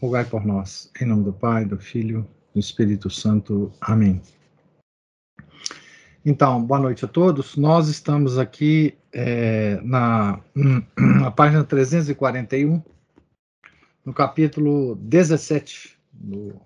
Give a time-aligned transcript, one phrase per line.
[0.00, 0.90] rogai por nós.
[1.00, 3.72] Em nome do Pai, do Filho do Espírito Santo.
[3.80, 4.20] Amém.
[6.24, 7.56] Então, boa noite a todos.
[7.56, 10.40] Nós estamos aqui é, na,
[10.96, 12.82] na página 341,
[14.04, 16.60] no capítulo 17 do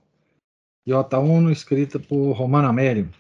[0.87, 3.11] Iota Uno, escrita por Romano Amério.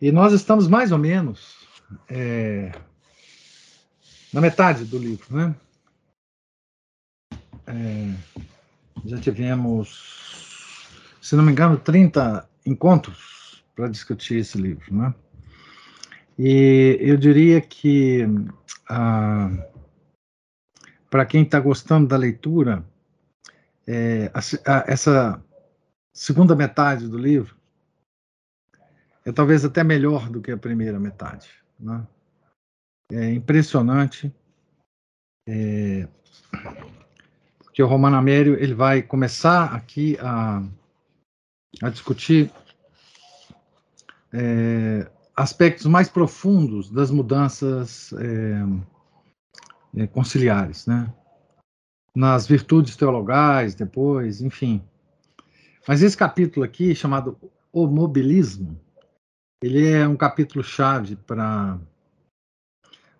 [0.00, 1.66] E nós estamos mais ou menos
[2.08, 2.72] é,
[4.32, 5.54] na metade do livro, né?
[7.66, 8.14] É,
[9.04, 10.88] já tivemos,
[11.20, 15.14] se não me engano, 30 encontros para discutir esse livro, né?
[16.38, 18.24] E eu diria que
[18.88, 19.50] ah,
[21.10, 22.84] para quem está gostando da leitura,
[23.86, 25.42] é, a, a, essa
[26.12, 27.56] segunda metade do livro
[29.24, 31.50] é talvez até melhor do que a primeira metade.
[31.78, 32.06] Né?
[33.12, 34.34] É impressionante.
[35.48, 36.08] É,
[37.78, 40.60] que o Romano Amério ele vai começar aqui a,
[41.80, 42.50] a discutir
[44.32, 51.14] é, aspectos mais profundos das mudanças é, é, conciliares, né?
[52.12, 54.82] Nas virtudes teologais, depois, enfim.
[55.86, 57.38] Mas esse capítulo aqui, chamado
[57.72, 58.76] O Mobilismo,
[59.62, 61.78] ele é um capítulo chave para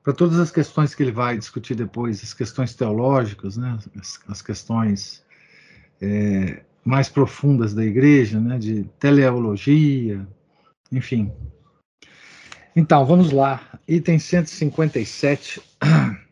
[0.09, 4.41] para todas as questões que ele vai discutir depois, as questões teológicas, né, as, as
[4.41, 5.23] questões
[6.01, 10.27] é, mais profundas da igreja, né, de teleologia,
[10.91, 11.31] enfim.
[12.75, 13.79] Então, vamos lá.
[13.87, 15.61] Item 157.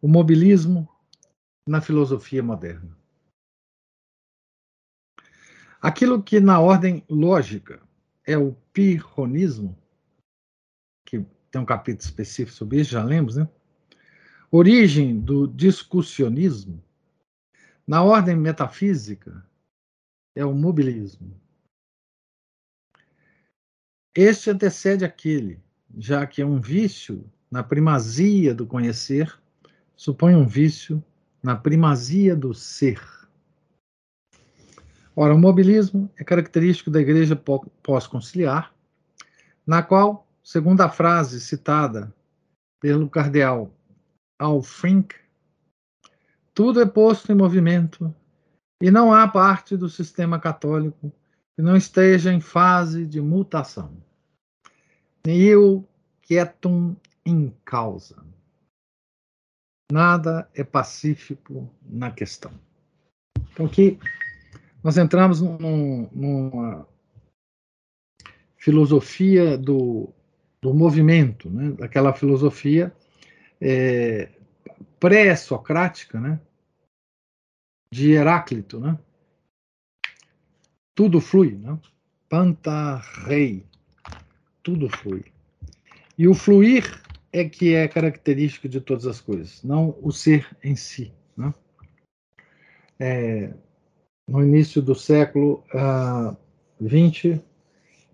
[0.00, 0.88] O mobilismo
[1.68, 2.96] na filosofia moderna.
[5.82, 7.82] Aquilo que na ordem lógica
[8.24, 9.76] é o pirronismo,
[11.56, 13.48] tem um capítulo específico sobre isso, já lemos, né?
[14.50, 16.84] Origem do discussionismo,
[17.86, 19.42] na ordem metafísica,
[20.34, 21.34] é o mobilismo.
[24.14, 25.58] Este antecede aquele,
[25.96, 29.34] já que é um vício na primazia do conhecer,
[29.96, 31.02] supõe um vício
[31.42, 33.00] na primazia do ser.
[35.14, 37.34] Ora, o mobilismo é característico da igreja
[37.82, 38.74] pós-conciliar,
[39.66, 42.14] na qual Segundo a frase citada
[42.80, 43.68] pelo cardeal
[44.38, 45.16] Alfrink,
[46.54, 48.14] tudo é posto em movimento
[48.80, 51.12] e não há parte do sistema católico
[51.56, 54.00] que não esteja em fase de mutação.
[55.26, 55.84] Nihil
[56.22, 58.24] quietum in causa.
[59.90, 62.52] Nada é pacífico na questão.
[63.52, 63.98] Então, aqui
[64.80, 66.86] nós entramos num, numa
[68.56, 70.14] filosofia do
[70.66, 72.92] do movimento, né, daquela filosofia
[73.60, 74.28] é,
[74.98, 76.40] pré-socrática, né,
[77.88, 78.98] de Heráclito, né?
[80.92, 81.78] Tudo flui, né?
[82.28, 82.96] Panta
[83.26, 83.64] rei,
[84.60, 85.24] tudo flui.
[86.18, 87.00] E o fluir
[87.32, 91.12] é que é característico de todas as coisas, não o ser em si.
[91.36, 91.54] Né?
[92.98, 93.54] É,
[94.26, 95.62] no início do século
[96.82, 97.44] XX, uh,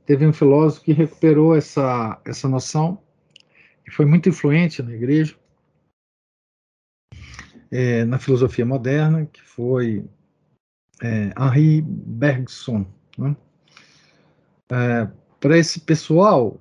[0.05, 3.03] teve um filósofo que recuperou essa, essa noção
[3.87, 5.37] e foi muito influente na igreja,
[7.71, 10.05] é, na filosofia moderna, que foi
[11.03, 12.87] é, Henri Bergson.
[13.19, 13.37] Né?
[14.71, 15.09] É,
[15.41, 16.61] Para esse pessoal,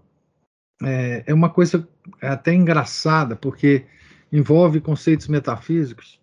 [0.84, 1.88] é, é uma coisa
[2.22, 3.86] até engraçada, porque
[4.32, 6.20] envolve conceitos metafísicos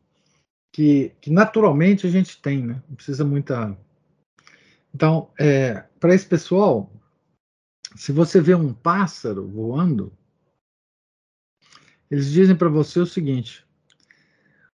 [0.72, 2.82] que, que naturalmente a gente tem, né?
[2.88, 3.76] não precisa muita.
[4.94, 6.90] Então, é, para esse pessoal,
[7.98, 10.12] se você vê um pássaro voando,
[12.08, 13.66] eles dizem para você o seguinte: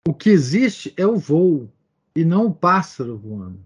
[0.06, 1.72] o que existe é o voo
[2.16, 3.64] e não o pássaro voando.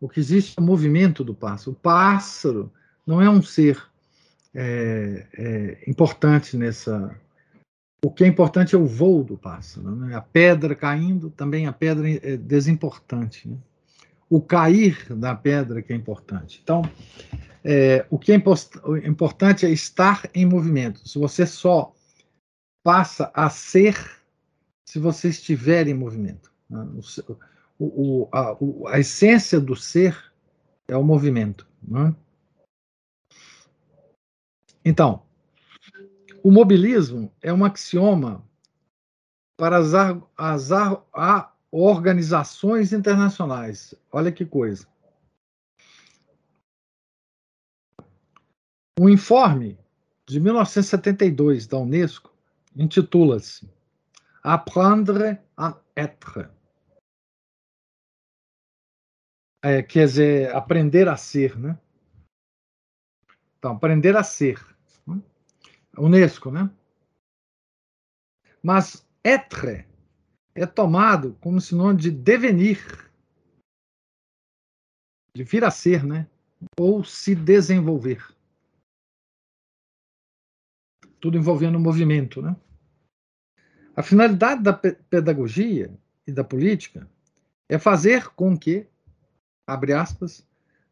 [0.00, 1.72] O que existe é o movimento do pássaro.
[1.72, 2.72] O pássaro
[3.04, 3.84] não é um ser
[4.54, 7.18] é, é, importante nessa.
[8.04, 9.90] O que é importante é o voo do pássaro.
[9.90, 10.14] Né?
[10.14, 13.48] A pedra caindo, também a pedra é desimportante.
[13.48, 13.58] Né?
[14.28, 16.60] O cair da pedra que é importante.
[16.62, 16.82] Então,
[17.64, 18.34] é, o que é
[19.06, 21.06] importante é estar em movimento.
[21.08, 21.94] Se você só
[22.82, 23.96] passa a ser
[24.84, 26.52] se você estiver em movimento.
[26.70, 26.86] Né?
[27.78, 30.32] o, a, o, a, essência do ser
[30.86, 31.66] é o movimento.
[31.82, 32.14] Né?
[34.84, 35.22] Então,
[36.42, 38.44] o mobilismo é um axioma
[39.56, 39.92] para as,
[40.36, 43.94] as organizações internacionais.
[44.12, 44.86] Olha que coisa.
[48.96, 49.76] O informe
[50.24, 52.32] de 1972 da Unesco
[52.76, 53.68] intitula-se
[54.40, 56.48] Apprendre à être.
[59.64, 61.76] É, quer dizer, aprender a ser, né?
[63.58, 64.62] Então, aprender a ser.
[65.96, 66.70] Unesco, né?
[68.62, 69.93] Mas être
[70.54, 73.10] é tomado como sinônimo de devenir,
[75.34, 76.28] de vir a ser, né?
[76.78, 78.24] Ou se desenvolver.
[81.20, 82.56] Tudo envolvendo o movimento, né?
[83.96, 85.92] A finalidade da pedagogia
[86.26, 87.08] e da política
[87.68, 88.86] é fazer com que,
[89.66, 90.46] abre aspas,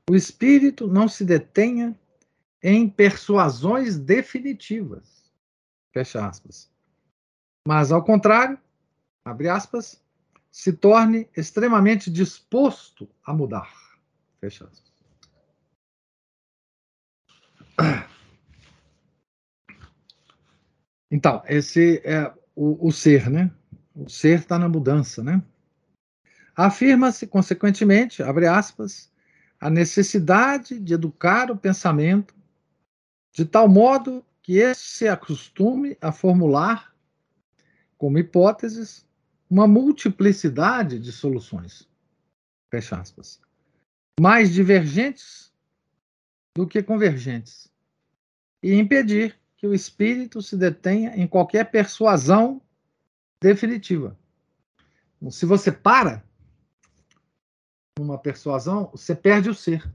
[0.09, 1.99] o espírito não se detenha
[2.63, 5.33] em persuasões definitivas,
[5.93, 6.71] fecha aspas,
[7.67, 8.59] mas, ao contrário,
[9.25, 10.03] abre aspas,
[10.51, 13.73] se torne extremamente disposto a mudar,
[14.41, 14.93] fecha aspas.
[21.11, 23.51] Então, esse é o, o ser, né?
[23.95, 25.43] O ser está na mudança, né?
[26.57, 29.13] Afirma-se, consequentemente, abre aspas,
[29.61, 32.35] a necessidade de educar o pensamento
[33.33, 36.95] de tal modo que este se acostume a formular,
[37.97, 39.07] como hipóteses,
[39.53, 41.87] uma multiplicidade de soluções,
[42.71, 43.39] fecha aspas,
[44.19, 45.53] mais divergentes
[46.57, 47.71] do que convergentes,
[48.63, 52.63] e impedir que o espírito se detenha em qualquer persuasão
[53.43, 54.19] definitiva.
[55.19, 56.25] Então, se você para
[57.99, 59.87] numa persuasão, você perde o ser.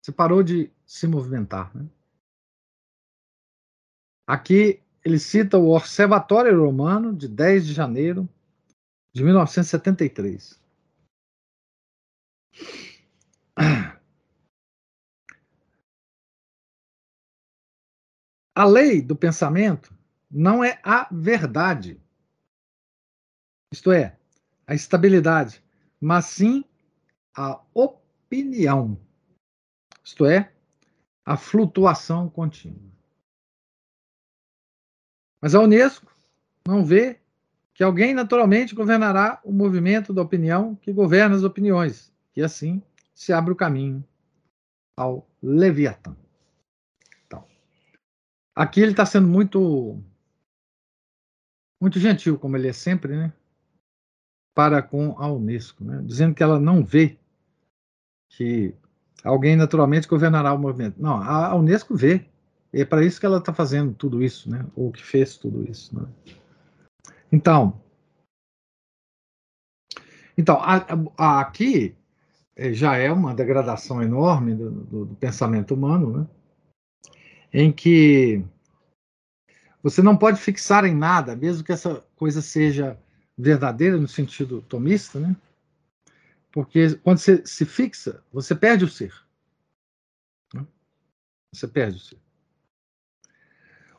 [0.00, 1.70] Você parou de se movimentar.
[1.76, 1.86] Né?
[4.26, 8.26] Aqui ele cita o Observatório Romano de 10 de janeiro
[9.12, 10.60] de 1973.
[18.54, 19.96] A lei do pensamento
[20.30, 22.00] não é a verdade,
[23.72, 24.18] isto é,
[24.66, 25.64] a estabilidade,
[26.00, 26.64] mas sim
[27.36, 29.00] a opinião,
[30.04, 30.52] isto é,
[31.24, 32.90] a flutuação contínua.
[35.40, 36.14] Mas a Unesco
[36.66, 37.19] não vê
[37.80, 42.82] que alguém naturalmente governará o movimento da opinião que governa as opiniões, e assim
[43.14, 44.04] se abre o caminho
[44.94, 46.14] ao Leviatã.
[48.54, 49.98] Aqui ele está sendo muito
[51.80, 53.32] muito gentil, como ele é sempre, né?
[54.54, 56.02] Para com a Unesco, né?
[56.04, 57.18] dizendo que ela não vê
[58.28, 58.74] que
[59.24, 61.00] alguém naturalmente governará o movimento.
[61.00, 62.26] Não, a Unesco vê.
[62.74, 64.66] E é para isso que ela está fazendo tudo isso, né?
[64.76, 65.98] Ou que fez tudo isso.
[65.98, 66.06] Né?
[67.32, 67.80] Então,
[70.36, 70.86] então a,
[71.16, 71.94] a, aqui
[72.56, 76.26] é, já é uma degradação enorme do, do, do pensamento humano, né?
[77.52, 78.44] em que
[79.82, 82.98] você não pode fixar em nada, mesmo que essa coisa seja
[83.36, 85.34] verdadeira no sentido tomista, né?
[86.52, 89.14] Porque quando você se fixa, você perde o ser.
[90.52, 90.66] Né?
[91.54, 92.18] Você perde o ser.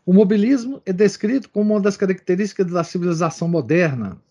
[0.06, 4.22] O mobilismo é descrito como uma das características da civilização moderna.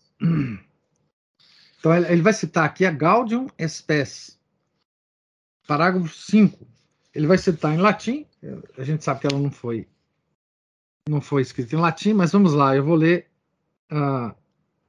[1.79, 4.39] Então, ele vai citar aqui a Gaudium Spes,
[5.67, 6.67] parágrafo 5.
[7.11, 8.27] Ele vai citar em latim,
[8.77, 9.87] a gente sabe que ela não foi
[11.09, 13.31] não foi escrita em latim, mas vamos lá, eu vou ler
[13.91, 14.31] uh,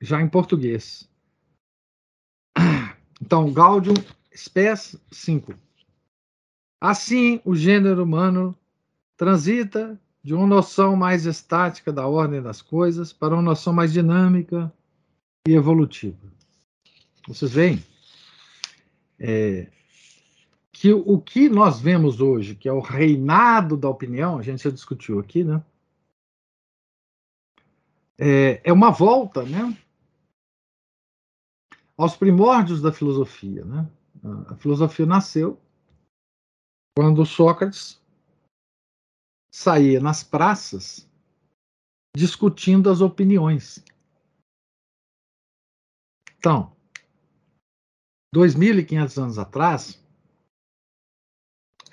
[0.03, 1.09] já em português.
[3.25, 3.95] Então, Gaudium
[4.35, 5.55] Spes 5.
[6.81, 8.59] Assim, o gênero humano
[9.17, 14.73] transita de uma noção mais estática da ordem das coisas para uma noção mais dinâmica
[15.47, 16.33] e evolutiva.
[17.27, 17.85] Vocês veem?
[19.19, 19.69] É,
[20.73, 24.71] que o que nós vemos hoje, que é o reinado da opinião, a gente já
[24.71, 25.63] discutiu aqui, né?
[28.19, 29.77] É, é uma volta, né?
[31.97, 33.89] Aos primórdios da filosofia, né?
[34.49, 35.61] A filosofia nasceu
[36.97, 38.02] quando Sócrates
[39.53, 41.09] saía nas praças
[42.17, 43.85] discutindo as opiniões.
[46.39, 46.75] Então,
[48.35, 50.03] 2.500 anos atrás,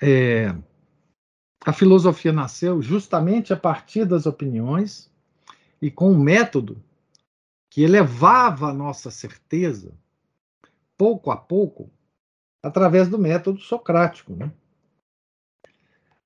[0.02, 0.48] é,
[1.64, 5.12] a filosofia nasceu justamente a partir das opiniões
[5.80, 6.82] e com um método
[7.70, 9.96] que elevava a nossa certeza
[10.96, 11.90] pouco a pouco
[12.62, 14.34] através do método socrático.
[14.34, 14.52] Né?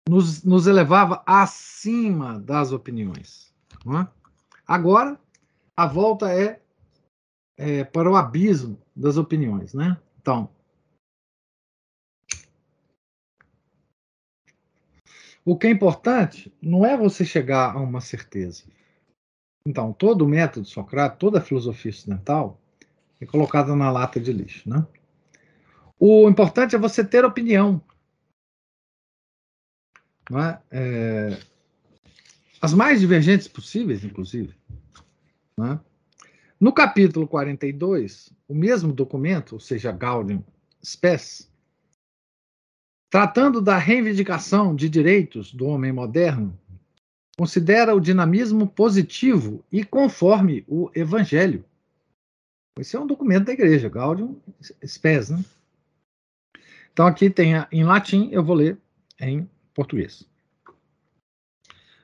[0.09, 3.55] Nos, nos, elevava acima das opiniões.
[3.87, 4.07] É?
[4.67, 5.19] Agora,
[5.77, 6.61] a volta é,
[7.57, 9.73] é, para o abismo das opiniões.
[9.73, 9.97] Né?
[10.21, 10.51] Então,
[15.45, 18.65] o que é importante não é você chegar a uma certeza.
[19.67, 22.61] Então, todo o método socrático, toda a filosofia ocidental
[23.21, 24.69] é colocada na lata de lixo.
[24.69, 24.87] Né?
[25.99, 27.83] O importante é você ter opinião.
[30.33, 30.59] É?
[30.71, 31.38] É,
[32.61, 34.54] as mais divergentes possíveis, inclusive.
[35.61, 35.78] É?
[36.59, 40.43] No capítulo 42, o mesmo documento, ou seja, Gaudium
[40.83, 41.50] Spes,
[43.11, 46.59] tratando da reivindicação de direitos do homem moderno,
[47.37, 51.64] considera o dinamismo positivo e conforme o Evangelho.
[52.78, 54.40] Esse é um documento da igreja, Gaudium
[54.85, 55.45] Spes, né?
[56.93, 58.78] Então aqui tem a, em latim, eu vou ler
[59.21, 60.28] em português.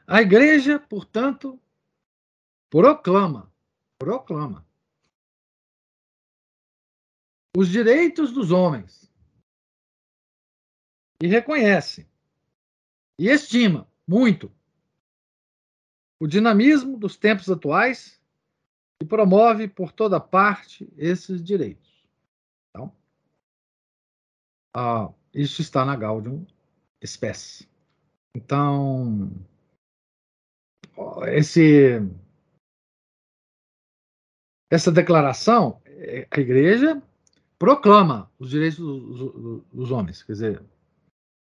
[0.06, 1.60] A igreja, portanto,
[2.68, 3.52] proclama,
[3.98, 4.66] proclama
[7.56, 9.10] os direitos dos homens
[11.22, 12.08] e reconhece
[13.18, 14.52] e estima muito
[16.20, 18.20] o dinamismo dos tempos atuais
[19.00, 21.90] e promove por toda parte esses direitos.
[24.74, 26.46] Ah, isso está na Gaudium
[27.04, 27.69] Spes.
[28.35, 29.30] Então,
[31.28, 32.00] esse,
[34.71, 37.02] essa declaração, é, a igreja
[37.59, 40.64] proclama os direitos dos, dos homens, quer dizer,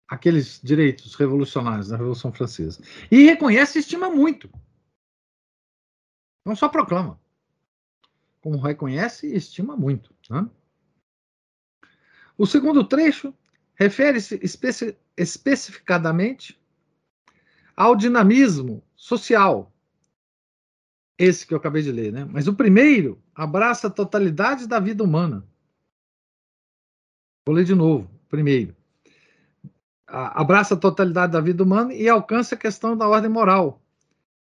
[0.08, 2.82] aqueles direitos revolucionários da Revolução Francesa.
[3.10, 4.50] E reconhece e estima muito.
[6.44, 7.18] Não só proclama,
[8.42, 10.14] como reconhece e estima muito.
[10.28, 10.50] Né?
[12.36, 13.32] O segundo trecho
[13.74, 16.60] refere-se especi especificadamente
[17.76, 19.72] ao dinamismo social,
[21.18, 22.26] esse que eu acabei de ler, né?
[22.30, 25.46] Mas o primeiro abraça a totalidade da vida humana.
[27.46, 28.10] Vou ler de novo.
[28.28, 28.74] Primeiro,
[30.06, 33.80] abraça a totalidade da vida humana e alcança a questão da ordem moral,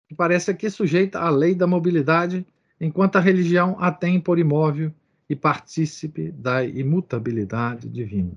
[0.07, 2.45] que parece aqui sujeita à lei da mobilidade,
[2.79, 4.93] enquanto a religião a tem por imóvel
[5.29, 8.33] e partícipe da imutabilidade divina.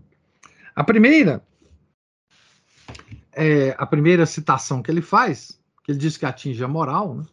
[0.75, 1.45] A primeira,
[3.33, 7.25] é, a primeira citação que ele faz, que ele diz que atinge a moral, né,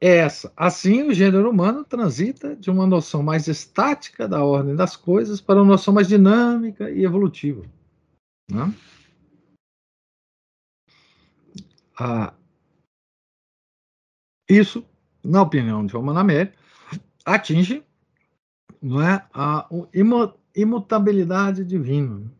[0.00, 0.52] é essa.
[0.54, 5.62] Assim, o gênero humano transita de uma noção mais estática da ordem das coisas para
[5.62, 7.64] uma noção mais dinâmica e evolutiva.
[8.50, 8.74] Né?
[11.98, 12.34] Ah,
[14.48, 14.84] isso,
[15.24, 16.56] na opinião de Romano Américo,
[17.24, 17.82] atinge
[18.82, 19.66] não é, a
[20.54, 22.30] imutabilidade divina.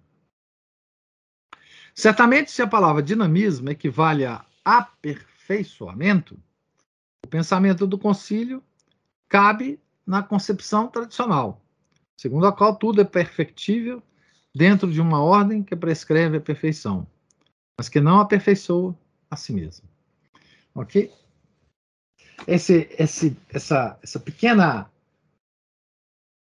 [1.94, 6.38] Certamente, se a palavra dinamismo equivale a aperfeiçoamento,
[7.24, 8.62] o pensamento do concílio
[9.28, 11.62] cabe na concepção tradicional,
[12.16, 14.02] segundo a qual tudo é perfectível
[14.54, 17.06] dentro de uma ordem que prescreve a perfeição,
[17.78, 18.96] mas que não aperfeiçoa
[19.30, 19.88] a si mesmo.
[20.74, 21.12] Ok?
[22.46, 24.90] esse, esse, essa, essa pequena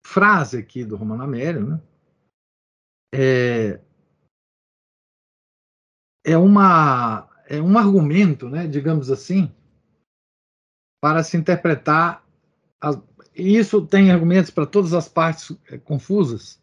[0.05, 1.81] frase aqui do Romano Amério, né,
[3.15, 3.81] é,
[6.25, 9.53] é, uma, é um argumento, né, digamos assim,
[11.01, 12.25] para se interpretar.
[12.81, 13.01] As,
[13.35, 16.61] e isso tem argumentos para todas as partes é, confusas,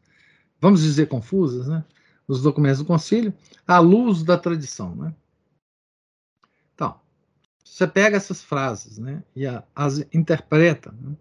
[0.60, 1.84] vamos dizer confusas, né,
[2.28, 3.34] os documentos do concílio,
[3.68, 4.96] à luz da tradição.
[4.96, 5.14] Né?
[7.80, 11.16] Você pega essas frases né, e a, as interpreta né,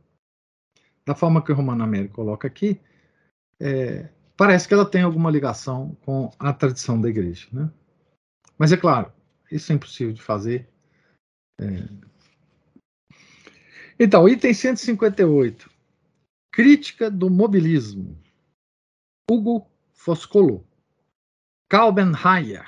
[1.07, 2.81] da forma que o Romano Américo coloca aqui,
[3.61, 7.47] é, parece que ela tem alguma ligação com a tradição da igreja.
[7.53, 7.71] Né?
[8.59, 9.13] Mas é claro,
[9.51, 10.69] isso é impossível de fazer.
[11.61, 11.89] É...
[13.99, 15.71] Então, item 158.
[16.53, 18.21] Crítica do mobilismo.
[19.31, 20.67] Hugo Foscolo.
[21.69, 22.67] Kalbenheyer.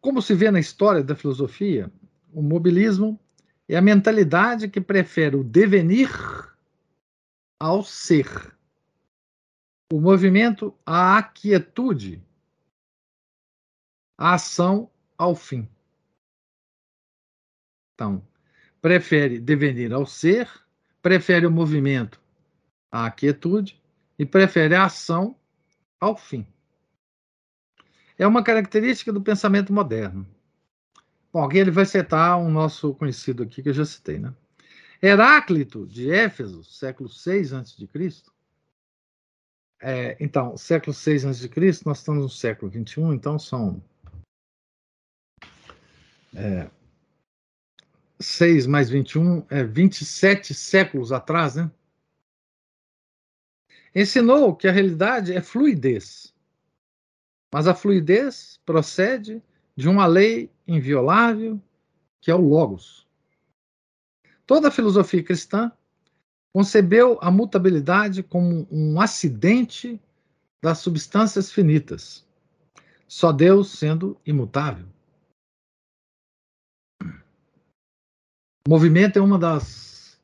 [0.00, 1.92] Como se vê na história da filosofia,
[2.32, 3.20] o mobilismo
[3.68, 6.10] é a mentalidade que prefere o devenir
[7.58, 8.26] ao ser.
[9.92, 12.22] O movimento à aquietude,
[14.20, 15.68] a ação ao fim.
[17.94, 18.22] Então,
[18.80, 20.48] prefere devenir ao ser,
[21.02, 22.20] prefere o movimento
[22.92, 23.82] à quietude
[24.16, 25.34] e prefere a ação
[25.98, 26.46] ao fim
[28.22, 30.26] é uma característica do pensamento moderno.
[31.32, 34.34] Bom, aqui ele vai citar um nosso conhecido aqui que eu já citei, né?
[35.02, 37.88] Heráclito, de Éfeso, século 6 a.C.
[39.80, 41.48] É, então, século 6 a.C.,
[41.86, 43.82] nós estamos no século 21, então são
[46.34, 46.70] é,
[48.18, 51.70] 6 mais 21, é 27 séculos atrás, né?
[53.94, 56.32] Ensinou que a realidade é fluidez,
[57.52, 59.42] mas a fluidez procede
[59.74, 61.60] de uma lei inviolável
[62.20, 63.08] que é o Logos.
[64.46, 65.72] Toda a filosofia cristã
[66.52, 70.00] concebeu a mutabilidade como um acidente
[70.62, 72.26] das substâncias finitas,
[73.08, 74.86] só Deus sendo imutável.
[78.66, 80.20] O movimento é uma das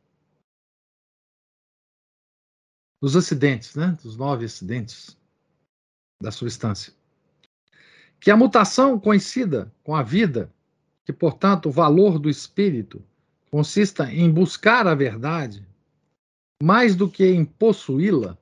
[3.01, 3.97] dos acidentes, né?
[4.03, 5.17] Dos nove acidentes
[6.21, 6.93] da substância.
[8.21, 10.53] Que a mutação coincida com a vida,
[11.05, 13.03] que portanto o valor do espírito
[13.51, 15.67] consista em buscar a verdade
[16.63, 18.37] mais do que em possuí-la,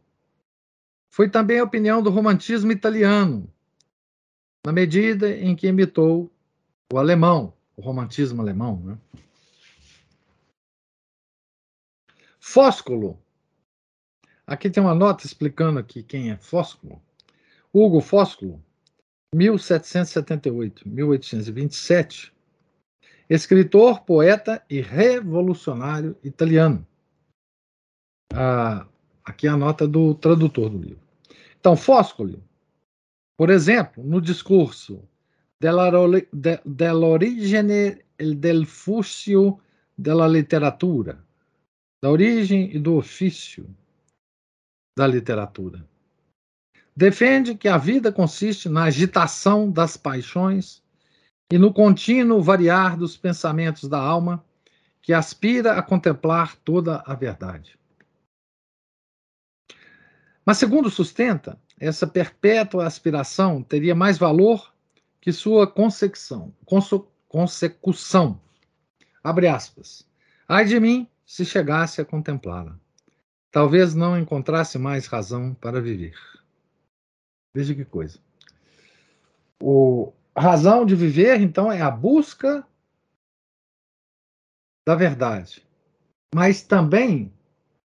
[1.12, 3.48] foi também a opinião do romantismo italiano,
[4.66, 6.30] na medida em que imitou
[6.92, 8.80] o alemão, o romantismo alemão.
[8.80, 8.98] Né?
[12.46, 13.18] Fósculo.
[14.46, 17.02] Aqui tem uma nota explicando aqui quem é Fósculo.
[17.72, 18.62] Hugo Fósculo,
[19.34, 22.34] 1778, 1827,
[23.30, 26.86] escritor, poeta e revolucionário italiano.
[28.34, 28.86] Ah,
[29.24, 31.00] aqui é a nota do tradutor do livro.
[31.58, 32.42] Então, Foscoli,
[33.38, 35.02] por exemplo, no discurso
[35.58, 39.62] dell'origine e del fuscio
[39.96, 41.23] della literatura,
[42.04, 43.66] da origem e do ofício
[44.94, 45.88] da literatura.
[46.94, 50.82] Defende que a vida consiste na agitação das paixões
[51.50, 54.44] e no contínuo variar dos pensamentos da alma
[55.00, 57.78] que aspira a contemplar toda a verdade.
[60.44, 64.74] Mas, segundo sustenta, essa perpétua aspiração teria mais valor
[65.22, 66.54] que sua consecução.
[67.26, 68.38] consecução.
[69.22, 70.06] Abre aspas.
[70.46, 72.78] Ai de mim se chegasse a contemplá-la.
[73.50, 76.16] Talvez não encontrasse mais razão para viver.
[77.54, 78.18] Veja que coisa.
[79.62, 82.66] O, a razão de viver, então, é a busca
[84.86, 85.64] da verdade.
[86.34, 87.32] Mas também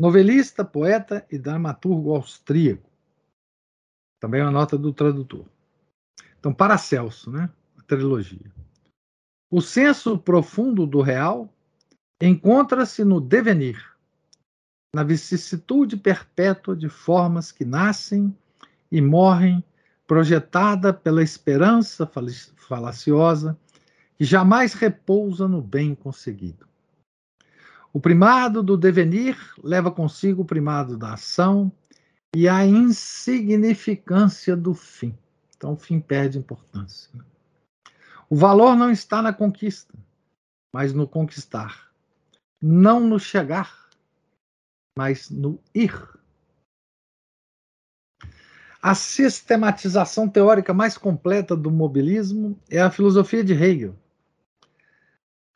[0.02, 2.90] Novelista, poeta e dramaturgo austríaco.
[4.20, 5.46] Também uma nota do tradutor.
[6.38, 7.50] Então, Paracelso, né?
[7.78, 8.52] A trilogia.
[9.50, 11.50] O senso profundo do real
[12.22, 13.82] encontra-se no devenir,
[14.94, 18.36] na vicissitude perpétua de formas que nascem
[18.92, 19.64] e morrem,
[20.06, 22.10] projetada pela esperança
[22.56, 23.58] falaciosa
[24.18, 26.68] que jamais repousa no bem conseguido.
[27.94, 31.72] O primado do devenir leva consigo o primado da ação
[32.36, 35.18] e a insignificância do fim.
[35.56, 37.10] Então, o fim perde importância.
[38.30, 39.94] O valor não está na conquista,
[40.74, 41.92] mas no conquistar,
[42.62, 43.88] não no chegar,
[44.98, 45.94] mas no ir.
[48.82, 53.96] A sistematização teórica mais completa do mobilismo é a filosofia de Hegel.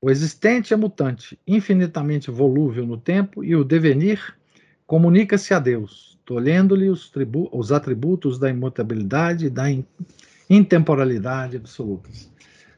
[0.01, 4.35] O existente é mutante, infinitamente volúvel no tempo, e o devenir
[4.87, 7.11] comunica-se a Deus, tolhendo-lhe os,
[7.51, 9.85] os, atributos da imutabilidade e da in
[10.49, 12.29] intemporalidade absolutas.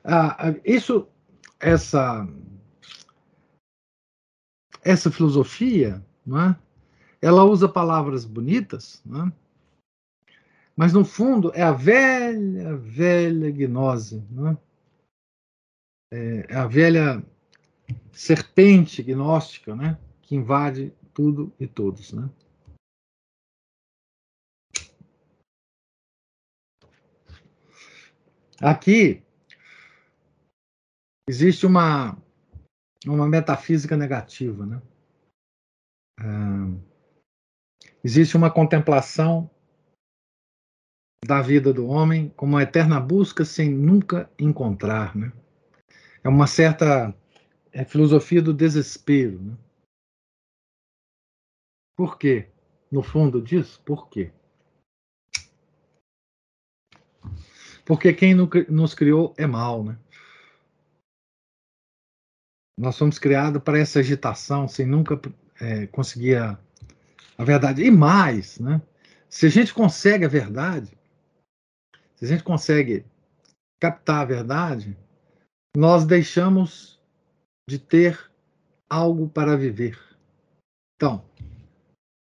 [0.03, 1.07] Ah, ah, isso,
[1.59, 2.27] essa,
[4.83, 6.59] essa filosofia não é?
[7.21, 9.31] Ela usa palavras bonitas, né?
[10.75, 14.57] Mas no fundo é a velha, velha gnose, né?
[16.11, 17.23] é a velha
[18.11, 19.97] serpente gnóstica, né?
[20.21, 22.29] Que invade tudo e todos, né?
[28.59, 29.22] Aqui
[31.27, 32.17] existe uma,
[33.05, 34.81] uma metafísica negativa, né?
[36.19, 36.23] É,
[38.03, 39.49] existe uma contemplação
[41.25, 45.31] da vida do homem como uma eterna busca sem nunca encontrar, né?
[46.23, 47.15] É uma certa
[47.71, 49.57] é, filosofia do desespero, né?
[51.95, 52.49] Por quê?
[52.91, 54.31] No fundo disso, por quê?
[57.85, 59.97] Porque quem nos criou é mal, né?
[62.77, 65.19] Nós somos criados para essa agitação sem nunca
[65.59, 66.57] é, conseguir a,
[67.37, 67.83] a verdade.
[67.83, 68.81] E mais, né?
[69.29, 70.95] Se a gente consegue a verdade,
[72.15, 73.05] se a gente consegue
[73.81, 74.95] captar a verdade,
[75.75, 76.99] nós deixamos
[77.67, 78.31] de ter
[78.89, 79.99] algo para viver.
[80.95, 81.23] Então,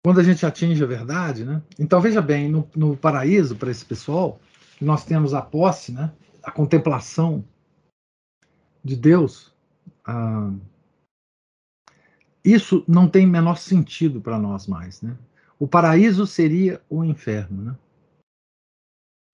[0.05, 1.62] quando a gente atinge a verdade, né?
[1.79, 4.40] Então veja bem, no, no paraíso para esse pessoal,
[4.81, 6.12] nós temos a posse, né?
[6.42, 7.44] A contemplação
[8.83, 9.49] de Deus.
[10.11, 10.53] Ah,
[12.44, 15.16] isso não tem menor sentido para nós mais, né?
[15.57, 17.79] O paraíso seria o inferno, né?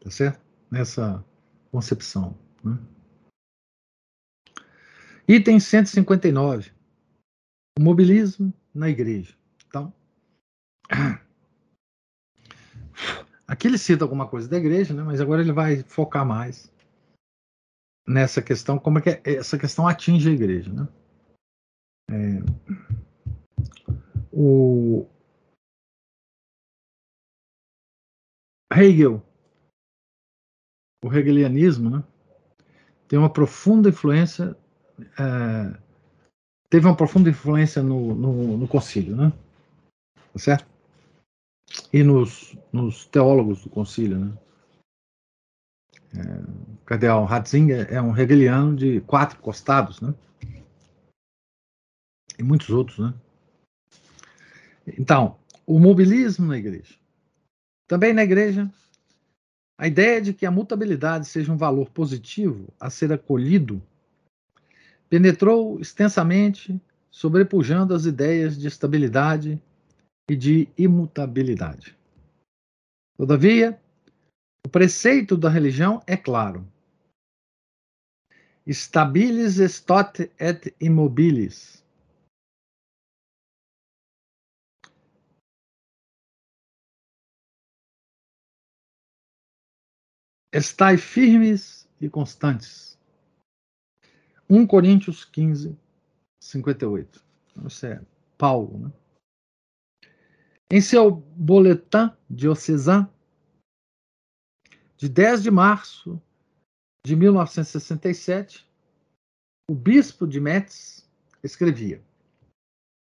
[0.01, 0.45] Tá certo?
[0.71, 1.25] Nessa
[1.71, 2.37] concepção.
[2.63, 2.79] Né?
[5.27, 6.73] Item 159.
[7.79, 9.35] O mobilismo na igreja.
[9.67, 9.95] Então,
[13.49, 15.03] aqui ele cita alguma coisa da igreja, né?
[15.03, 16.71] mas agora ele vai focar mais
[18.07, 20.73] nessa questão, como é que essa questão atinge a igreja.
[20.73, 20.89] Né?
[22.11, 22.39] É,
[24.33, 25.07] o
[28.73, 29.23] Hegel,
[31.05, 32.05] o hegelianismo, né?
[33.09, 34.57] tem uma profunda influência
[35.19, 35.87] é,
[36.71, 39.33] teve uma profunda influência no, no, no concílio, né?
[40.33, 40.67] Tá certo?
[41.93, 44.39] E nos, nos teólogos do concílio, né?
[46.15, 46.21] É,
[46.73, 50.15] o cardeal Ratzinger é um hegeliano de quatro costados, né?
[52.39, 53.15] E muitos outros, né?
[54.99, 56.95] Então, o mobilismo na igreja.
[57.89, 58.71] Também na igreja,
[59.79, 63.83] a ideia de que a mutabilidade seja um valor positivo a ser acolhido
[65.09, 69.61] penetrou extensamente, sobrepujando as ideias de estabilidade
[70.29, 71.97] e de imutabilidade.
[73.17, 73.81] Todavia,
[74.67, 76.67] o preceito da religião é claro.
[78.67, 81.85] Stabilis estot et immobilis.
[90.53, 92.99] Estai firmes e constantes
[94.51, 95.79] 1 Coríntios 15,
[96.41, 97.25] 58.
[97.65, 98.05] Isso é
[98.37, 98.79] Paulo.
[98.81, 98.93] Né?
[100.69, 103.09] Em seu boletim diocesã,
[104.97, 106.21] de 10 de março
[107.05, 108.69] de 1967,
[109.71, 111.09] o bispo de Metz
[111.43, 112.03] escrevia.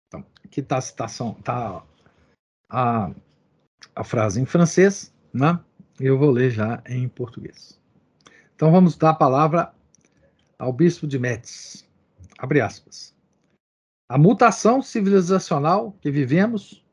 [0.07, 1.83] Então, aqui está a citação, está
[2.69, 3.11] a,
[3.95, 5.59] a frase em francês, né?
[5.99, 7.79] Eu vou ler já em português.
[8.55, 9.73] Então vamos dar a palavra
[10.57, 11.87] ao bispo de Metz.
[12.37, 13.15] Abre aspas.
[14.09, 16.83] A mutação civilizacional que vivemos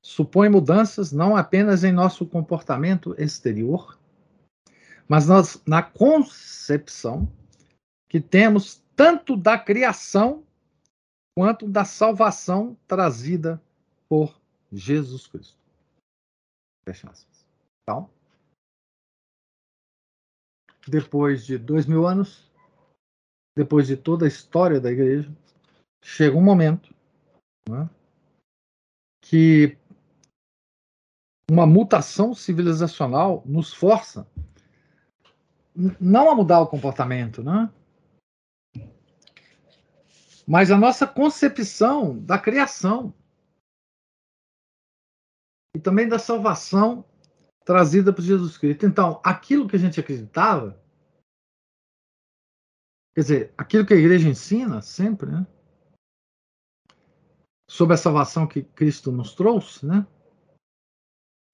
[0.00, 3.95] supõe mudanças não apenas em nosso comportamento exterior,
[5.08, 7.30] mas nós, na concepção
[8.08, 10.44] que temos tanto da criação
[11.36, 13.62] quanto da salvação trazida
[14.08, 14.40] por
[14.72, 15.58] Jesus Cristo.
[16.88, 17.46] Fecha aspas.
[17.82, 18.10] Então,
[20.88, 22.50] depois de dois mil anos,
[23.56, 25.30] depois de toda a história da igreja,
[26.02, 26.94] chega um momento
[27.68, 27.88] né,
[29.22, 29.76] que
[31.50, 34.26] uma mutação civilizacional nos força
[36.00, 37.72] não a mudar o comportamento, né?
[40.46, 43.12] Mas a nossa concepção da criação
[45.76, 47.04] e também da salvação
[47.64, 48.86] trazida por Jesus Cristo.
[48.86, 50.80] Então, aquilo que a gente acreditava
[53.16, 55.46] Quer dizer, aquilo que a igreja ensina sempre, né?
[57.66, 60.06] Sobre a salvação que Cristo nos trouxe, né?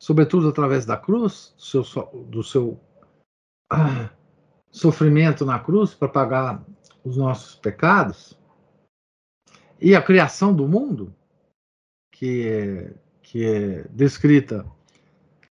[0.03, 2.81] Sobretudo através da cruz, do seu, do seu
[4.71, 6.65] sofrimento na cruz para pagar
[7.05, 8.39] os nossos pecados,
[9.81, 11.13] e a criação do mundo,
[12.13, 14.65] que é, que é descrita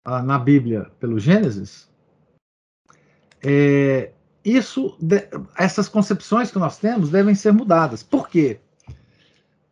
[0.05, 1.89] ah, na Bíblia pelo Gênesis,
[3.41, 4.13] é,
[4.45, 4.99] isso,
[5.57, 8.03] essas concepções que nós temos devem ser mudadas.
[8.03, 8.59] Por quê?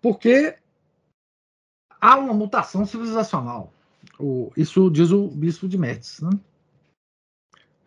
[0.00, 0.56] Porque
[2.00, 3.72] há uma mutação civilizacional.
[4.20, 6.20] O, isso diz o bispo de Metz.
[6.20, 6.30] Né?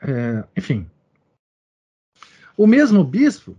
[0.01, 0.89] É, enfim.
[2.55, 3.57] O mesmo bispo,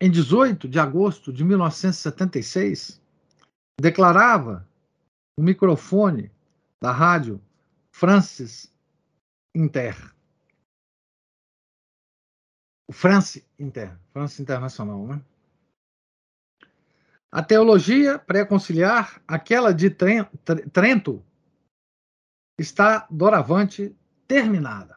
[0.00, 3.00] em 18 de agosto de 1976,
[3.80, 4.68] declarava
[5.38, 6.30] o microfone
[6.80, 7.40] da rádio
[7.92, 8.72] Francis
[9.54, 10.14] Inter.
[12.88, 15.24] O France Inter, France Internacional, né?
[17.32, 21.24] A teologia pré-conciliar, aquela de Trento,
[22.56, 23.96] está doravante
[24.28, 24.96] terminada.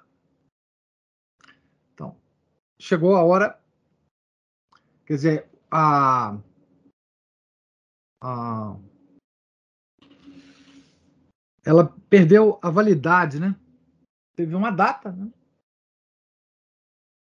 [2.80, 3.60] Chegou a hora,
[5.06, 6.38] quer dizer, a,
[8.22, 8.78] a
[11.68, 13.54] ela perdeu a validade, né?
[14.38, 15.30] Teve uma data, né?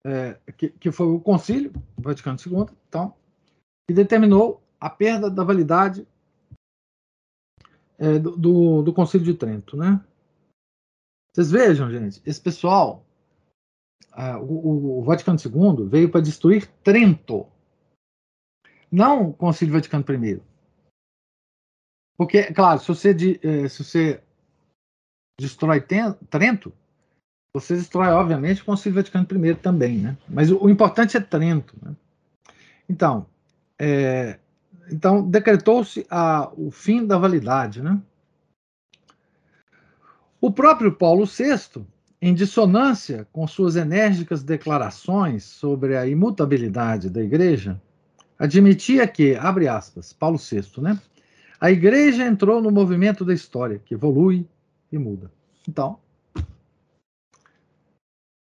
[0.05, 3.17] É, que, que foi o Concílio Vaticano II, então,
[3.87, 6.07] que determinou a perda da validade
[7.99, 10.05] é, do, do, do Concílio de Trento, né?
[11.33, 13.07] Vocês vejam, gente, esse pessoal,
[14.19, 17.47] uh, o, o, Vaticano II veio para destruir Trento,
[18.91, 20.43] não o Concílio Vaticano I.
[22.19, 23.11] Porque, claro, se você,
[23.43, 24.21] eh, se você
[25.41, 26.73] destrói Trento,
[27.55, 30.17] você destrói, obviamente, o Concílio Vaticano I também, né?
[30.29, 31.77] Mas o, o importante é Trento.
[31.81, 31.95] Né?
[32.89, 33.27] Então,
[33.79, 34.39] é,
[34.91, 36.07] então, decretou-se
[36.57, 37.83] o fim da validade.
[37.83, 38.01] Né?
[40.41, 41.85] O próprio Paulo VI,
[42.21, 47.81] em dissonância com suas enérgicas declarações sobre a imutabilidade da Igreja,
[48.39, 51.01] admitia que, abre aspas, Paulo VI, né?
[51.61, 54.47] A Igreja entrou no movimento da história, que evolui
[54.91, 55.31] e muda.
[55.69, 55.99] Então,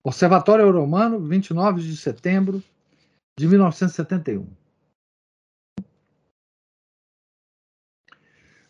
[0.03, 2.63] Observatório Romano, 29 de setembro
[3.37, 4.47] de 1971.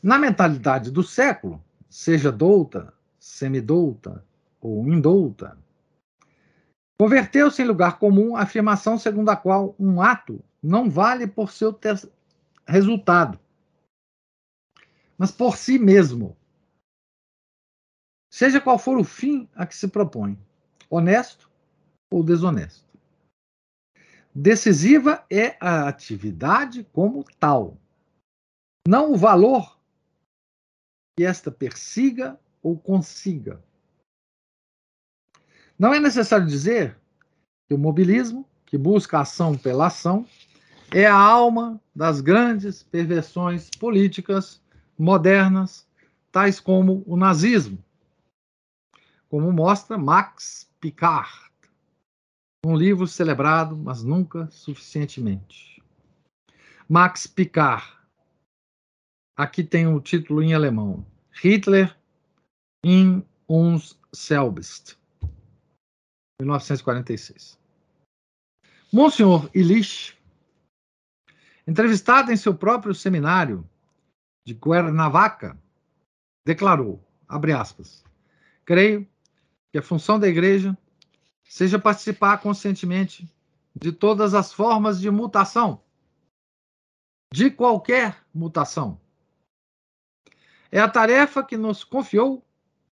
[0.04, 4.26] Na mentalidade do século, seja douta, semidouta
[4.62, 5.58] ou indouta,
[7.00, 11.78] converteu-se em lugar comum a afirmação segundo a qual um ato não vale por seu
[12.68, 13.40] resultado,
[15.18, 16.38] mas por si mesmo.
[18.32, 20.40] Seja qual for o fim a que se propõe,
[20.90, 21.52] honesto
[22.10, 22.90] ou desonesto.
[24.34, 27.78] Decisiva é a atividade como tal,
[28.88, 29.78] não o valor
[31.18, 33.62] que esta persiga ou consiga.
[35.82, 36.96] Não é necessário dizer
[37.68, 40.28] que o mobilismo, que busca ação pela ação,
[40.94, 44.62] é a alma das grandes perversões políticas
[44.96, 45.88] modernas,
[46.32, 47.84] tais como o nazismo,
[49.28, 51.50] como mostra Max Picard,
[52.64, 55.82] um livro celebrado, mas nunca suficientemente.
[56.88, 57.92] Max Picard,
[59.36, 61.04] Aqui tem o título em alemão:
[61.42, 61.98] Hitler
[62.86, 65.01] in uns selbst,
[66.42, 67.60] 1946.
[68.92, 70.18] Monsenhor Illich,
[71.68, 73.68] entrevistado em seu próprio seminário
[74.46, 75.58] de Cuernavaca,
[76.46, 78.04] declarou, abre aspas,
[78.66, 79.08] creio
[79.72, 80.78] que a função da igreja
[81.44, 83.30] seja participar conscientemente
[83.74, 85.82] de todas as formas de mutação,
[87.34, 89.00] de qualquer mutação,
[90.72, 92.46] é a tarefa que nos confiou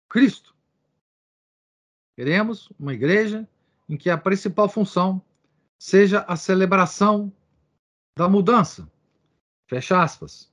[0.09, 0.54] Cristo.
[2.17, 3.49] Queremos uma igreja
[3.89, 5.23] em que a principal função
[5.79, 7.33] seja a celebração
[8.17, 8.91] da mudança.
[9.69, 10.53] Fecha aspas.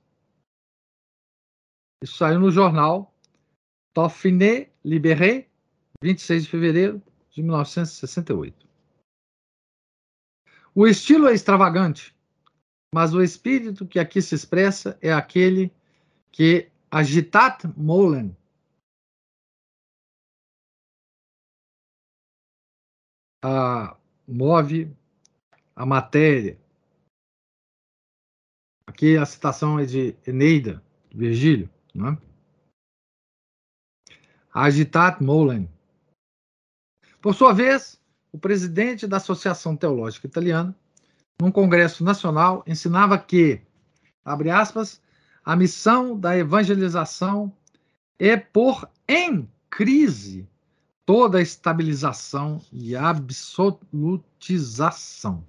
[2.02, 3.14] Isso saiu no jornal
[3.94, 5.48] Dauphiné Libéré,
[6.02, 8.66] 26 de fevereiro de 1968.
[10.74, 12.14] O estilo é extravagante,
[12.94, 15.72] mas o espírito que aqui se expressa é aquele
[16.30, 18.36] que Agitat Molen.
[23.42, 24.94] A, move
[25.74, 26.58] a matéria.
[28.86, 31.68] Aqui a citação é de Eneida, Virgílio.
[31.94, 32.18] Não é?
[34.52, 35.68] Agitat Molen.
[37.20, 38.00] Por sua vez,
[38.30, 40.74] o presidente da Associação Teológica Italiana,
[41.40, 43.60] num congresso nacional, ensinava que,
[44.24, 45.00] abre aspas,
[45.44, 47.52] a missão da evangelização
[48.18, 50.48] é pôr em crise
[51.06, 55.46] toda a estabilização e absolutização.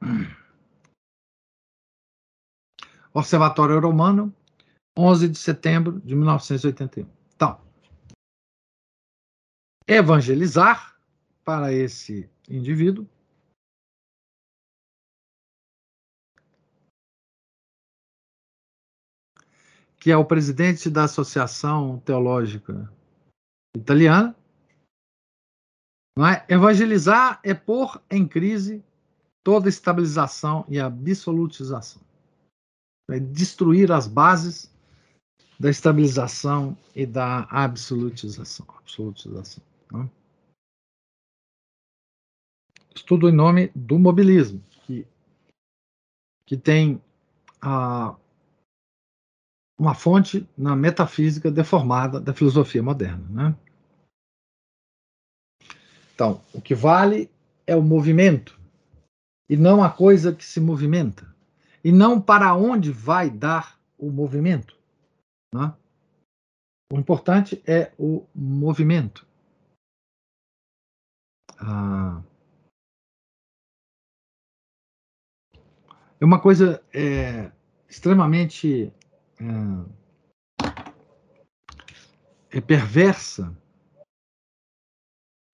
[3.12, 4.32] Observatório Romano,
[4.96, 7.10] 11 de setembro de 1981.
[7.34, 7.60] Então,
[9.86, 10.96] evangelizar
[11.44, 13.06] para esse indivíduo
[19.98, 22.90] que é o presidente da Associação Teológica
[23.76, 24.36] Italiana.
[26.18, 26.54] É?
[26.54, 28.84] Evangelizar é pôr em crise
[29.42, 32.02] toda estabilização e absolutização.
[33.10, 34.70] É destruir as bases
[35.58, 38.66] da estabilização e da absolutização.
[38.78, 40.08] absolutização né?
[42.94, 45.06] Estudo em nome do mobilismo, que,
[46.44, 47.00] que tem
[47.62, 48.16] a
[49.80, 53.26] uma fonte na metafísica deformada da filosofia moderna.
[53.30, 53.56] Né?
[56.14, 57.30] Então, o que vale
[57.66, 58.60] é o movimento,
[59.48, 61.34] e não a coisa que se movimenta,
[61.82, 64.76] e não para onde vai dar o movimento.
[65.54, 65.74] Né?
[66.92, 69.26] O importante é o movimento.
[71.58, 72.22] Ah,
[76.20, 77.50] é uma coisa é,
[77.88, 78.92] extremamente
[79.40, 79.46] é,
[82.58, 83.56] é perversa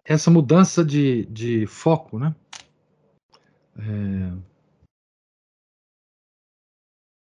[0.04, 2.34] essa mudança de, de foco, né?
[3.78, 4.32] É,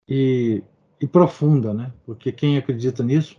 [0.08, 0.64] e,
[1.02, 1.94] e profunda, né?
[2.06, 3.38] Porque quem acredita nisso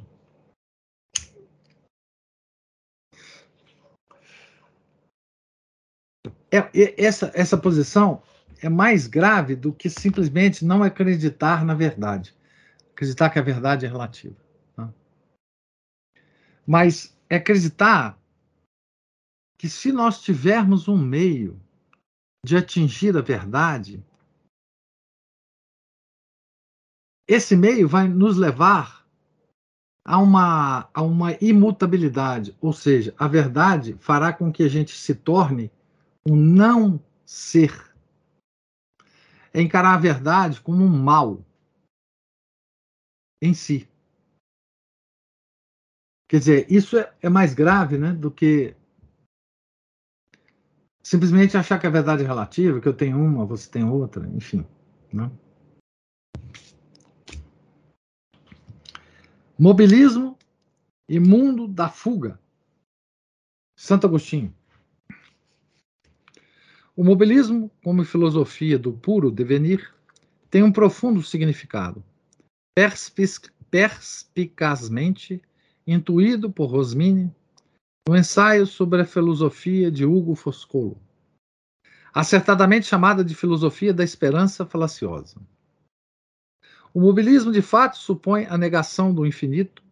[6.50, 8.22] é, essa, essa posição
[8.60, 12.36] é mais grave do que simplesmente não acreditar na verdade
[12.98, 14.36] acreditar que a verdade é relativa.
[14.74, 14.92] Tá?
[16.66, 18.18] Mas é acreditar
[19.56, 21.60] que se nós tivermos um meio
[22.44, 24.04] de atingir a verdade,
[27.28, 29.06] esse meio vai nos levar
[30.04, 35.14] a uma, a uma imutabilidade, ou seja, a verdade fará com que a gente se
[35.14, 35.70] torne
[36.26, 37.94] um não ser.
[39.52, 41.44] É encarar a verdade como um mal
[43.40, 43.88] em si.
[46.28, 48.76] Quer dizer, isso é, é mais grave né, do que
[51.02, 54.66] simplesmente achar que a verdade é relativa, que eu tenho uma, você tem outra, enfim.
[55.12, 55.30] Né?
[59.58, 60.36] Mobilismo
[61.08, 62.38] e mundo da fuga.
[63.74, 64.54] Santo Agostinho.
[66.94, 69.94] O mobilismo, como filosofia do puro devenir,
[70.50, 72.04] tem um profundo significado
[73.70, 75.42] perspicazmente
[75.86, 77.34] intuído por Rosmini
[78.08, 80.96] no ensaio sobre a filosofia de Hugo Foscolo,
[82.14, 85.40] acertadamente chamada de filosofia da esperança falaciosa.
[86.94, 89.82] O mobilismo, de fato, supõe a negação do infinito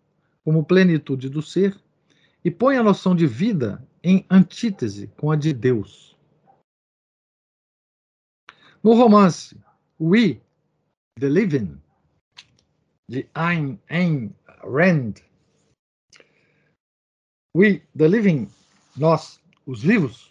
[0.45, 1.77] como plenitude do ser
[2.45, 6.17] e põe a noção de vida em antítese com a de Deus.
[8.83, 9.61] No romance
[9.99, 10.41] We,
[11.19, 11.81] the Living,
[13.09, 15.15] de Ayn, Ayn Rand.
[17.55, 18.49] We, the living,
[18.97, 20.31] nós, os vivos.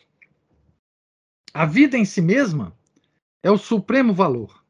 [1.53, 2.77] A vida em si mesma
[3.41, 4.63] é o supremo valor.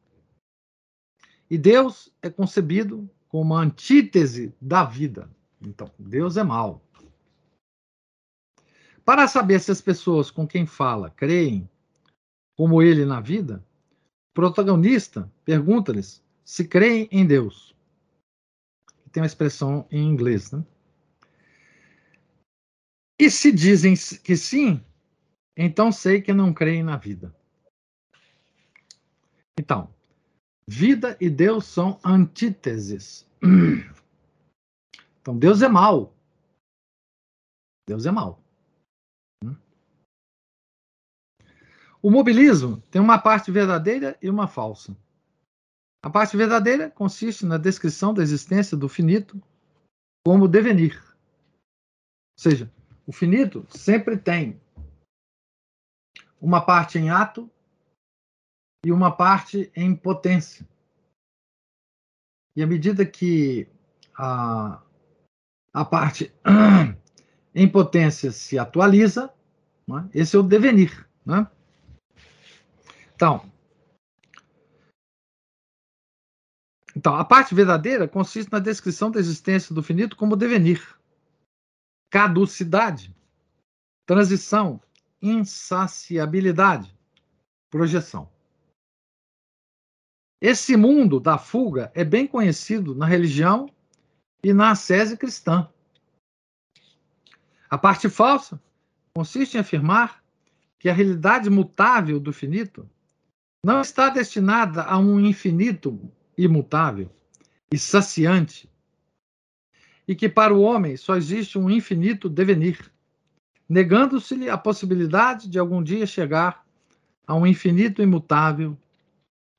[1.50, 5.30] E Deus é concebido como a antítese da vida.
[5.62, 6.82] Então, Deus é mal.
[9.04, 11.70] Para saber se as pessoas com quem fala creem
[12.56, 13.64] como ele na vida,
[14.32, 17.75] o protagonista pergunta-lhes se creem em Deus
[19.16, 20.52] tem uma expressão em inglês.
[20.52, 20.62] Né?
[23.18, 24.84] E se dizem que sim,
[25.56, 27.34] então sei que não creem na vida.
[29.58, 29.90] Então,
[30.68, 33.26] vida e Deus são antíteses.
[35.22, 36.14] Então, Deus é mal.
[37.88, 38.40] Deus é mal.
[42.00, 44.96] O mobilismo tem uma parte verdadeira e uma falsa.
[46.06, 49.42] A parte verdadeira consiste na descrição da existência do finito
[50.24, 51.04] como devenir.
[52.38, 52.72] Ou seja,
[53.08, 54.62] o finito sempre tem
[56.40, 57.50] uma parte em ato
[58.86, 60.64] e uma parte em potência.
[62.56, 63.68] E à medida que
[64.16, 64.84] a,
[65.74, 66.32] a parte
[67.56, 69.34] em potência se atualiza,
[69.88, 71.10] né, esse é o devenir.
[71.26, 71.50] Né?
[73.16, 73.55] Então,
[76.96, 80.98] Então, a parte verdadeira consiste na descrição da existência do finito como devenir,
[82.10, 83.14] caducidade,
[84.06, 84.82] transição,
[85.22, 86.96] insaciabilidade,
[87.70, 88.32] projeção.
[90.42, 93.70] Esse mundo da fuga é bem conhecido na religião
[94.44, 95.68] e na ascese cristã.
[97.70, 98.62] A parte falsa
[99.14, 100.24] consiste em afirmar
[100.80, 102.90] que a realidade mutável do finito
[103.66, 106.00] não está destinada a um infinito
[106.38, 107.10] imutável
[107.72, 108.70] e saciante,
[110.08, 112.92] e que para o homem só existe um infinito devenir,
[113.68, 116.66] negando-se-lhe a possibilidade de algum dia chegar
[117.26, 118.78] a um infinito imutável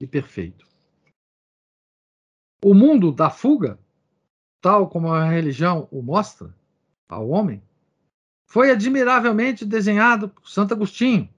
[0.00, 0.66] e perfeito.
[2.64, 3.78] O mundo da fuga,
[4.60, 6.54] tal como a religião o mostra
[7.08, 7.62] ao homem,
[8.46, 11.28] foi admiravelmente desenhado por Santo Agostinho.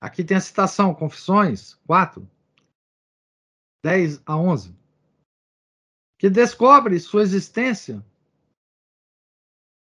[0.00, 2.28] Aqui tem a citação, Confissões 4,
[3.84, 4.74] 10 a 11,
[6.18, 8.04] que descobre sua existência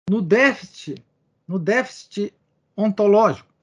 [0.09, 1.03] no déficit,
[1.47, 2.33] no déficit
[2.75, 3.53] ontológico.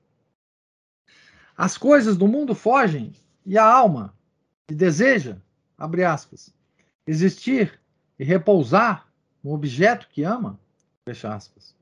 [1.57, 3.13] As coisas do mundo fogem
[3.47, 4.15] e a alma,
[4.67, 5.41] que deseja,
[5.77, 6.53] abre aspas,
[7.07, 7.81] existir
[8.19, 9.07] e repousar
[9.43, 10.59] no objeto que ama,
[11.07, 11.77] fecha aspas,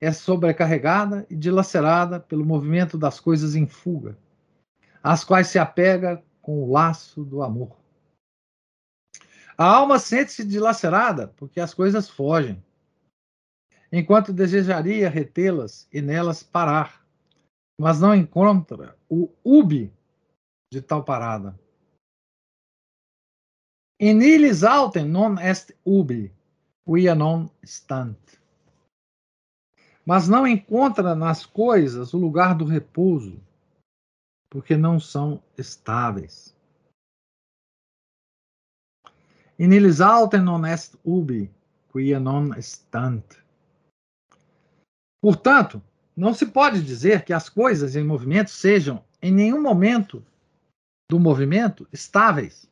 [0.00, 4.18] é sobrecarregada e dilacerada pelo movimento das coisas em fuga,
[5.02, 7.76] às quais se apega com o laço do amor.
[9.58, 12.62] A alma sente-se dilacerada porque as coisas fogem,
[13.90, 17.04] enquanto desejaria retê-las e nelas parar,
[17.76, 19.92] mas não encontra o ubi
[20.72, 21.58] de tal parada.
[23.98, 26.32] In illis altem non est ubi,
[26.86, 28.38] quia non stant
[30.06, 33.42] mas não encontra nas coisas o lugar do repouso,
[34.56, 36.56] porque não são estáveis.
[39.58, 39.68] In
[40.02, 41.50] altem non est ubi,
[41.92, 43.36] quia non stant.
[45.20, 45.82] Portanto,
[46.16, 50.24] não se pode dizer que as coisas em movimento sejam, em nenhum momento
[51.10, 52.66] do movimento, estáveis,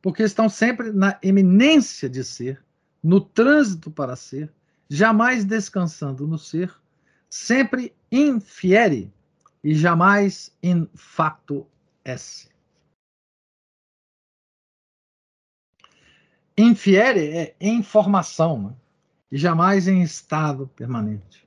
[0.00, 2.64] porque estão sempre na eminência de ser,
[3.02, 4.54] no trânsito para ser,
[4.88, 6.72] jamais descansando no ser,
[7.28, 9.12] sempre infiere
[9.66, 11.66] e jamais in facto
[12.04, 12.48] esse.
[16.56, 18.76] Infiere é em formação né?
[19.28, 21.44] e jamais em estado permanente.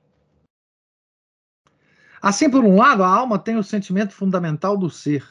[2.20, 5.26] Assim, por um lado, a alma tem o sentimento fundamental do ser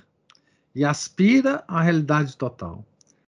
[0.73, 2.83] e aspira à realidade total.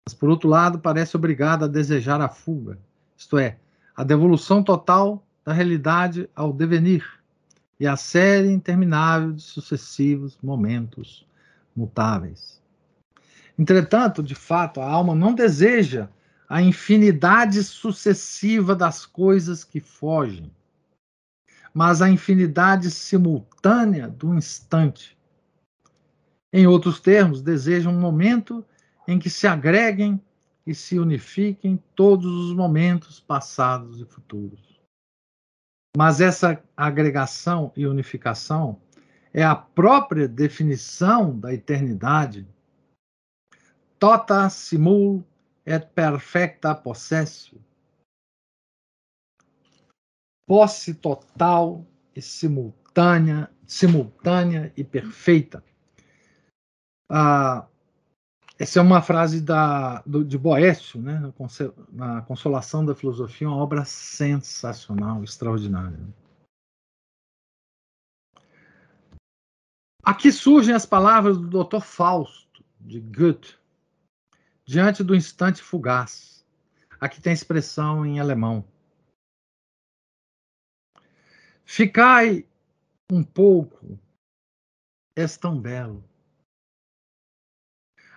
[0.07, 2.79] Mas, por outro lado, parece obrigada a desejar a fuga,
[3.17, 3.59] isto é,
[3.97, 7.20] a devolução total da realidade ao devenir
[7.81, 11.27] e a série interminável de sucessivos momentos
[11.75, 12.61] mutáveis.
[13.59, 16.11] Entretanto, de fato, a alma não deseja
[16.47, 20.51] a infinidade sucessiva das coisas que fogem,
[21.73, 25.17] mas a infinidade simultânea do instante.
[26.53, 28.63] Em outros termos, deseja um momento
[29.09, 30.21] em que se agreguem
[30.67, 34.70] e se unifiquem todos os momentos passados e futuros.
[35.97, 38.81] Mas essa agregação e unificação
[39.33, 42.47] é a própria definição da eternidade.
[43.99, 45.25] Tota simul
[45.67, 47.63] et perfecta possessio.
[50.47, 55.63] Posse total e simultânea, simultânea e perfeita.
[57.09, 57.69] Ah,
[58.61, 61.33] essa é uma frase da, do, de Boécio, né,
[61.91, 65.99] na Consolação da Filosofia, uma obra sensacional, extraordinária.
[70.05, 71.81] Aqui surgem as palavras do Dr.
[71.81, 73.57] Fausto, de Goethe,
[74.67, 76.45] diante do instante fugaz.
[77.01, 78.63] Aqui tem a expressão em alemão.
[81.65, 82.47] Ficai
[83.11, 83.99] um pouco,
[85.17, 86.10] és tão belo.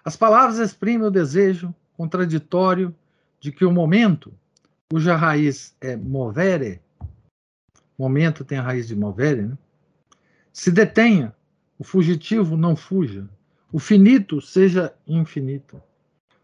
[0.04, 2.94] As palavras exprimem o desejo contraditório
[3.40, 4.34] de que o momento,
[4.92, 6.82] cuja raiz é movere,
[7.98, 9.58] momento tem a raiz de movere, né?
[10.52, 11.36] se detenha,
[11.80, 13.30] o fugitivo não fuja,
[13.72, 15.82] o finito seja infinito,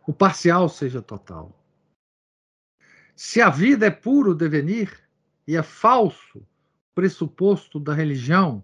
[0.08, 1.56] o parcial seja total.
[3.16, 4.98] Se a vida é puro devenir
[5.46, 6.42] e é falso
[6.96, 8.64] pressuposto da religião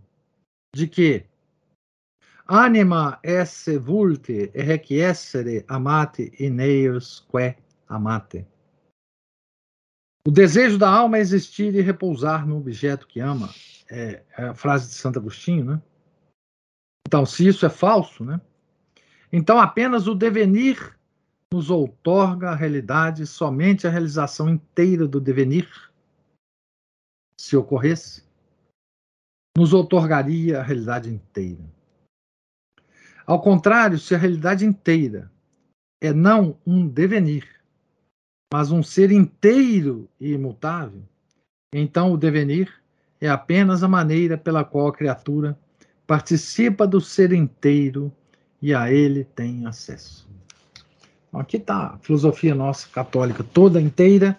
[0.74, 1.26] de que
[2.48, 7.56] Anima esse vulte e requiescere amate in eius que
[7.88, 8.46] amate.
[10.28, 13.50] O desejo da alma é existir e repousar no objeto que ama.
[13.89, 15.82] É, é a frase de Santo Agostinho, né?
[17.08, 18.39] Então, se isso é falso, né?
[19.32, 20.98] Então, apenas o devenir
[21.52, 25.70] nos outorga a realidade, somente a realização inteira do devenir,
[27.39, 28.24] se ocorresse,
[29.58, 31.74] nos outorgaria a realidade inteira.
[33.26, 35.32] Ao contrário, se a realidade inteira
[35.99, 37.47] é não um devenir,
[38.53, 41.01] mas um ser inteiro e imutável,
[41.73, 42.71] então o devenir
[43.19, 45.57] é apenas a maneira pela qual a criatura
[46.05, 48.11] participa do ser inteiro
[48.61, 50.28] e a ele tem acesso.
[51.28, 54.38] Então, aqui está a filosofia nossa católica toda inteira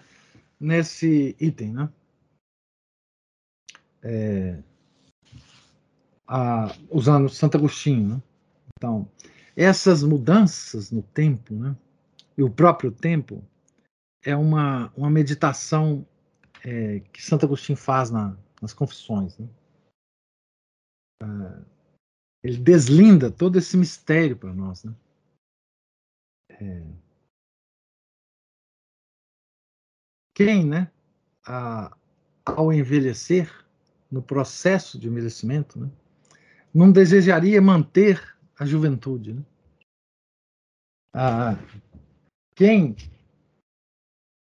[0.59, 1.89] nesse item, né?
[4.01, 4.57] É,
[6.27, 8.21] a, usando Santo Agostinho, né?
[8.77, 9.09] Então,
[9.55, 11.75] essas mudanças no tempo, né?
[12.37, 13.43] E o próprio tempo
[14.23, 16.07] é uma, uma meditação
[16.63, 19.49] é, que Santo Agostinho faz na, nas confissões, né?
[21.23, 21.77] É,
[22.43, 24.95] ele deslinda todo esse mistério para nós, né?
[26.49, 26.83] É...
[30.35, 30.91] Quem, né,
[31.45, 31.97] a,
[32.45, 33.51] ao envelhecer,
[34.09, 35.91] no processo de envelhecimento, né,
[36.73, 39.45] não desejaria manter a juventude, né?
[41.13, 41.55] Ah,
[42.55, 42.95] quem,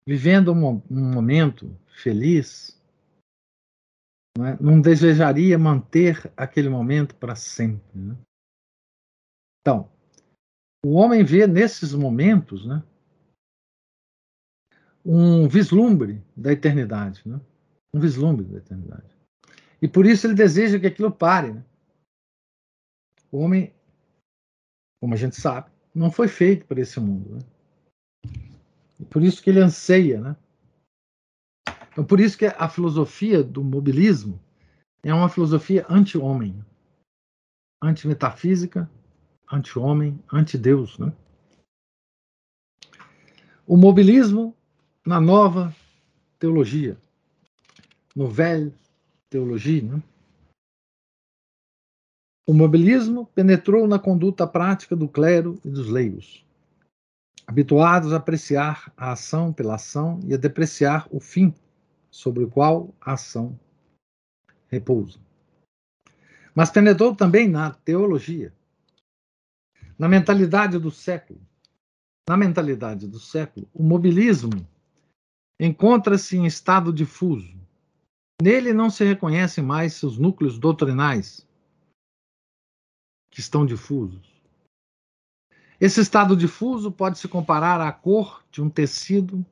[0.07, 2.81] vivendo um, um momento feliz,
[4.37, 4.57] não, é?
[4.59, 7.99] não, desejaria manter aquele momento para sempre.
[7.99, 8.17] Né?
[9.61, 9.91] Então,
[10.83, 12.83] o homem vê nesses momentos né,
[15.05, 17.21] um vislumbre da eternidade.
[17.25, 17.39] Né?
[17.93, 19.15] Um vislumbre da eternidade.
[19.81, 21.53] E por isso ele deseja que aquilo pare.
[21.53, 21.63] Né?
[23.31, 23.73] O homem,
[25.03, 27.35] como a gente sabe, não foi feito para esse mundo.
[27.35, 28.31] Né?
[29.01, 30.37] E por isso que ele anseia, né?
[31.91, 34.39] Então, por isso que a filosofia do mobilismo
[35.03, 36.57] é uma filosofia anti-homem,
[37.83, 38.89] anti-metafísica,
[39.51, 40.97] anti-homem, anti-Deus.
[40.97, 41.11] Né?
[43.67, 44.55] O mobilismo
[45.05, 45.75] na nova
[46.39, 46.97] teologia,
[48.15, 48.73] no velho
[49.29, 49.83] teologia.
[49.83, 50.01] Né?
[52.45, 56.45] O mobilismo penetrou na conduta prática do clero e dos leigos,
[57.47, 61.53] habituados a apreciar a ação pela ação e a depreciar o fim
[62.11, 63.57] sobre o qual a ação
[64.67, 65.19] repousa.
[66.53, 68.53] Mas penetrou também na teologia,
[69.97, 71.39] na mentalidade do século.
[72.27, 74.67] Na mentalidade do século, o mobilismo
[75.57, 77.57] encontra-se em estado difuso.
[78.41, 81.47] Nele não se reconhecem mais seus núcleos doutrinais,
[83.33, 84.31] que estão difusos.
[85.81, 89.43] Esse estado difuso pode se comparar à cor de um tecido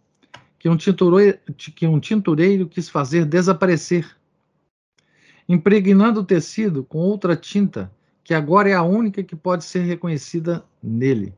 [0.59, 4.15] que um tintureiro, que um tintureiro quis fazer desaparecer,
[5.49, 7.91] impregnando o tecido com outra tinta
[8.23, 11.34] que agora é a única que pode ser reconhecida nele.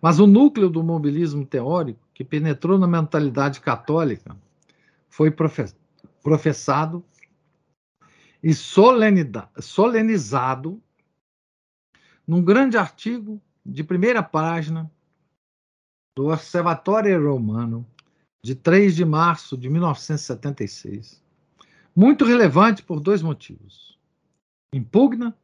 [0.00, 4.36] Mas o núcleo do mobilismo teórico, que penetrou na mentalidade católica,
[5.08, 5.34] foi
[6.22, 7.04] professado
[8.44, 10.80] e solenizado
[12.28, 14.92] num grande artigo de primeira página
[16.14, 17.86] do Observatório Romano,
[18.44, 21.24] de 3 de março de 1976.
[21.96, 23.98] Muito relevante por dois motivos.
[24.74, 25.34] Impugna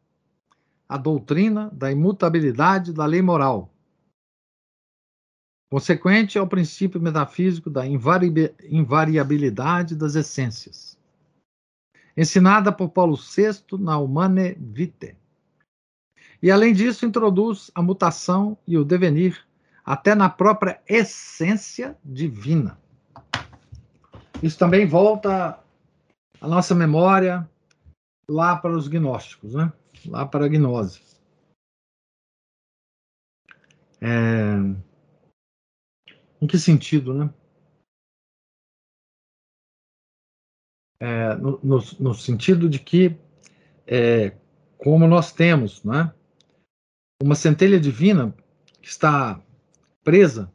[0.87, 3.73] a doutrina da imutabilidade da lei moral,
[5.73, 11.00] consequente ao princípio metafísico da invariabilidade das essências,
[12.17, 15.17] ensinada por Paulo VI na Humane Vitae.
[16.43, 19.47] E, além disso, introduz a mutação e o devenir
[19.85, 22.79] até na própria essência divina.
[24.43, 25.59] Isso também volta
[26.41, 27.49] à nossa memória
[28.29, 29.73] lá para os gnósticos, né?
[30.07, 31.03] lá para a gnose.
[34.01, 34.55] É...
[36.41, 37.31] Em que sentido, né?
[41.01, 43.19] É, no, no, no, sentido de que,
[43.87, 44.37] é,
[44.77, 46.15] como nós temos né,
[47.23, 48.37] uma centelha divina
[48.83, 49.43] que está
[50.05, 50.53] presa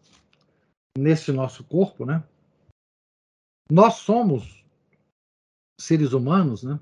[0.98, 2.24] nesse nosso corpo, né?
[3.72, 4.64] Nós somos
[5.82, 6.80] seres humanos, né?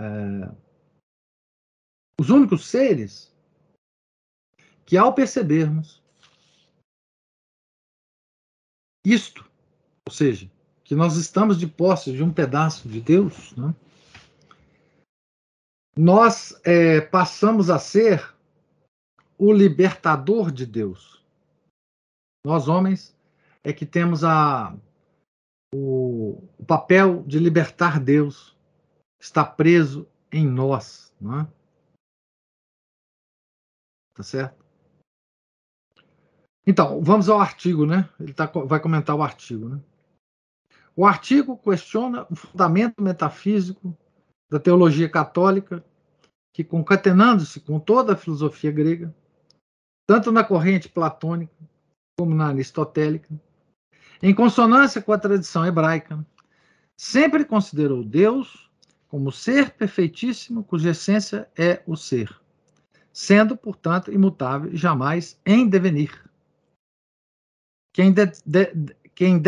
[0.00, 0.66] É,
[2.18, 3.34] os únicos seres
[4.86, 6.02] que, ao percebermos
[9.04, 9.48] isto,
[10.06, 10.50] ou seja,
[10.86, 13.74] que nós estamos de posse de um pedaço de Deus, né?
[15.98, 18.32] nós é, passamos a ser
[19.36, 21.26] o libertador de Deus.
[22.44, 23.18] Nós, homens,
[23.64, 24.76] é que temos a,
[25.74, 28.56] o, o papel de libertar Deus,
[29.20, 31.48] está preso em nós, não é?
[34.14, 34.64] Tá certo?
[36.64, 38.08] Então, vamos ao artigo, né?
[38.20, 39.82] Ele tá, vai comentar o artigo, né?
[40.96, 43.94] O artigo questiona o fundamento metafísico
[44.50, 45.84] da teologia católica,
[46.54, 49.14] que, concatenando-se com toda a filosofia grega,
[50.06, 51.52] tanto na corrente platônica
[52.18, 53.28] como na aristotélica,
[54.22, 56.24] em consonância com a tradição hebraica,
[56.96, 58.70] sempre considerou Deus
[59.06, 62.34] como ser perfeitíssimo, cuja essência é o ser,
[63.12, 66.24] sendo, portanto, imutável e jamais em devenir.
[67.92, 69.38] Quem, de, de, quem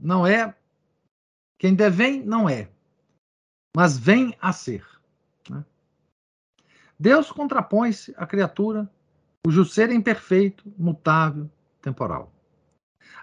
[0.00, 0.54] não é,
[1.58, 2.68] quem devém não é,
[3.76, 4.86] mas vem a ser.
[5.48, 5.64] Né?
[6.98, 8.90] Deus contrapõe-se à criatura
[9.44, 11.48] cujo ser é imperfeito, mutável,
[11.80, 12.32] temporal.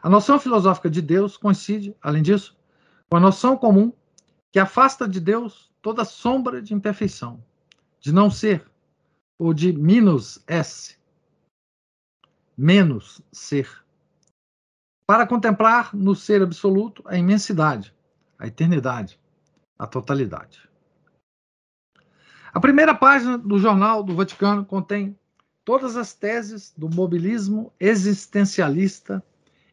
[0.01, 2.57] A noção filosófica de Deus coincide, além disso,
[3.09, 3.91] com a noção comum
[4.51, 7.43] que afasta de Deus toda sombra de imperfeição,
[7.99, 8.65] de não ser,
[9.37, 10.97] ou de minus S,
[12.55, 13.82] menos ser,
[15.13, 17.93] para contemplar no ser absoluto a imensidade,
[18.39, 19.19] a eternidade,
[19.77, 20.67] a totalidade.
[22.51, 25.15] A primeira página do Jornal do Vaticano contém
[25.63, 29.23] todas as teses do mobilismo existencialista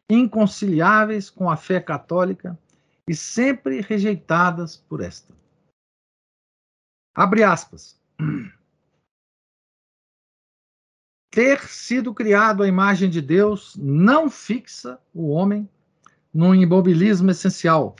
[0.07, 2.55] inconciliáveis com a fé católica
[3.07, 5.33] e sempre rejeitadas por esta.
[7.15, 7.99] Abre aspas.
[11.31, 15.67] Ter sido criado à imagem de Deus não fixa o homem
[16.33, 17.95] num imobilismo essencial,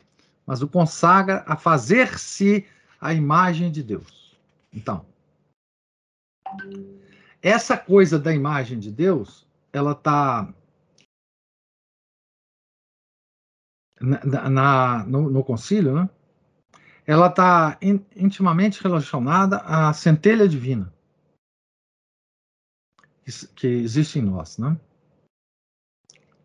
[0.46, 2.66] mas o consagra a fazer-se
[3.00, 4.38] a imagem de Deus.
[4.74, 5.06] Então,
[7.42, 10.54] essa coisa da imagem de Deus, ela está
[14.02, 16.10] na, na no, no, concílio, né?
[17.08, 20.91] Ela está in, intimamente relacionada à centelha divina
[23.56, 24.80] que, existe em nós, né?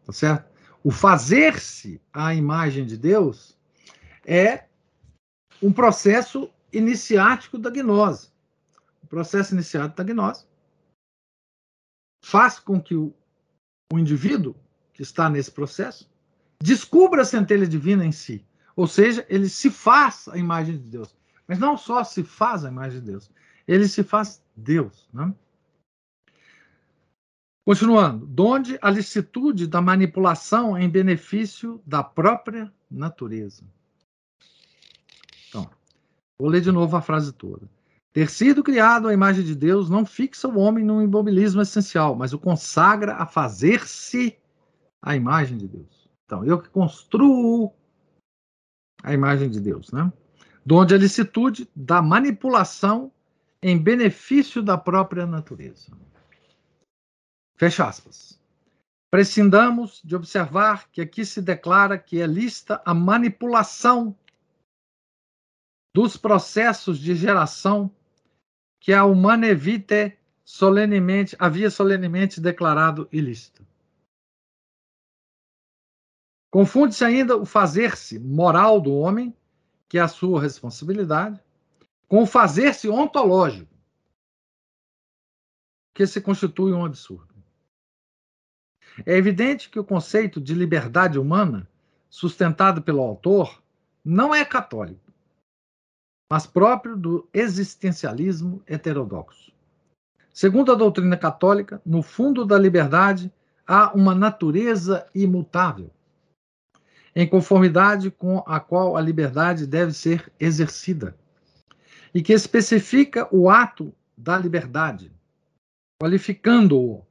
[0.04, 0.50] Tá certo?
[0.84, 3.56] O fazer-se à imagem de Deus
[4.24, 4.66] é
[5.62, 8.30] um processo iniciático da gnose.
[9.02, 10.46] O processo iniciático da gnose
[12.24, 13.14] faz com que o,
[13.92, 14.54] o indivíduo
[14.92, 16.10] que está nesse processo
[16.60, 18.44] descubra a centelha divina em si.
[18.74, 21.16] Ou seja, ele se faz a imagem de Deus.
[21.46, 23.30] Mas não só se faz a imagem de Deus,
[23.66, 25.08] ele se faz Deus.
[25.12, 25.32] Né?
[27.66, 33.64] Continuando, donde a licitude da manipulação em benefício da própria natureza.
[35.48, 35.68] Então,
[36.38, 37.68] vou ler de novo a frase toda.
[38.12, 42.32] Ter sido criado à imagem de Deus não fixa o homem num imobilismo essencial, mas
[42.32, 44.38] o consagra a fazer-se
[45.02, 46.08] a imagem de Deus.
[46.24, 47.72] Então, eu que construo
[49.02, 50.12] a imagem de Deus, né?
[50.64, 53.10] Donde a licitude da manipulação
[53.60, 55.90] em benefício da própria natureza.
[57.56, 58.38] Fecha aspas.
[59.10, 64.16] Prescindamos de observar que aqui se declara que é lista a manipulação
[65.94, 67.90] dos processos de geração
[68.78, 73.66] que a Humana Vitae solenemente, havia solenemente declarado ilícito.
[76.50, 79.36] Confunde-se ainda o fazer-se moral do homem,
[79.88, 81.42] que é a sua responsabilidade,
[82.06, 83.74] com o fazer-se ontológico,
[85.94, 87.35] que se constitui um absurdo.
[89.04, 91.68] É evidente que o conceito de liberdade humana,
[92.08, 93.62] sustentado pelo autor,
[94.04, 95.06] não é católico
[96.30, 99.52] mas próprio do existencialismo heterodoxo.
[100.32, 103.32] Segundo a doutrina católica, no fundo da liberdade
[103.66, 105.90] há uma natureza imutável,
[107.14, 111.16] em conformidade com a qual a liberdade deve ser exercida,
[112.12, 115.12] e que especifica o ato da liberdade,
[116.00, 117.05] qualificando-o.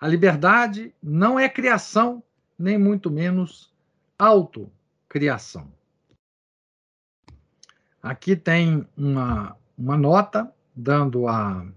[0.00, 2.22] A liberdade não é criação,
[2.58, 3.70] nem muito menos
[4.18, 5.70] autocriação.
[8.02, 11.70] Aqui tem uma, uma nota dando a,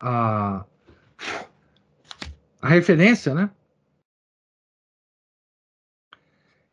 [0.00, 0.66] a,
[2.60, 3.48] a referência, né?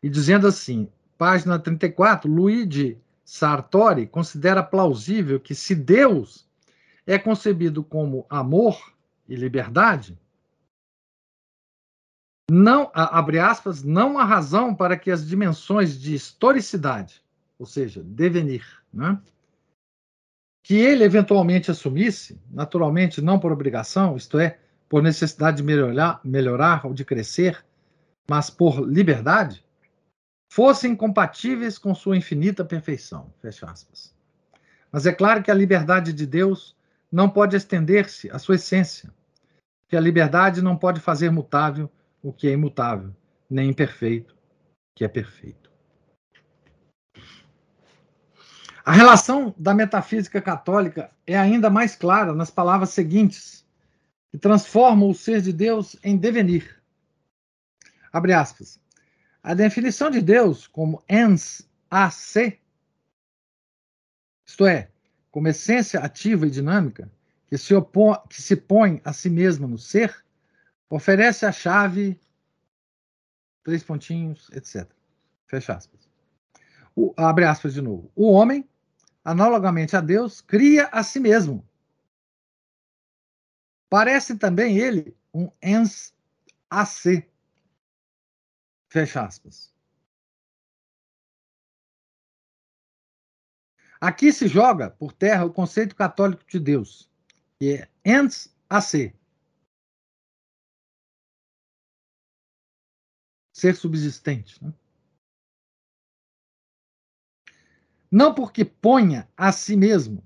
[0.02, 6.48] E dizendo assim, página 34, Luigi Sartori considera plausível que se Deus
[7.06, 8.97] é concebido como amor
[9.28, 10.18] e liberdade,
[12.50, 17.22] não, abre aspas, não há razão para que as dimensões de historicidade
[17.58, 19.20] ou seja, devenir, né?
[20.62, 24.58] que ele eventualmente assumisse, naturalmente não por obrigação, isto é,
[24.88, 27.64] por necessidade de melhorar, melhorar ou de crescer,
[28.28, 29.64] mas por liberdade,
[30.52, 33.32] fossem compatíveis com sua infinita perfeição.
[33.40, 34.14] Fecha aspas.
[34.92, 36.76] Mas é claro que a liberdade de Deus
[37.10, 39.12] não pode estender-se à sua essência,
[39.88, 41.90] que a liberdade não pode fazer mutável
[42.22, 43.14] o que é imutável,
[43.48, 45.68] nem imperfeito o que é perfeito.
[48.84, 53.66] A relação da metafísica católica é ainda mais clara nas palavras seguintes,
[54.30, 56.82] que transformam o ser de Deus em devenir.
[58.12, 58.80] Abre aspas.
[59.42, 62.58] A definição de Deus como ens a se,
[64.46, 64.90] isto é,
[65.30, 67.10] como essência ativa e dinâmica,
[67.48, 70.24] que se, opõe, que se põe a si mesma no ser,
[70.88, 72.20] oferece a chave,
[73.62, 74.90] três pontinhos, etc.
[75.46, 76.08] Fecha aspas.
[76.94, 78.10] O, abre aspas de novo.
[78.14, 78.68] O homem,
[79.24, 81.66] analogamente a Deus, cria a si mesmo.
[83.88, 86.14] Parece também ele um ens
[86.68, 87.26] a se.
[88.88, 89.72] Fecha aspas.
[94.00, 97.10] Aqui se joga por terra o conceito católico de Deus,
[97.58, 99.14] que é ens a se.
[103.52, 104.62] Ser subsistente.
[104.64, 104.72] Né?
[108.10, 110.22] Não porque ponha a si mesmo,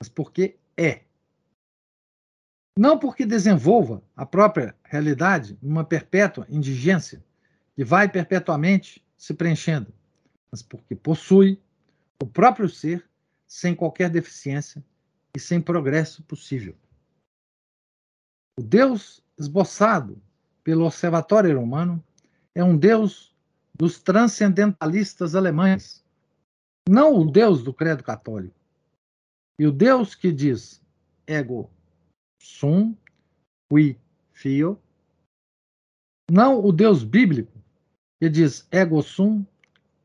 [0.00, 1.04] mas porque é.
[2.76, 7.22] Não porque desenvolva a própria realidade numa perpétua indigência
[7.74, 9.92] que vai perpetuamente se preenchendo,
[10.50, 11.62] mas porque possui
[12.22, 13.06] o próprio ser
[13.46, 14.82] sem qualquer deficiência
[15.34, 16.76] e sem progresso possível.
[18.58, 20.20] O Deus esboçado
[20.62, 22.04] pelo Observatório Humano
[22.54, 23.34] é um Deus
[23.74, 26.04] dos transcendentalistas alemães,
[26.88, 28.54] não o Deus do credo católico.
[29.58, 30.82] E o Deus que diz
[31.26, 31.70] ego
[32.40, 32.96] sum
[33.70, 33.98] qui
[34.32, 34.80] fio,
[36.30, 37.52] não o Deus bíblico
[38.20, 39.46] que diz ego sum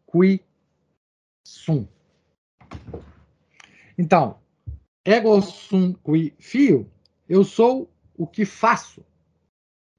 [0.09, 0.43] qui
[1.45, 1.88] sum.
[3.97, 4.39] Então,
[5.08, 6.91] ego sum qui fio,
[7.30, 9.05] eu sou o que faço.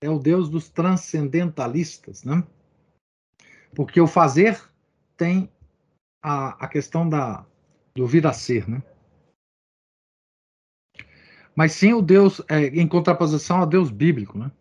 [0.03, 2.47] É o Deus dos transcendentalistas, né?
[3.75, 4.63] Porque o fazer
[5.17, 5.51] tem
[6.23, 7.47] a, a questão da,
[7.95, 8.83] do vir a ser, né?
[11.57, 14.53] Mas sim o Deus, é, em contraposição ao Deus bíblico, né?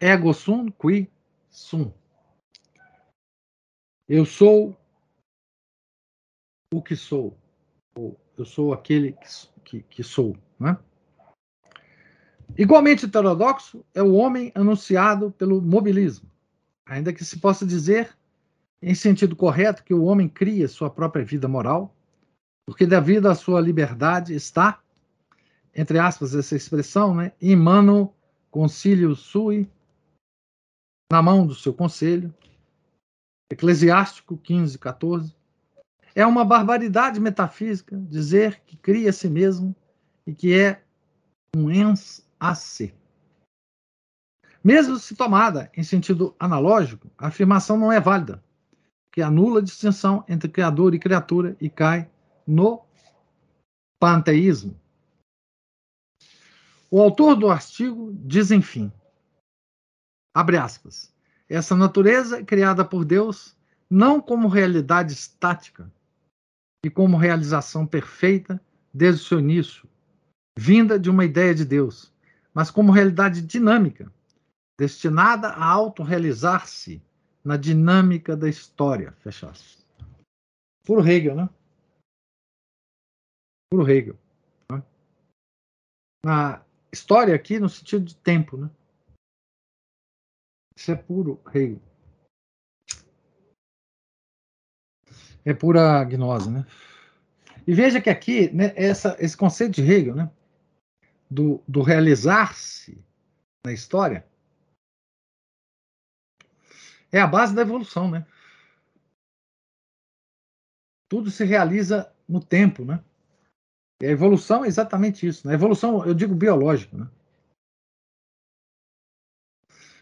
[0.00, 1.08] Ego sum qui
[1.50, 1.92] sum.
[4.08, 4.76] Eu sou
[6.74, 7.38] o que sou.
[8.36, 10.36] Eu sou aquele que, que, que sou.
[10.58, 10.76] Né?
[12.56, 16.28] Igualmente heterodoxo é o homem anunciado pelo mobilismo,
[16.84, 18.16] ainda que se possa dizer,
[18.80, 21.94] em sentido correto, que o homem cria sua própria vida moral,
[22.66, 24.80] porque devido à sua liberdade está,
[25.74, 28.14] entre aspas, essa expressão, né, in mano
[28.50, 29.68] concilio sui,
[31.10, 32.32] na mão do seu conselho,
[33.52, 35.36] Eclesiástico 15, 14.
[36.14, 39.74] É uma barbaridade metafísica dizer que cria a si mesmo
[40.26, 40.82] e que é
[41.56, 42.94] um ens a si.
[44.62, 48.42] Mesmo se tomada em sentido analógico, a afirmação não é válida,
[49.10, 52.10] que anula a distinção entre criador e criatura e cai
[52.46, 52.84] no
[54.00, 54.78] panteísmo.
[56.90, 58.92] O autor do artigo diz, enfim,
[60.34, 61.12] abre aspas,
[61.48, 63.56] essa natureza criada por Deus
[63.90, 65.92] não como realidade estática,
[66.84, 68.60] e como realização perfeita
[68.92, 69.88] desde o seu início,
[70.58, 72.12] vinda de uma ideia de Deus,
[72.52, 74.12] mas como realidade dinâmica,
[74.78, 77.02] destinada a autorrealizar-se
[77.44, 79.12] na dinâmica da história.
[79.20, 79.86] Fecha aspas.
[80.84, 81.48] Puro Hegel, né?
[83.70, 84.18] Puro Hegel.
[84.70, 84.82] Né?
[86.24, 88.70] Na história aqui no sentido de tempo, né?
[90.76, 91.91] Isso é puro Hegel.
[95.44, 96.66] É pura gnose, né?
[97.66, 100.30] E veja que aqui, né, essa, esse conceito de Hegel, né,
[101.30, 103.02] do, do realizar-se
[103.64, 104.26] na história,
[107.10, 108.26] é a base da evolução, né?
[111.08, 113.04] Tudo se realiza no tempo, né?
[114.02, 115.46] E a evolução é exatamente isso.
[115.46, 115.52] Né?
[115.52, 117.08] A evolução, eu digo biológica, né?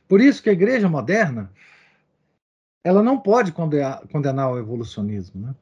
[0.09, 1.53] Por isso que a igreja moderna
[2.84, 5.54] ela não pode condenar, o evolucionismo, né?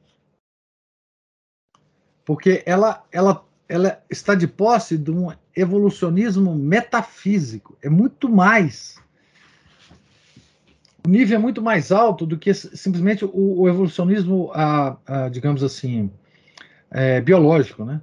[2.25, 7.77] Porque ela, ela, ela está de posse de um evolucionismo metafísico.
[7.81, 9.01] É muito mais.
[11.05, 15.63] O nível é muito mais alto do que simplesmente o, o evolucionismo, a, a, digamos
[15.63, 16.11] assim,
[16.91, 18.01] é, biológico, né?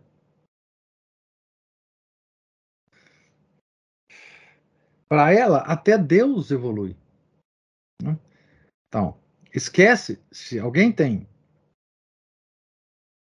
[5.08, 6.96] Para ela, até Deus evolui.
[8.02, 8.18] Né?
[8.96, 9.14] Então,
[9.54, 11.28] esquece, se alguém tem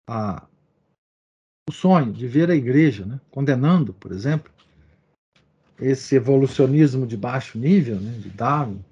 [0.05, 0.45] a,
[1.69, 4.51] o sonho de ver a igreja né, condenando, por exemplo,
[5.79, 8.83] esse evolucionismo de baixo nível, né, de Darwin,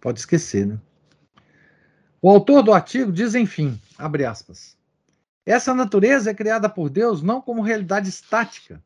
[0.00, 0.64] pode esquecer.
[0.64, 0.78] Né?
[2.20, 4.78] O autor do artigo diz, enfim, abre aspas,
[5.44, 8.80] essa natureza é criada por Deus não como realidade estática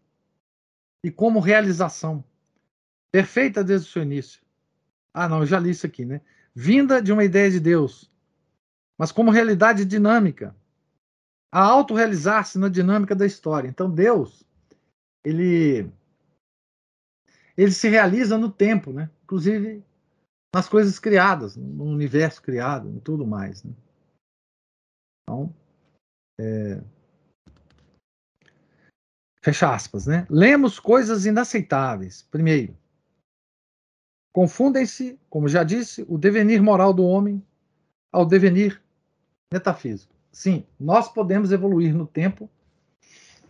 [1.05, 2.25] e como realização,
[3.13, 4.41] perfeita desde o seu início.
[5.13, 6.23] Ah, não, eu já li isso aqui, né?
[6.57, 8.11] Vinda de uma ideia de Deus,
[8.99, 10.57] mas como realidade dinâmica,
[11.53, 13.69] a autorrealizar-se na dinâmica da história.
[13.69, 14.43] Então Deus,
[15.23, 15.93] ele
[17.59, 19.11] ele se realiza no tempo, né?
[19.25, 19.85] Inclusive
[20.55, 23.63] nas coisas criadas, no universo criado, em tudo mais.
[23.63, 23.73] Né?
[25.23, 25.55] Então,
[26.41, 26.83] é...
[29.43, 30.27] fecha aspas, né?
[30.31, 32.23] Lemos coisas inaceitáveis.
[32.31, 32.77] Primeiro,
[34.37, 37.43] confundem-se, como já disse, o devenir moral do homem
[38.13, 38.83] ao devenir
[39.51, 40.13] metafísico.
[40.31, 42.51] Sim, nós podemos evoluir no tempo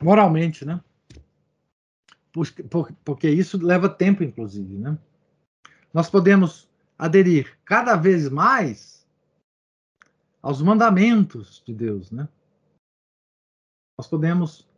[0.01, 0.80] moralmente, né?
[3.05, 4.97] Porque isso leva tempo, inclusive, né?
[5.93, 9.05] Nós podemos aderir cada vez mais
[10.41, 12.28] aos mandamentos de Deus, né?
[13.99, 14.68] Nós podemos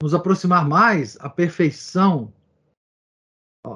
[0.00, 2.32] nos aproximar mais à perfeição,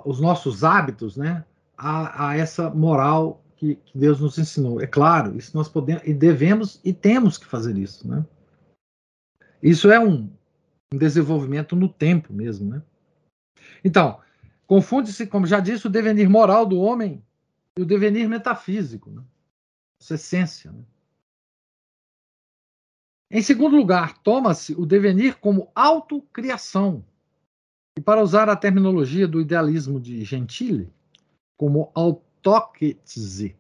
[0.05, 1.45] os nossos hábitos, né?
[1.77, 4.81] A, a essa moral que, que, Deus nos ensinou.
[4.81, 8.25] É claro, isso nós podemos e devemos e temos que fazer isso, né?
[9.63, 10.31] Isso é um,
[10.93, 12.83] um desenvolvimento no tempo mesmo, né?
[13.85, 14.21] Então,
[14.67, 17.23] confunde-se, como já disse, o devenir moral do homem
[17.77, 19.23] e o devenir metafísico, né?
[20.01, 20.85] Essa essência, né?
[23.31, 27.05] Em segundo lugar, toma-se o devenir como autocriação.
[27.99, 30.93] E para usar a terminologia do idealismo de Gentile,
[31.57, 33.57] como autóctese.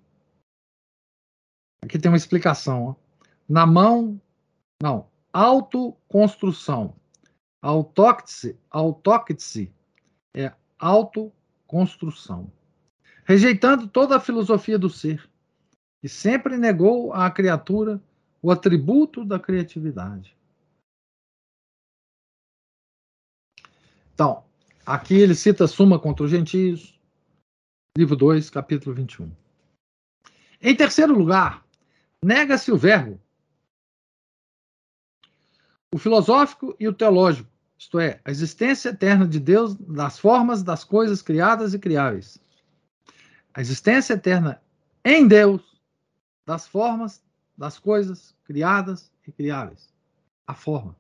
[1.82, 2.84] Aqui tem uma explicação.
[2.84, 2.94] Ó.
[3.48, 4.20] Na mão,
[4.82, 6.94] não, autoconstrução.
[7.62, 9.72] Autóctese, autóctese
[10.34, 12.52] é autoconstrução.
[13.24, 15.28] Rejeitando toda a filosofia do ser,
[16.02, 18.00] e sempre negou à criatura
[18.40, 20.36] o atributo da criatividade.
[24.14, 24.44] Então,
[24.84, 26.95] aqui ele cita Suma contra os Gentios,
[27.96, 29.32] livro 2, capítulo 21.
[30.60, 31.64] Em terceiro lugar,
[32.22, 33.18] nega-se o verbo,
[35.92, 40.84] o filosófico e o teológico, isto é, a existência eterna de Deus das formas das
[40.84, 42.38] coisas criadas e criáveis.
[43.54, 44.62] A existência eterna
[45.02, 45.62] em Deus
[46.44, 47.24] das formas
[47.56, 49.90] das coisas criadas e criáveis.
[50.46, 50.94] A forma.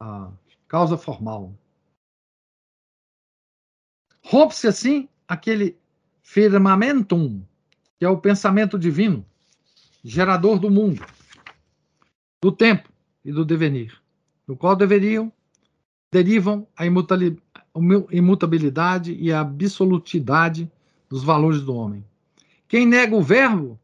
[0.00, 0.32] A
[0.66, 1.54] causa formal.
[4.28, 5.78] Rompe-se assim aquele
[6.20, 7.40] firmamentum,
[7.96, 9.24] que é o pensamento divino,
[10.02, 11.06] gerador do mundo,
[12.42, 12.88] do tempo
[13.24, 13.96] e do devenir,
[14.44, 15.32] do qual deveriam
[16.12, 16.84] derivam a
[18.10, 20.68] imutabilidade e a absolutidade
[21.08, 22.04] dos valores do homem.
[22.66, 23.78] Quem nega o verbo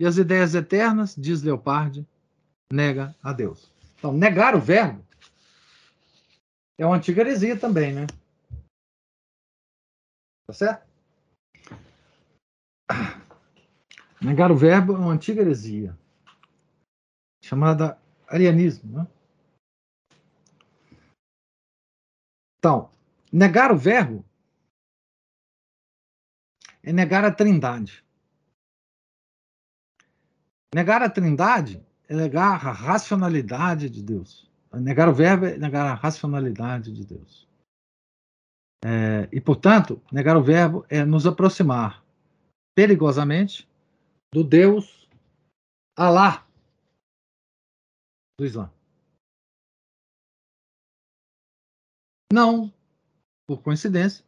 [0.00, 2.06] e as ideias eternas, diz Leopardi,
[2.72, 3.70] nega a Deus.
[3.98, 5.04] Então, negar o verbo
[6.78, 8.06] é uma antiga heresia também, né?
[10.46, 10.86] Tá certo?
[14.22, 15.96] Negar o verbo é uma antiga heresia,
[17.44, 18.98] chamada arianismo.
[18.98, 19.06] Né?
[22.58, 22.90] Então,
[23.32, 24.24] negar o verbo
[26.82, 28.04] é negar a trindade.
[30.72, 34.48] Negar a trindade é negar a racionalidade de Deus.
[34.72, 37.45] Negar o verbo é negar a racionalidade de Deus.
[38.84, 42.04] É, e, portanto, negar o verbo é nos aproximar
[42.76, 43.68] perigosamente
[44.32, 45.08] do Deus
[45.96, 46.46] Alá
[48.38, 48.70] do Islã.
[52.32, 52.72] Não
[53.48, 54.24] por coincidência.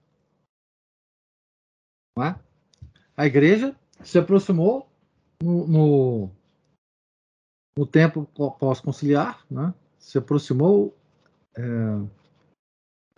[2.17, 2.41] Não é?
[3.17, 4.89] A igreja se aproximou
[5.43, 6.31] no, no,
[7.77, 8.27] no tempo
[8.59, 10.97] pós-conciliar, né, se aproximou
[11.57, 11.63] é,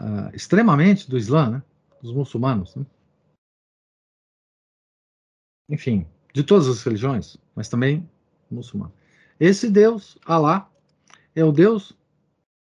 [0.00, 1.62] é, extremamente do Islã, né,
[2.02, 2.74] dos muçulmanos.
[2.74, 2.86] Né?
[5.68, 8.08] Enfim, de todas as religiões, mas também
[8.50, 8.92] muçulmano.
[9.38, 10.70] Esse Deus, Alá,
[11.34, 11.96] é o Deus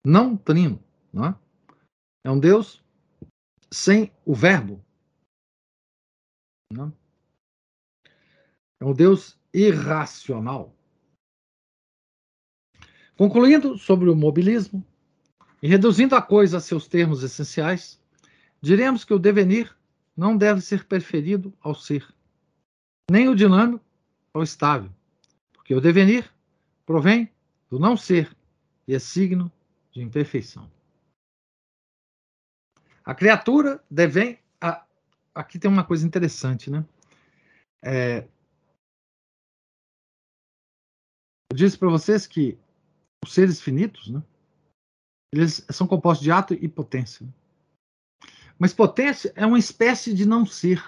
[0.06, 0.82] não trino,
[1.12, 2.30] não é?
[2.30, 2.82] um Deus
[3.70, 4.84] sem o verbo.
[6.72, 6.92] Não?
[8.80, 10.74] É um Deus irracional.
[13.16, 14.84] Concluindo sobre o mobilismo
[15.64, 17.98] e reduzindo a coisa a seus termos essenciais,
[18.60, 19.74] diremos que o devenir
[20.14, 22.06] não deve ser preferido ao ser,
[23.10, 23.82] nem o dinâmico
[24.34, 24.90] ao estável,
[25.54, 26.30] porque o devenir
[26.84, 27.32] provém
[27.70, 28.36] do não ser
[28.86, 29.50] e é signo
[29.90, 30.70] de imperfeição.
[33.02, 34.38] A criatura devém.
[34.60, 34.84] A...
[35.34, 36.84] Aqui tem uma coisa interessante, né?
[37.82, 38.28] É,
[41.50, 42.58] Eu disse para vocês que
[43.24, 44.22] os seres finitos, né,
[45.34, 47.26] eles são compostos de ato e potência.
[48.56, 50.80] Mas potência é uma espécie de não ser.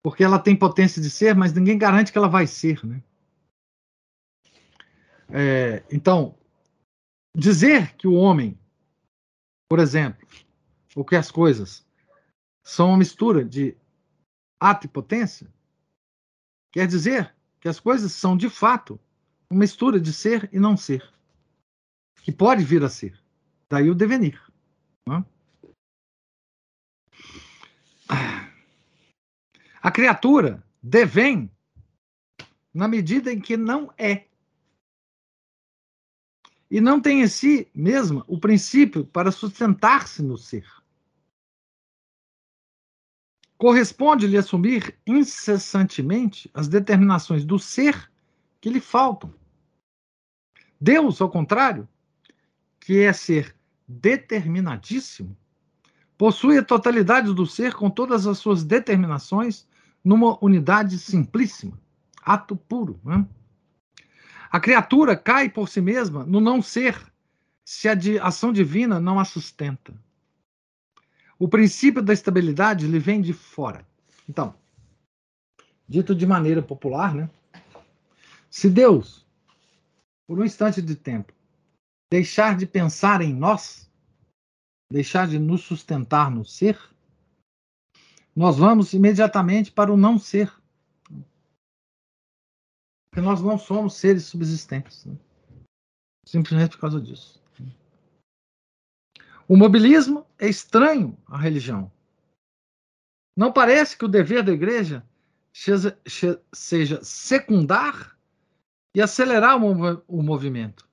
[0.00, 2.86] Porque ela tem potência de ser, mas ninguém garante que ela vai ser.
[2.86, 3.02] Né?
[5.28, 6.38] É, então,
[7.36, 8.56] dizer que o homem,
[9.68, 10.24] por exemplo,
[10.94, 11.84] ou que as coisas
[12.64, 13.76] são uma mistura de
[14.60, 15.52] ato e potência,
[16.72, 19.00] quer dizer que as coisas são de fato
[19.50, 21.12] uma mistura de ser e não ser,
[22.22, 23.20] que pode vir a ser.
[23.68, 24.40] Daí o devenir.
[25.06, 25.26] Não?
[29.82, 31.50] A criatura devém
[32.72, 34.26] na medida em que não é.
[36.70, 40.68] E não tem em si mesma o princípio para sustentar-se no ser.
[43.58, 48.10] Corresponde-lhe assumir incessantemente as determinações do ser
[48.60, 49.39] que lhe faltam.
[50.80, 51.86] Deus, ao contrário,
[52.80, 53.54] que é ser
[53.86, 55.36] determinadíssimo,
[56.16, 59.66] possui a totalidade do ser com todas as suas determinações
[60.02, 61.78] numa unidade simplíssima,
[62.22, 62.98] ato puro.
[63.04, 63.26] Né?
[64.50, 66.98] A criatura cai por si mesma no não ser,
[67.64, 69.94] se a ação divina não a sustenta.
[71.38, 73.86] O princípio da estabilidade lhe vem de fora.
[74.28, 74.54] Então,
[75.88, 77.30] dito de maneira popular, né?
[78.50, 79.26] Se Deus,
[80.30, 81.32] por um instante de tempo,
[82.08, 83.90] deixar de pensar em nós,
[84.88, 86.78] deixar de nos sustentar no ser,
[88.36, 90.48] nós vamos imediatamente para o não ser.
[93.10, 95.04] Porque nós não somos seres subsistentes.
[95.04, 95.18] Né?
[96.24, 97.42] Simplesmente por causa disso.
[99.48, 101.90] O mobilismo é estranho à religião.
[103.36, 105.04] Não parece que o dever da igreja
[105.52, 108.16] seja secundar
[108.94, 110.88] e acelerar o movimento,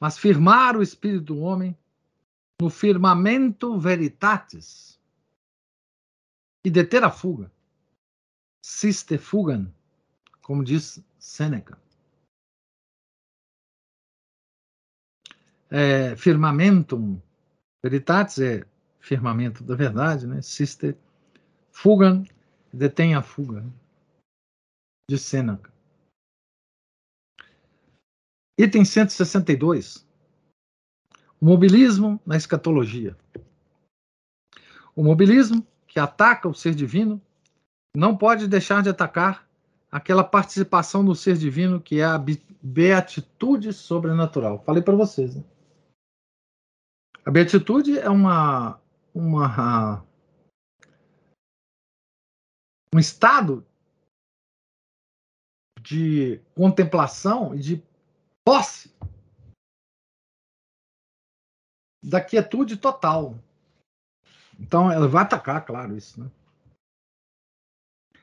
[0.00, 1.76] mas firmar o espírito do homem
[2.60, 5.00] no firmamento veritatis
[6.64, 7.50] e deter a fuga.
[8.64, 9.72] Siste fugam,
[10.42, 11.80] como diz Sêneca.
[15.70, 17.22] É, firmamentum
[17.82, 18.66] Veritatis é
[19.00, 20.42] firmamento da verdade, né?
[20.42, 20.96] Sister
[21.72, 22.24] Fugan,
[22.72, 23.64] detém a fuga,
[25.08, 25.72] de Sêneca.
[28.62, 30.06] Item 162.
[31.40, 33.16] O mobilismo na escatologia.
[34.94, 37.18] O mobilismo que ataca o ser divino
[37.96, 39.48] não pode deixar de atacar
[39.90, 42.22] aquela participação no ser divino que é a
[42.60, 44.62] beatitude sobrenatural.
[44.62, 45.42] Falei para vocês, né?
[47.24, 48.78] A beatitude é uma,
[49.14, 50.04] uma
[52.94, 53.66] um estado
[55.80, 57.89] de contemplação e de
[58.44, 58.90] posse
[62.02, 63.38] da quietude total.
[64.58, 66.22] Então, ela vai atacar, claro, isso.
[66.22, 66.30] Né?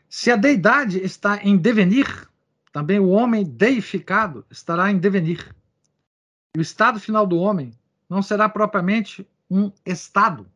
[0.10, 2.30] Se a deidade está em devenir,
[2.72, 5.56] também o homem deificado estará em devenir.
[6.56, 7.72] E o estado final do homem
[8.10, 10.50] não será propriamente um estado,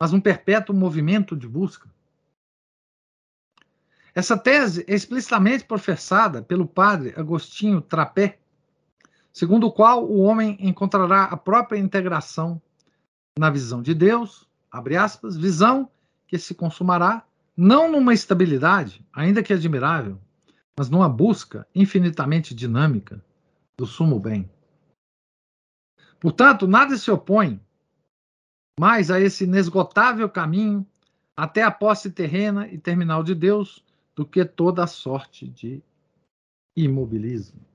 [0.00, 1.88] mas um perpétuo movimento de busca.
[4.14, 8.38] Essa tese é explicitamente professada pelo padre Agostinho Trapé,
[9.36, 12.60] segundo o qual o homem encontrará a própria integração
[13.38, 15.90] na visão de Deus, abre aspas, visão
[16.26, 17.22] que se consumará
[17.54, 20.18] não numa estabilidade, ainda que admirável,
[20.74, 23.22] mas numa busca infinitamente dinâmica
[23.76, 24.50] do sumo bem.
[26.18, 27.60] Portanto, nada se opõe
[28.80, 30.86] mais a esse inesgotável caminho
[31.36, 33.84] até a posse terrena e terminal de Deus
[34.14, 35.82] do que toda a sorte de
[36.74, 37.65] imobilismo.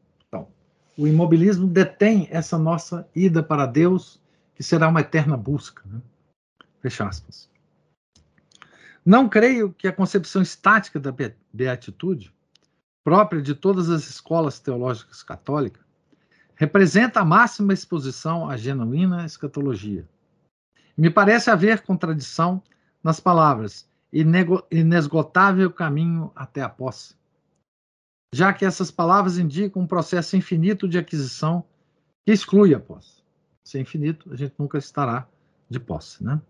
[0.98, 4.22] O imobilismo detém essa nossa ida para Deus,
[4.56, 5.82] que será uma eterna busca.
[5.86, 6.02] Né?
[6.82, 7.50] Fecha aspas.
[9.06, 11.14] Não creio que a concepção estática da
[11.52, 12.34] beatitude,
[13.04, 15.84] própria de todas as escolas teológicas católicas,
[16.56, 20.08] representa a máxima exposição à genuína escatologia.
[20.96, 22.62] Me parece haver contradição
[23.04, 23.90] nas palavras
[24.70, 27.16] inesgotável caminho até a posse,
[28.34, 31.66] já que essas palavras indicam um processo infinito de aquisição
[32.26, 33.22] que exclui a posse.
[33.64, 35.28] Se é infinito, a gente nunca estará
[35.70, 36.24] de posse.
[36.24, 36.42] Né?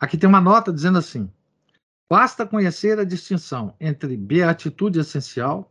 [0.00, 1.30] Aqui tem uma nota dizendo assim:
[2.10, 5.70] basta conhecer a distinção entre beatitude essencial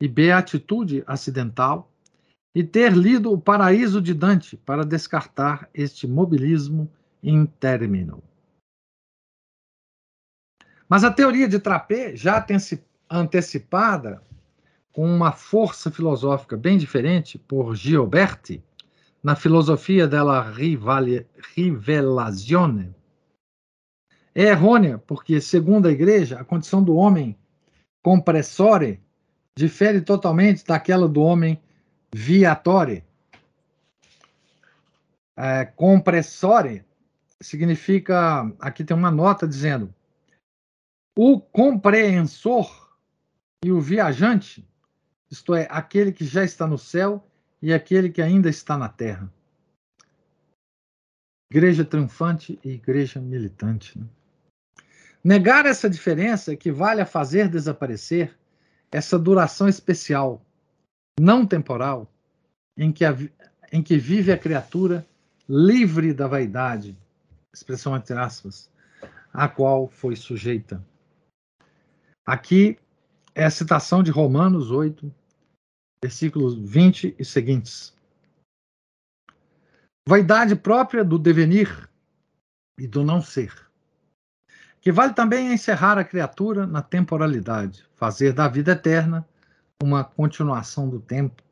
[0.00, 1.90] e beatitude acidental
[2.54, 6.90] e ter lido O Paraíso de Dante para descartar este mobilismo
[7.22, 8.22] intermino.
[10.88, 12.44] Mas a teoria de Trapé, já
[13.10, 14.22] antecipada
[14.94, 18.62] com uma força filosófica bem diferente por Gioberti,
[19.20, 20.40] na filosofia della
[21.54, 22.94] rivelazione,
[24.32, 27.36] é errônea, porque, segundo a igreja, a condição do homem
[28.04, 29.02] compressore
[29.56, 31.60] difere totalmente daquela do homem
[32.14, 33.02] viatore.
[35.36, 36.84] É, compressore
[37.40, 39.92] significa, aqui tem uma nota dizendo,
[41.18, 42.96] o compreensor
[43.64, 44.64] e o viajante,
[45.34, 47.26] isto é, aquele que já está no céu
[47.60, 49.30] e aquele que ainda está na terra.
[51.50, 53.98] Igreja triunfante e igreja militante.
[53.98, 54.06] Né?
[55.22, 58.38] Negar essa diferença equivale a fazer desaparecer
[58.92, 60.44] essa duração especial,
[61.18, 62.10] não temporal,
[62.76, 63.16] em que, a,
[63.72, 65.06] em que vive a criatura
[65.48, 66.96] livre da vaidade,
[67.52, 68.70] expressão entre aspas,
[69.32, 70.84] a qual foi sujeita.
[72.24, 72.78] Aqui
[73.34, 75.12] é a citação de Romanos 8,
[76.04, 77.96] versículos 20 e seguintes.
[80.06, 81.88] Vaidade própria do devenir
[82.78, 83.64] e do não ser
[84.82, 89.26] que vale também encerrar a criatura na temporalidade, fazer da vida eterna
[89.82, 91.42] uma continuação do tempo,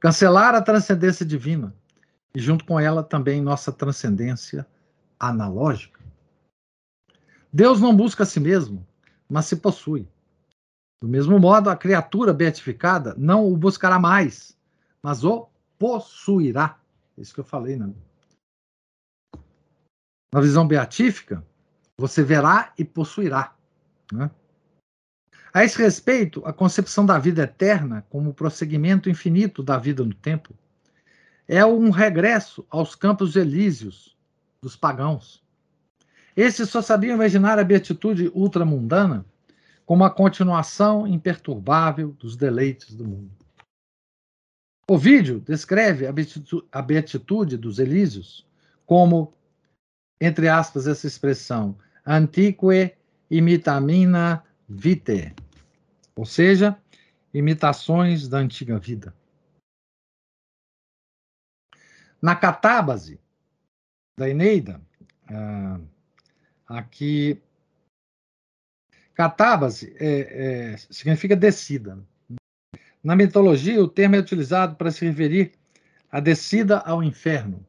[0.00, 1.72] cancelar a transcendência divina
[2.34, 4.66] e, junto com ela, também nossa transcendência
[5.16, 6.00] analógica.
[7.52, 8.84] Deus não busca a si mesmo,
[9.28, 10.08] mas se possui.
[11.02, 14.56] Do mesmo modo, a criatura beatificada não o buscará mais,
[15.02, 15.48] mas o
[15.78, 16.78] possuirá.
[17.16, 17.90] É isso que eu falei, né?
[20.32, 21.44] Na visão beatífica,
[21.96, 23.56] você verá e possuirá.
[24.12, 24.30] Né?
[25.52, 30.54] A esse respeito, a concepção da vida eterna como prosseguimento infinito da vida no tempo
[31.48, 34.16] é um regresso aos campos elíseos
[34.62, 35.42] dos pagãos.
[36.36, 39.26] Esses só sabiam imaginar a beatitude ultramundana
[39.90, 43.34] como a continuação imperturbável dos deleites do mundo.
[44.88, 48.46] O vídeo descreve a beatitude dos Elíseos
[48.86, 49.34] como,
[50.20, 51.76] entre aspas, essa expressão,
[52.06, 52.96] antique
[53.28, 55.34] imitamina vitae,
[56.14, 56.80] ou seja,
[57.34, 59.12] imitações da antiga vida.
[62.22, 63.18] Na catábase
[64.16, 64.80] da Eneida,
[65.28, 65.80] ah,
[66.68, 67.42] aqui,
[69.20, 71.98] catábase é, é, significa descida.
[73.04, 75.52] Na mitologia, o termo é utilizado para se referir
[76.10, 77.62] à descida ao inferno.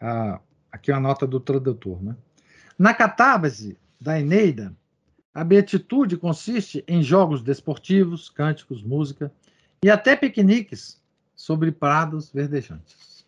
[0.00, 0.40] Ah,
[0.72, 2.16] aqui é a nota do tradutor, né?
[2.76, 4.74] Na catábase da Eneida,
[5.32, 9.32] a beatitude consiste em jogos desportivos, cânticos, música
[9.80, 11.00] e até piqueniques
[11.36, 13.24] sobre prados verdejantes.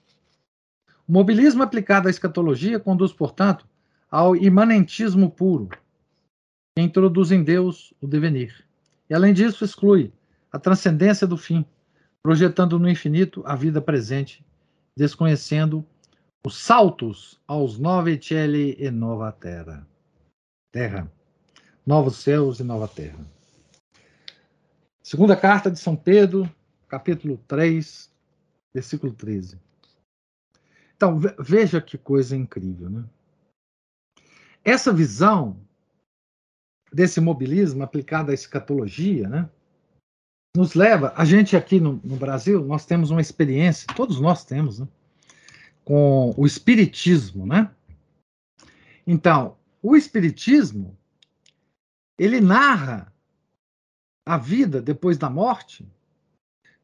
[1.07, 3.69] O mobilismo aplicado à escatologia conduz, portanto,
[4.11, 5.69] ao imanentismo puro,
[6.77, 8.65] que introduz em Deus o devenir.
[9.09, 10.13] E, além disso, exclui
[10.51, 11.65] a transcendência do fim,
[12.23, 14.45] projetando no infinito a vida presente,
[14.97, 15.85] desconhecendo
[16.45, 19.87] os saltos aos nove cieli e nova terra.
[20.73, 21.11] Terra.
[21.87, 23.19] Novos céus e nova terra.
[25.03, 26.51] Segunda carta de São Pedro,
[26.89, 28.11] capítulo 3,
[28.73, 29.61] versículo 13.
[30.97, 33.05] Então, veja que coisa incrível, né?
[34.65, 35.61] Essa visão
[36.93, 39.49] desse mobilismo aplicado à escatologia, né?
[40.55, 44.81] Nos leva, a gente aqui no, no Brasil, nós temos uma experiência, todos nós temos,
[44.81, 44.89] né?
[45.85, 47.71] com o espiritismo, né?
[49.07, 50.97] Então, o espiritismo
[52.19, 53.13] ele narra
[54.25, 55.89] a vida depois da morte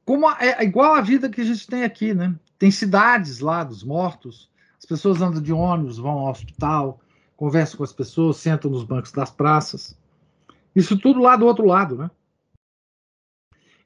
[0.08, 2.34] como é, igual a vida que a gente tem aqui, né?
[2.58, 6.98] Tem cidades lá dos mortos, as pessoas andam de ônibus, vão ao hospital,
[7.36, 9.97] conversam com as pessoas, sentam nos bancos das praças.
[10.78, 12.08] Isso tudo lá do outro lado, né?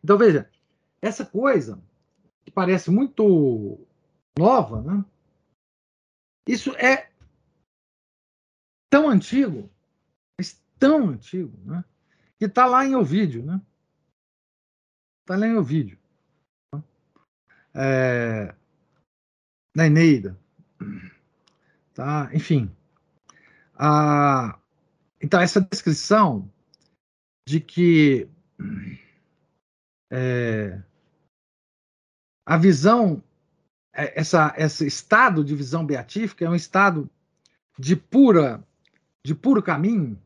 [0.05, 0.51] Então veja,
[1.01, 1.82] essa coisa
[2.44, 3.81] que parece muito
[4.39, 5.02] nova, né?
[6.47, 7.10] Isso é
[8.90, 9.70] tão antigo,
[10.78, 11.82] tão antigo, né?
[12.39, 13.59] Que está lá em Ovídio, né?
[15.23, 15.98] Está lá em Ovídio.
[17.74, 18.55] É,
[19.74, 20.39] na Eneida.
[21.94, 22.28] Tá?
[22.35, 22.70] Enfim.
[23.74, 24.59] A,
[25.23, 26.51] então, essa descrição
[27.47, 28.28] de que
[30.10, 30.82] é,
[32.47, 33.23] a visão
[33.94, 37.09] é, essa, esse estado de visão beatífica é um estado
[37.78, 38.66] de pura,
[39.24, 40.20] de puro caminho.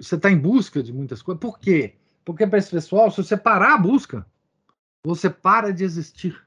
[0.00, 1.40] Você está em busca de muitas coisas.
[1.40, 1.96] Por quê?
[2.24, 4.26] Porque para esse pessoal, se você parar a busca,
[5.04, 6.46] você para de existir.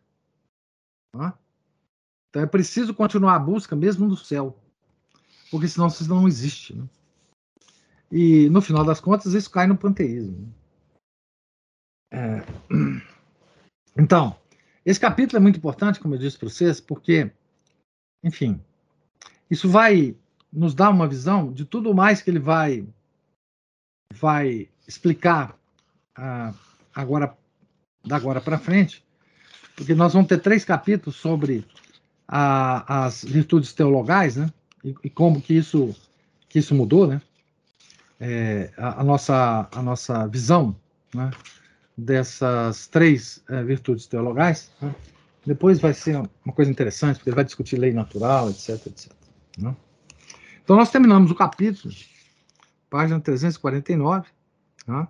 [1.11, 1.37] Tá?
[2.29, 4.57] Então é preciso continuar a busca mesmo no céu,
[5.49, 6.73] porque senão você não existe.
[6.73, 6.87] Né?
[8.11, 10.53] E no final das contas, isso cai no panteísmo.
[12.11, 12.41] É...
[13.97, 14.37] Então,
[14.85, 17.29] esse capítulo é muito importante, como eu disse para vocês, porque,
[18.23, 18.57] enfim,
[19.49, 20.15] isso vai
[20.51, 22.87] nos dá uma visão de tudo mais que ele vai
[24.13, 25.57] vai explicar
[26.15, 26.53] ah,
[26.93, 27.37] agora
[28.05, 29.05] da agora para frente,
[29.75, 31.65] porque nós vamos ter três capítulos sobre
[32.27, 34.51] as virtudes teologais, né?
[34.83, 35.95] E, e, como que isso
[36.49, 37.21] que isso mudou, né?
[38.23, 40.75] É, a, a, nossa a nossa visão,
[41.11, 41.31] né?
[41.97, 44.71] Dessas três é, virtudes teologais.
[44.79, 44.93] Né?
[45.43, 49.11] Depois vai ser uma coisa interessante, porque ele vai discutir lei natural, etc, etc.
[49.57, 49.75] Né?
[50.63, 51.91] Então nós terminamos o capítulo,
[52.91, 54.29] página 349,
[54.87, 55.07] né?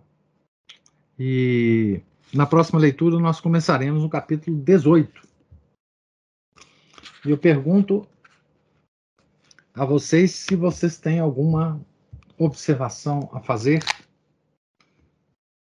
[1.19, 2.01] e
[2.33, 5.21] na próxima leitura nós começaremos no capítulo 18.
[7.25, 8.07] E eu pergunto
[9.73, 11.79] a vocês se vocês têm alguma
[12.43, 13.83] observação a fazer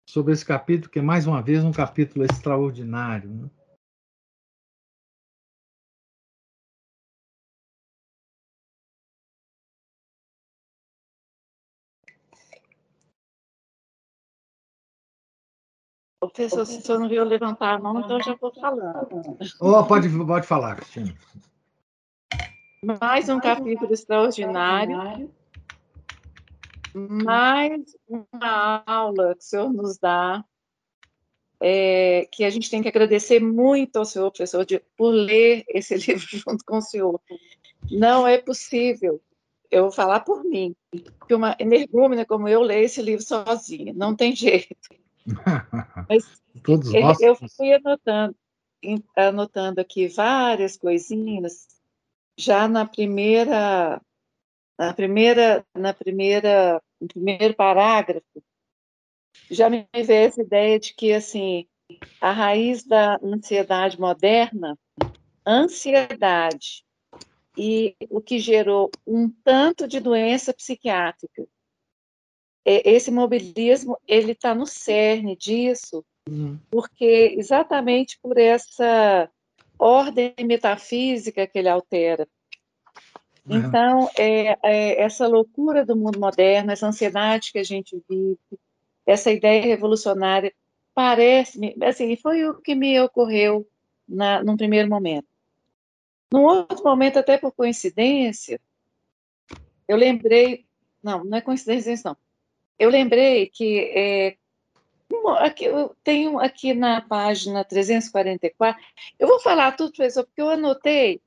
[0.09, 3.31] sobre esse capítulo, que é mais uma vez um capítulo extraordinário.
[3.31, 3.51] Né?
[16.21, 19.37] Professor, se o senhor não viu levantar a mão, então eu já vou falando.
[19.61, 21.15] Oh, pode, pode falar, Cristina.
[22.83, 25.31] Mais um capítulo extraordinário.
[26.95, 30.45] Mais uma aula que o senhor nos dá,
[31.61, 35.97] é, que a gente tem que agradecer muito ao senhor, professor, de, por ler esse
[35.99, 37.21] livro junto com o senhor.
[37.91, 39.21] Não é possível,
[39.71, 40.75] eu vou falar por mim,
[41.27, 44.77] que uma energúmena como eu leia esse livro sozinha, não tem jeito.
[46.09, 47.21] Mas Todos nós.
[47.21, 48.37] eu fui anotando,
[49.17, 51.67] anotando aqui várias coisinhas
[52.37, 54.01] já na primeira
[54.79, 58.43] na primeira na primeira no primeiro parágrafo
[59.51, 61.67] já me veio essa ideia de que assim
[62.21, 64.79] a raiz da ansiedade moderna
[65.47, 66.85] ansiedade
[67.57, 71.47] e o que gerou um tanto de doença psiquiátrica
[72.65, 76.59] esse mobilismo ele está no cerne disso, uhum.
[76.71, 79.31] porque exatamente por essa
[79.79, 82.27] ordem metafísica que ele altera.
[83.49, 88.39] Então, é, é, essa loucura do mundo moderno, essa ansiedade que a gente vive,
[89.07, 90.53] essa ideia revolucionária,
[90.95, 93.69] parece-me, assim, foi o que me ocorreu
[94.09, 95.27] na, num primeiro momento.
[96.33, 98.59] Num outro momento, até por coincidência,
[99.87, 100.65] eu lembrei,
[101.03, 102.17] não, não é coincidência, não,
[102.79, 104.37] eu lembrei que é,
[105.39, 108.83] aqui, eu tenho aqui na página 344,
[109.19, 111.21] eu vou falar tudo, professor, porque eu anotei.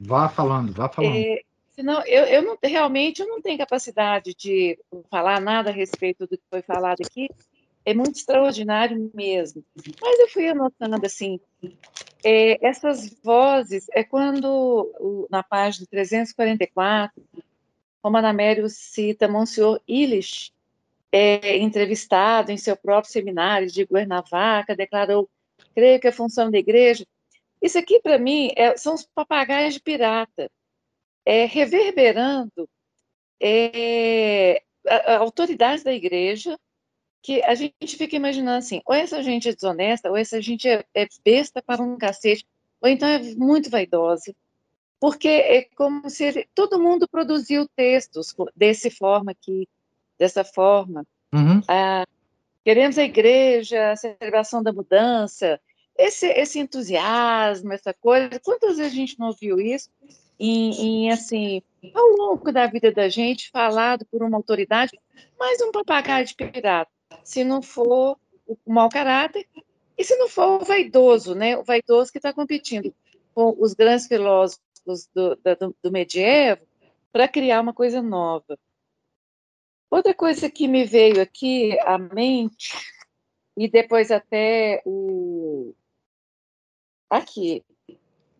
[0.00, 1.16] Vá falando, vá falando.
[1.16, 4.78] É, senão, eu, eu não, realmente eu não tenho capacidade de
[5.10, 7.28] falar nada a respeito do que foi falado aqui,
[7.84, 9.64] é muito extraordinário mesmo.
[10.00, 11.40] Mas eu fui anotando assim,
[12.24, 17.22] é, essas vozes, é quando, na página 344,
[18.02, 20.52] Romana Amério cita Monsenhor Illich,
[21.10, 25.28] é, entrevistado em seu próprio seminário de Guernavaca, declarou,
[25.74, 27.04] creio que a função da igreja...
[27.62, 30.50] Isso aqui, para mim, é, são os papagaios de pirata,
[31.24, 32.68] é, reverberando
[33.40, 36.58] é, a, a autoridade da igreja,
[37.22, 40.84] que a gente fica imaginando assim, ou essa gente é desonesta, ou essa gente é,
[40.92, 42.44] é besta para um cacete,
[42.80, 44.34] ou então é muito vaidosa,
[44.98, 49.68] porque é como se ele, todo mundo produziu textos desse forma aqui,
[50.18, 51.06] dessa forma.
[51.32, 51.60] Uhum.
[51.68, 52.04] Ah,
[52.64, 55.60] queremos a igreja, a celebração da mudança,
[55.96, 58.40] esse, esse entusiasmo, essa coisa.
[58.40, 59.90] Quantas vezes a gente não ouviu isso?
[60.38, 61.62] Em, em, assim,
[61.94, 64.98] ao longo da vida da gente, falado por uma autoridade,
[65.38, 66.90] mais um papagaio de pirata.
[67.22, 69.46] Se não for o mau caráter,
[69.96, 71.56] e se não for o vaidoso, né?
[71.56, 72.92] O vaidoso que está competindo
[73.34, 76.62] com os grandes filósofos do, do, do medievo
[77.12, 78.58] para criar uma coisa nova.
[79.90, 82.72] Outra coisa que me veio aqui à mente,
[83.56, 85.74] e depois até o.
[87.12, 87.62] Aqui,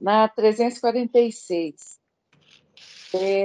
[0.00, 2.00] na 346,
[3.14, 3.44] é,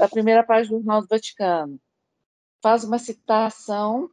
[0.00, 1.80] a primeira página do Jornal do Vaticano,
[2.62, 4.08] faz uma citação.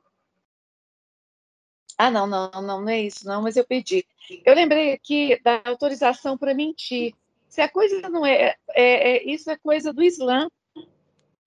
[1.95, 4.03] Ah, não, não, não, não é isso, não, mas eu pedi.
[4.43, 7.13] Eu lembrei aqui da autorização para mentir.
[7.47, 10.49] Se a coisa não é, é, é, Isso é coisa do Islã.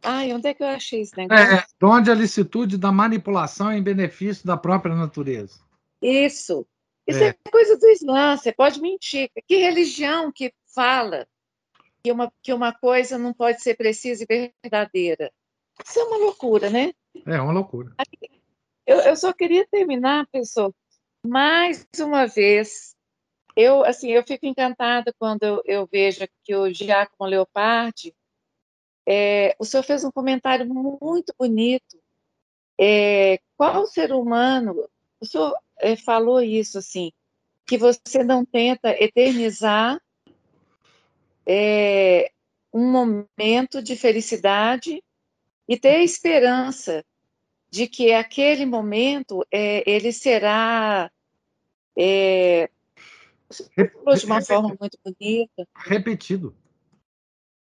[0.05, 1.45] Ai, onde é que eu achei esse negócio?
[1.45, 5.59] É, onde a licitude da manipulação em benefício da própria natureza.
[6.01, 6.65] Isso.
[7.07, 7.29] Isso é.
[7.29, 8.37] é coisa do Islã.
[8.37, 9.31] Você pode mentir.
[9.47, 11.27] Que religião que fala
[12.03, 15.33] que uma, que uma coisa não pode ser precisa e verdadeira?
[15.85, 16.93] Isso é uma loucura, né?
[17.27, 17.95] É uma loucura.
[18.87, 20.75] Eu, eu só queria terminar, pessoal,
[21.25, 22.95] mais uma vez
[23.57, 28.15] eu, assim, eu fico encantada quando eu, eu vejo que o Giacomo Leopardi
[29.07, 32.03] é, o senhor fez um comentário muito bonito.
[32.79, 34.89] É, qual ser humano,
[35.21, 37.13] o senhor é, falou isso assim,
[37.67, 40.01] que você não tenta eternizar
[41.47, 42.31] é,
[42.73, 45.03] um momento de felicidade
[45.69, 47.05] e ter esperança
[47.71, 51.11] de que aquele momento é, ele será
[51.99, 52.69] é,
[54.17, 55.67] de uma forma muito bonita.
[55.77, 56.55] Repetido.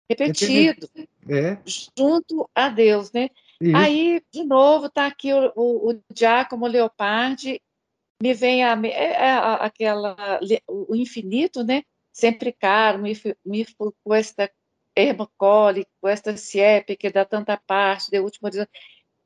[0.08, 0.88] Repetido.
[1.28, 1.58] É.
[1.98, 3.30] Junto a Deus, né?
[3.60, 3.76] Isso.
[3.76, 7.60] Aí, de novo, está aqui o, o, o Giacomo Leopardi,
[8.22, 11.82] me vem a, é, é a, aquela, o infinito, né?
[12.12, 13.12] Sempre caro, me,
[13.44, 13.66] me
[14.12, 14.50] esta
[14.94, 18.48] Hermocoli, esta siepe que dá tanta parte, de último.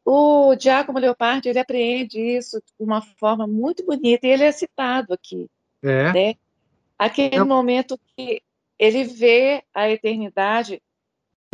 [0.05, 5.15] O Giacomo Leopardi, ele apreende isso de uma forma muito bonita, e ele é citado
[5.15, 5.49] aqui.
[5.83, 6.13] É.
[6.13, 6.35] Né?
[6.99, 7.45] Aquele é.
[7.45, 8.43] momento que
[8.79, 10.83] ele vê a eternidade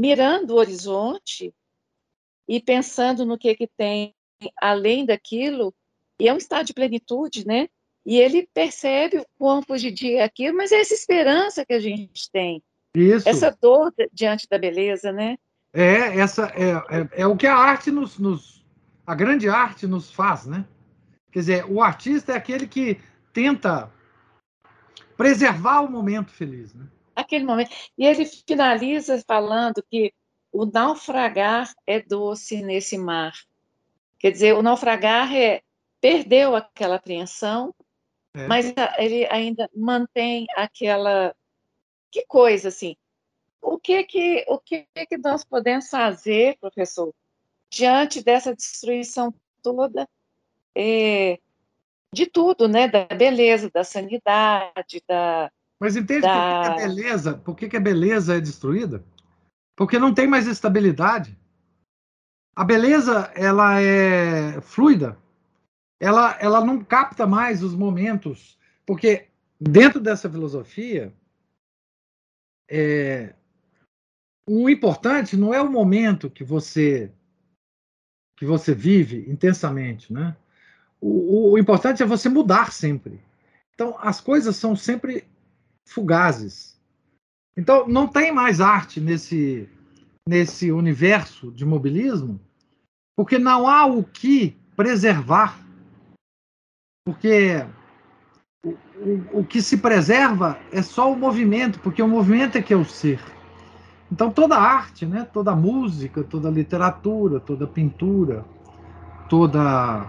[0.00, 1.52] mirando o horizonte
[2.48, 4.14] e pensando no que, que tem
[4.56, 5.74] além daquilo,
[6.18, 7.68] e é um estado de plenitude, né?
[8.04, 12.30] E ele percebe o quão fugidio é aquilo, mas é essa esperança que a gente
[12.30, 12.62] tem.
[12.94, 13.28] Isso.
[13.28, 15.36] Essa dor diante da beleza, né?
[15.72, 18.64] É, essa é, é, é, o que a arte nos, nos,
[19.06, 20.64] a grande arte nos faz, né?
[21.30, 22.98] Quer dizer, o artista é aquele que
[23.32, 23.92] tenta
[25.16, 26.86] preservar o momento feliz, né?
[27.14, 27.70] Aquele momento.
[27.98, 30.14] E ele finaliza falando que
[30.52, 33.34] o naufragar é doce nesse mar.
[34.18, 35.60] Quer dizer, o naufragar é
[36.00, 37.74] perdeu aquela apreensão,
[38.34, 38.46] é.
[38.46, 41.34] mas ele ainda mantém aquela
[42.10, 42.96] que coisa assim
[43.66, 47.12] o que que o que que nós podemos fazer, professor,
[47.68, 50.08] diante dessa destruição toda
[50.74, 51.38] é,
[52.12, 52.86] de tudo, né?
[52.86, 55.50] Da beleza, da sanidade, da.
[55.80, 56.62] Mas entende da...
[56.62, 59.04] por que, que a beleza, por que, que a beleza é destruída?
[59.74, 61.36] Porque não tem mais estabilidade.
[62.54, 65.18] A beleza ela é fluida.
[66.00, 69.28] Ela, ela não capta mais os momentos, porque
[69.58, 71.12] dentro dessa filosofia
[72.68, 73.34] é,
[74.48, 77.12] o importante não é o momento que você
[78.38, 80.36] que você vive intensamente, né?
[81.00, 83.18] O, o, importante é você mudar sempre.
[83.74, 85.26] Então as coisas são sempre
[85.88, 86.78] fugazes.
[87.56, 89.68] Então não tem mais arte nesse
[90.28, 92.40] nesse universo de mobilismo,
[93.16, 95.64] porque não há o que preservar.
[97.06, 97.64] Porque
[98.64, 102.74] o, o, o que se preserva é só o movimento, porque o movimento é que
[102.74, 103.20] é o ser.
[104.10, 108.44] Então toda arte, né, toda música, toda literatura, toda pintura,
[109.28, 110.04] toda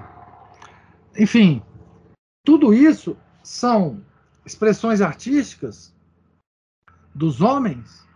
[1.16, 1.62] enfim,
[2.44, 4.02] tudo isso são
[4.44, 5.96] expressões artísticas
[7.14, 8.08] dos homens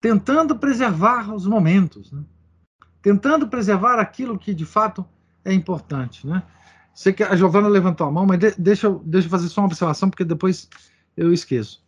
[0.00, 2.24] tentando preservar os momentos, né?
[3.00, 5.06] tentando preservar aquilo que de fato
[5.44, 6.26] é importante.
[6.26, 6.42] Né?
[6.98, 9.68] Sei que a Giovana levantou a mão, mas de, deixa, deixa eu fazer só uma
[9.68, 10.68] observação, porque depois
[11.16, 11.80] eu esqueço.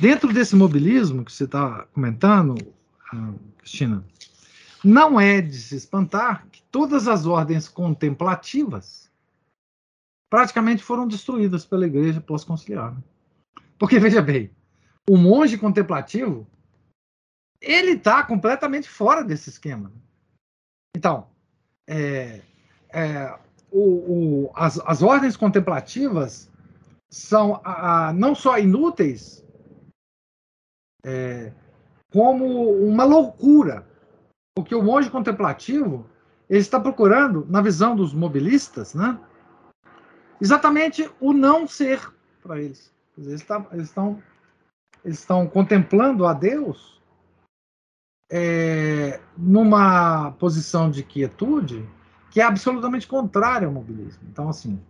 [0.00, 2.54] Dentro desse mobilismo que você está comentando,
[3.12, 4.02] ah, Cristina,
[4.82, 9.12] não é de se espantar que todas as ordens contemplativas
[10.30, 12.94] praticamente foram destruídas pela igreja pós-conciliar.
[12.94, 13.02] Né?
[13.78, 14.50] Porque, veja bem,
[15.06, 16.46] o monge contemplativo
[17.60, 19.92] ele está completamente fora desse esquema.
[20.96, 21.28] Então,
[21.86, 22.40] é,
[22.88, 23.38] é,
[23.74, 26.48] o, o, as, as, ordens contemplativas
[27.10, 29.44] são a, a, não só inúteis,
[31.04, 31.52] é,
[32.12, 33.84] como uma loucura.
[34.56, 36.08] Porque o monge contemplativo
[36.48, 39.18] ele está procurando, na visão dos mobilistas, né,
[40.40, 42.00] exatamente o não ser
[42.40, 42.94] para eles.
[43.18, 44.22] Eles, tá, eles, estão,
[45.04, 47.02] eles estão contemplando a Deus
[48.30, 51.84] é, numa posição de quietude
[52.34, 54.24] que é absolutamente contrária ao mobilismo.
[54.28, 54.80] Então, assim,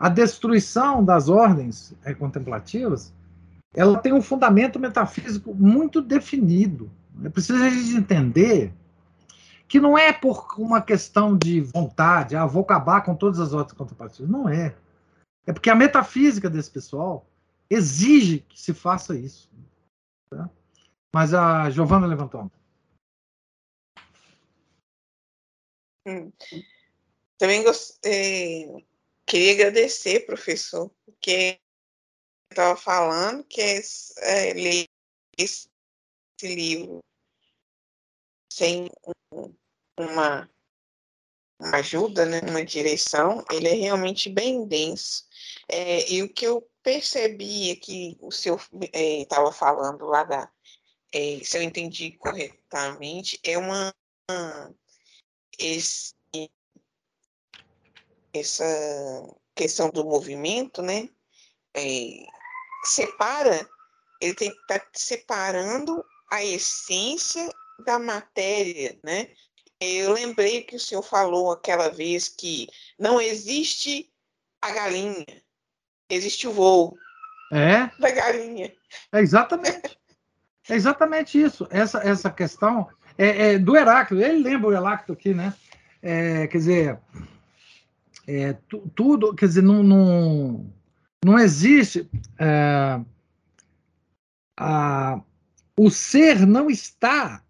[0.00, 3.14] a destruição das ordens é, contemplativas
[3.72, 6.90] ela tem um fundamento metafísico muito definido.
[7.24, 8.74] É preciso a gente entender
[9.68, 13.74] que não é por uma questão de vontade, ah, vou acabar com todas as ordens
[13.76, 14.28] contemplativas.
[14.28, 14.74] Não é.
[15.46, 17.24] É porque a metafísica desse pessoal
[17.70, 19.48] exige que se faça isso.
[20.28, 20.50] Tá?
[21.14, 22.50] Mas a Giovana levantou.
[26.04, 26.32] Hum.
[27.38, 28.82] Também gostei, é,
[29.24, 31.60] queria agradecer, professor, porque
[32.50, 33.80] estava falando, que é,
[34.18, 34.88] é, ler
[35.38, 35.68] esse
[36.42, 36.98] livro
[38.52, 38.90] sem
[39.32, 39.54] um,
[39.96, 40.50] uma,
[41.60, 45.24] uma, ajuda, né, uma direção, ele é realmente bem denso.
[45.68, 50.50] É, e o que eu percebi é que o senhor estava é, falando lá da,
[51.12, 53.94] se eu entendi corretamente, é uma,
[54.28, 54.74] uma
[55.58, 56.17] esse,
[58.32, 58.64] essa
[59.54, 61.08] questão do movimento, né?
[61.74, 62.24] É,
[62.84, 63.68] separa,
[64.20, 67.48] ele tem que estar tá separando a essência
[67.84, 69.28] da matéria, né?
[69.80, 72.68] Eu lembrei que o senhor falou aquela vez que
[72.98, 74.10] não existe
[74.60, 75.24] a galinha,
[76.10, 76.96] existe o voo.
[77.52, 77.86] É?
[77.98, 78.72] Da galinha.
[79.12, 79.98] É exatamente.
[80.68, 81.66] É exatamente isso.
[81.70, 84.22] Essa, essa questão é, é do Heráclito.
[84.22, 85.54] Ele lembra o Heráclito aqui, né?
[86.02, 87.00] É, quer dizer,
[88.28, 90.70] é, tu, tudo, quer dizer, não, não,
[91.24, 92.06] não existe.
[92.38, 93.00] É,
[94.54, 95.22] a,
[95.74, 97.42] o ser não está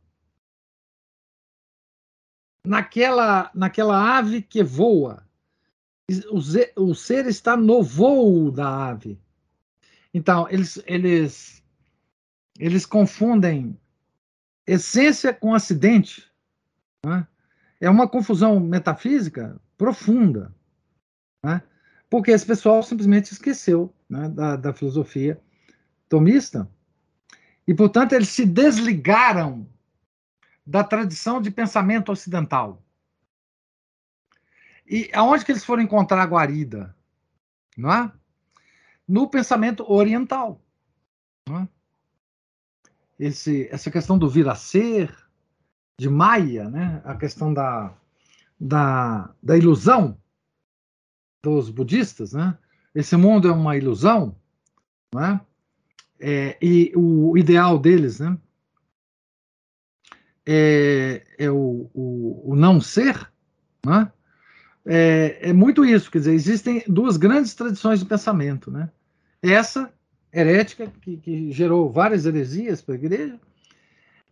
[2.65, 5.27] naquela, naquela ave que voa.
[6.31, 6.39] O,
[6.85, 9.21] o ser está no voo da ave.
[10.15, 11.63] Então, eles, eles,
[12.57, 13.77] eles confundem
[14.65, 16.31] essência com acidente.
[17.05, 17.27] Né?
[17.81, 20.57] É uma confusão metafísica profunda.
[21.45, 21.63] Né?
[22.11, 25.41] Porque esse pessoal simplesmente esqueceu né, da, da filosofia
[26.09, 26.69] tomista.
[27.67, 29.69] E, portanto, eles se desligaram
[30.67, 32.83] da tradição de pensamento ocidental.
[34.87, 36.97] E aonde que eles foram encontrar a guarida?
[37.77, 38.11] Não é?
[39.07, 40.61] No pensamento oriental.
[41.47, 41.69] Não é?
[43.19, 45.15] Esse, essa questão do vir a ser,
[45.99, 47.03] de Maia, né?
[47.05, 47.93] a questão da,
[48.59, 50.19] da, da ilusão
[51.43, 52.57] dos budistas, né?
[52.95, 54.35] esse mundo é uma ilusão,
[55.13, 55.41] não é?
[56.21, 58.37] é e o ideal deles, né?
[60.51, 63.31] é, é o, o, o, não ser,
[63.85, 64.11] né?
[64.87, 66.11] é, é muito isso.
[66.11, 68.71] Quer dizer, existem duas grandes tradições de pensamento.
[68.71, 68.91] Né?
[69.43, 69.93] Essa,
[70.33, 73.39] herética, que, que gerou várias heresias para a igreja,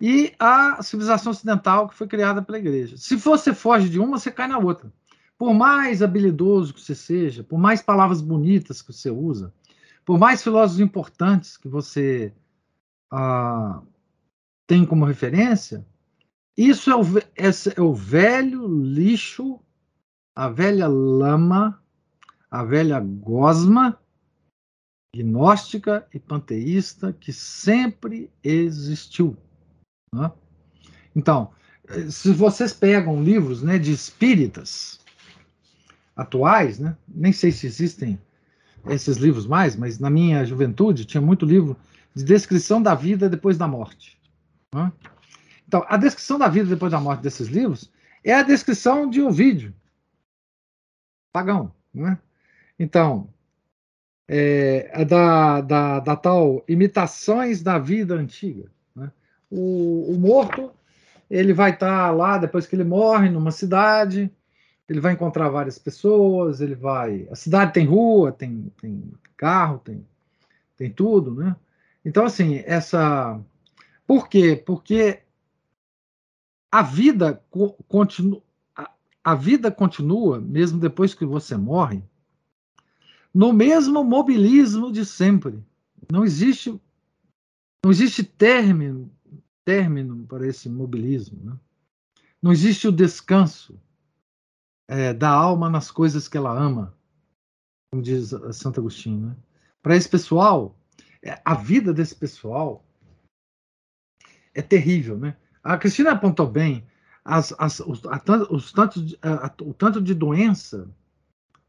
[0.01, 2.97] e a civilização ocidental, que foi criada pela igreja.
[2.97, 4.91] Se você foge de uma, você cai na outra.
[5.39, 9.53] Por mais habilidoso que você seja, por mais palavras bonitas que você usa,
[10.05, 12.33] por mais filósofos importantes que você
[13.11, 13.83] ah,
[14.67, 15.87] tem como referência,
[16.57, 17.03] isso é o,
[17.37, 19.61] é o velho lixo,
[20.35, 21.83] a velha lama,
[22.51, 23.99] a velha gosma
[25.15, 29.37] gnóstica e panteísta que sempre existiu.
[30.13, 30.31] Né?
[31.15, 31.51] Então,
[32.11, 35.01] se vocês pegam livros né, de espíritas
[36.17, 38.19] atuais, né, nem sei se existem
[38.89, 41.77] esses livros mais, mas na minha juventude tinha muito livro
[42.15, 44.19] de descrição da vida depois da morte.
[44.75, 44.91] Né?
[45.69, 47.93] Então, a descrição da vida depois da morte desses livros
[48.25, 49.75] é a descrição de um vídeo
[51.33, 51.71] pagão.
[51.93, 52.19] Né?
[52.79, 53.29] Então,
[54.29, 58.71] é, é da, da, da, tal imitações da vida antiga.
[58.95, 59.11] Né?
[59.51, 60.73] O, o, morto
[61.31, 64.31] ele vai estar tá lá depois que ele morre numa cidade,
[64.89, 67.27] ele vai encontrar várias pessoas, ele vai.
[67.31, 70.07] A cidade tem rua, tem, tem carro, tem,
[70.77, 71.57] tem tudo, né?
[72.05, 73.41] Então, assim, essa.
[74.07, 74.63] Por quê?
[74.65, 75.23] Porque
[76.71, 77.43] a vida
[77.89, 78.43] continua,
[79.25, 82.03] a vida continua mesmo depois que você morre,
[83.35, 85.59] no mesmo mobilismo de sempre.
[86.11, 86.81] Não existe
[87.85, 89.11] não existe término
[89.65, 91.39] término para esse mobilismo.
[91.43, 91.57] Né?
[92.41, 93.79] Não existe o descanso
[94.89, 96.95] é, da alma nas coisas que ela ama,
[97.91, 99.29] como diz Santo Agostinho.
[99.29, 99.37] Né?
[99.83, 100.77] Para esse pessoal,
[101.23, 102.85] é, a vida desse pessoal
[104.55, 105.37] é terrível, né?
[105.63, 106.87] A Cristina apontou bem
[107.25, 110.89] as, as, os, a, os tantos, a, o tanto de doença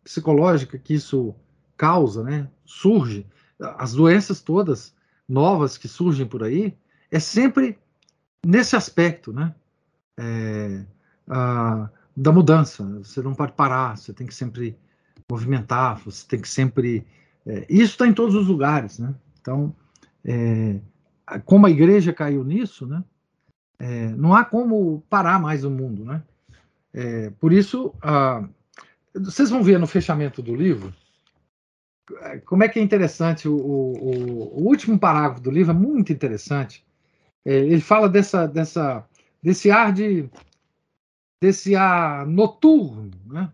[0.03, 1.35] psicológica que isso
[1.76, 2.49] causa, né?
[2.64, 3.26] Surge.
[3.60, 4.95] As doenças todas
[5.27, 6.77] novas que surgem por aí
[7.11, 7.77] é sempre
[8.45, 9.53] nesse aspecto, né?
[10.18, 10.85] É,
[11.27, 12.84] a, da mudança.
[13.03, 14.77] Você não pode parar, você tem que sempre
[15.30, 17.06] movimentar, você tem que sempre.
[17.45, 19.14] É, isso está em todos os lugares, né?
[19.39, 19.76] Então,
[20.26, 20.80] é,
[21.45, 23.03] como a igreja caiu nisso, né?
[23.80, 26.23] É, não há como parar mais o mundo, né?
[26.94, 27.94] É, por isso,
[29.14, 30.91] vocês vão ver no fechamento do livro
[32.22, 36.11] é, como é que é interessante o, o, o último parágrafo do livro é muito
[36.11, 36.85] interessante.
[37.45, 39.06] É, ele fala dessa, dessa,
[39.41, 40.30] desse ar de
[41.41, 43.53] desse ar noturno, né?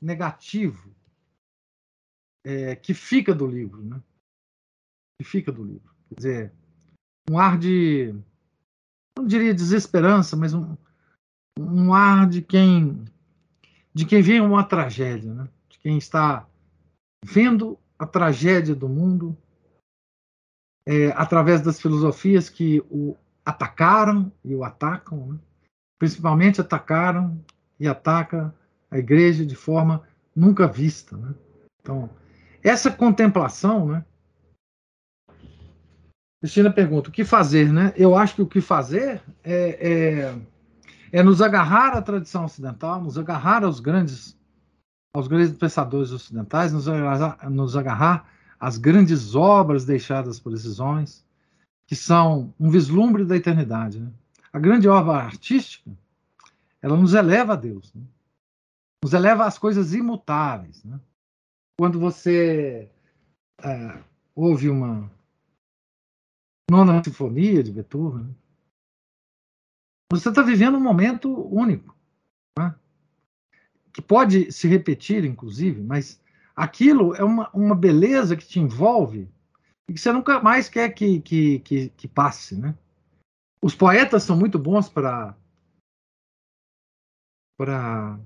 [0.00, 0.94] negativo,
[2.44, 4.02] é, que fica do livro, né?
[5.18, 5.94] que fica do livro.
[6.08, 6.52] Quer dizer,
[7.30, 8.14] um ar de
[9.16, 10.76] não diria desesperança, mas um,
[11.58, 13.04] um ar de quem
[13.94, 15.48] de quem vê uma tragédia, né?
[15.68, 16.48] de quem está
[17.24, 19.36] vendo a tragédia do mundo
[20.86, 25.38] é, através das filosofias que o atacaram e o atacam, né?
[25.98, 27.42] Principalmente atacaram
[27.78, 28.52] e atacam
[28.90, 30.02] a igreja de forma
[30.34, 31.16] nunca vista.
[31.16, 31.34] Né?
[31.80, 32.10] Então,
[32.62, 34.04] essa contemplação, né?
[36.40, 37.92] Cristina pergunta, o que fazer, né?
[37.96, 40.38] Eu acho que o que fazer é, é,
[41.10, 44.36] é nos agarrar à tradição ocidental, nos agarrar aos grandes
[45.14, 51.24] aos grandes pensadores ocidentais, nos agarrar, nos agarrar às grandes obras deixadas por esses homens,
[51.86, 54.00] que são um vislumbre da eternidade.
[54.00, 54.10] Né?
[54.54, 55.90] A grande obra artística,
[56.80, 58.02] ela nos eleva a Deus, né?
[59.02, 60.84] nos eleva às coisas imutáveis.
[60.84, 61.00] Né?
[61.76, 62.88] Quando você
[63.60, 64.00] é,
[64.32, 65.10] ouve uma
[66.70, 68.34] nona sinfonia de Beethoven, né?
[70.12, 71.92] você está vivendo um momento único.
[72.56, 72.72] Né?
[73.92, 76.20] que pode se repetir, inclusive, mas
[76.54, 79.28] aquilo é uma, uma beleza que te envolve
[79.88, 82.76] e que você nunca mais quer que, que, que, que passe, né?
[83.64, 85.34] Os poetas são muito bons para
[87.56, 88.20] para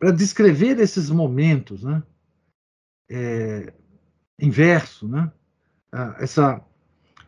[0.00, 2.02] para descrever esses momentos, né?
[3.10, 3.74] É,
[4.38, 5.30] em verso, né?
[5.92, 6.66] Ah, essa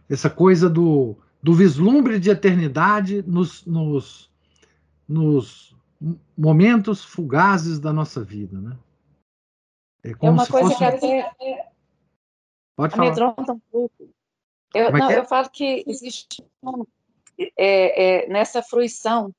[0.08, 4.32] essa coisa do, do vislumbre de eternidade nos, nos
[5.06, 5.76] nos
[6.34, 8.78] momentos fugazes da nossa vida, né?
[10.02, 10.78] É, é uma coisa fosse...
[10.78, 11.70] que até
[12.74, 14.14] Pode amedronta um pouco.
[14.74, 15.18] Eu, é não, é?
[15.18, 16.44] eu falo que existe
[17.56, 19.34] é, é, nessa fruição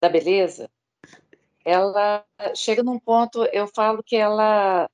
[0.00, 0.70] da beleza,
[1.64, 2.24] ela
[2.54, 4.88] chega num ponto, eu falo que ela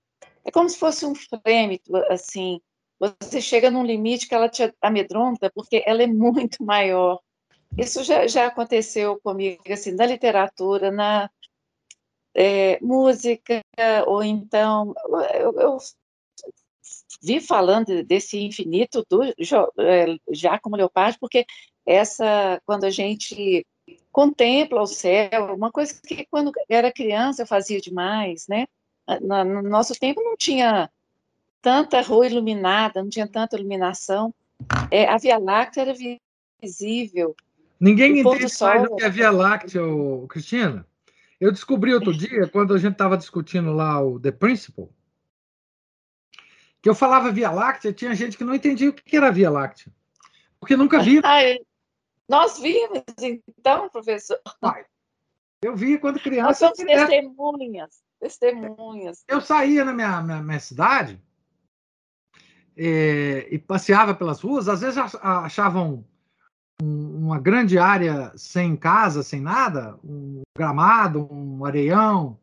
[0.44, 2.60] é como se fosse um frame, assim,
[2.98, 7.20] você chega num limite que ela te amedronta porque ela é muito maior
[7.76, 11.30] isso já, já aconteceu comigo, assim, na literatura, na
[12.34, 13.62] é, música,
[14.06, 14.94] ou então.
[15.34, 15.78] Eu, eu,
[17.22, 21.44] vi falando desse infinito do é, Giacomo Leopardi, porque
[21.86, 23.66] essa, quando a gente
[24.12, 28.66] contempla o céu, uma coisa que quando era criança eu fazia demais, né?
[29.20, 30.90] No, no nosso tempo não tinha
[31.60, 34.32] tanta rua iluminada, não tinha tanta iluminação.
[34.90, 35.94] É, a Via Láctea era
[36.62, 37.34] visível,
[37.80, 39.80] Ninguém entende mais do que a Via Láctea,
[40.28, 40.86] Cristina.
[41.40, 44.88] Eu descobri outro dia, quando a gente estava discutindo lá o The Principle,
[46.82, 49.92] que eu falava Via Láctea, tinha gente que não entendia o que era Via Láctea.
[50.58, 51.20] Porque nunca vi.
[52.28, 54.38] nós vimos, então, professor.
[55.62, 56.68] eu vi quando criança.
[56.68, 58.02] Nós somos testemunhas.
[58.20, 59.24] Testemunhas.
[59.26, 61.20] Eu saía na minha, minha, minha cidade
[62.76, 66.04] e, eh, e passeava pelas ruas, às vezes achavam
[66.82, 72.38] uma grande área sem casa, sem nada, um gramado, um areião.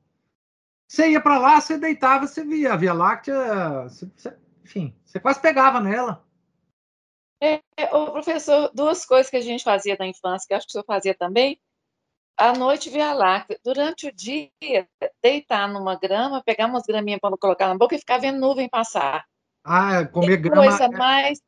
[0.88, 5.20] Você ia para lá, você deitava, você via a Via Láctea, você, você, enfim, você
[5.20, 6.26] quase pegava nela.
[7.42, 7.62] É,
[7.94, 10.86] o professor, duas coisas que a gente fazia na infância, que acho que o senhor
[10.86, 11.60] fazia também,
[12.38, 13.60] à noite Via Láctea.
[13.64, 14.50] Durante o dia,
[15.22, 19.26] deitar numa grama, pegar umas graminhas para colocar na boca e ficar vendo nuvem passar.
[19.64, 20.64] Ah, comer grama.
[20.64, 21.42] Coisa é mais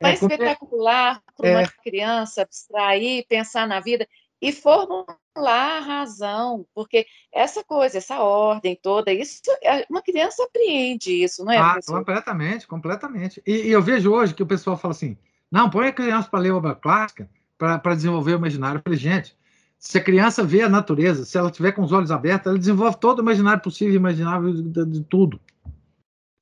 [0.00, 1.58] é, espetacular para é...
[1.58, 4.06] uma criança abstrair, pensar na vida
[4.40, 5.06] e formular
[5.36, 11.52] a razão, porque essa coisa, essa ordem toda, isso é, uma criança apreende isso, não
[11.52, 11.58] é?
[11.58, 13.42] Ah, completamente, completamente.
[13.46, 15.16] E, e, eu vejo hoje que o pessoal fala assim:
[15.50, 18.78] não, põe a criança para ler obra clássica para desenvolver o imaginário.
[18.78, 19.36] Eu falei, gente,
[19.78, 22.98] se a criança vê a natureza, se ela tiver com os olhos abertos, ela desenvolve
[22.98, 25.38] todo o imaginário possível e imaginável de, de tudo.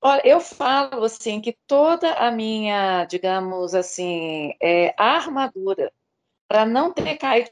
[0.00, 5.92] Olha, eu falo assim que toda a minha, digamos assim, é, armadura
[6.48, 7.50] para não ter caído,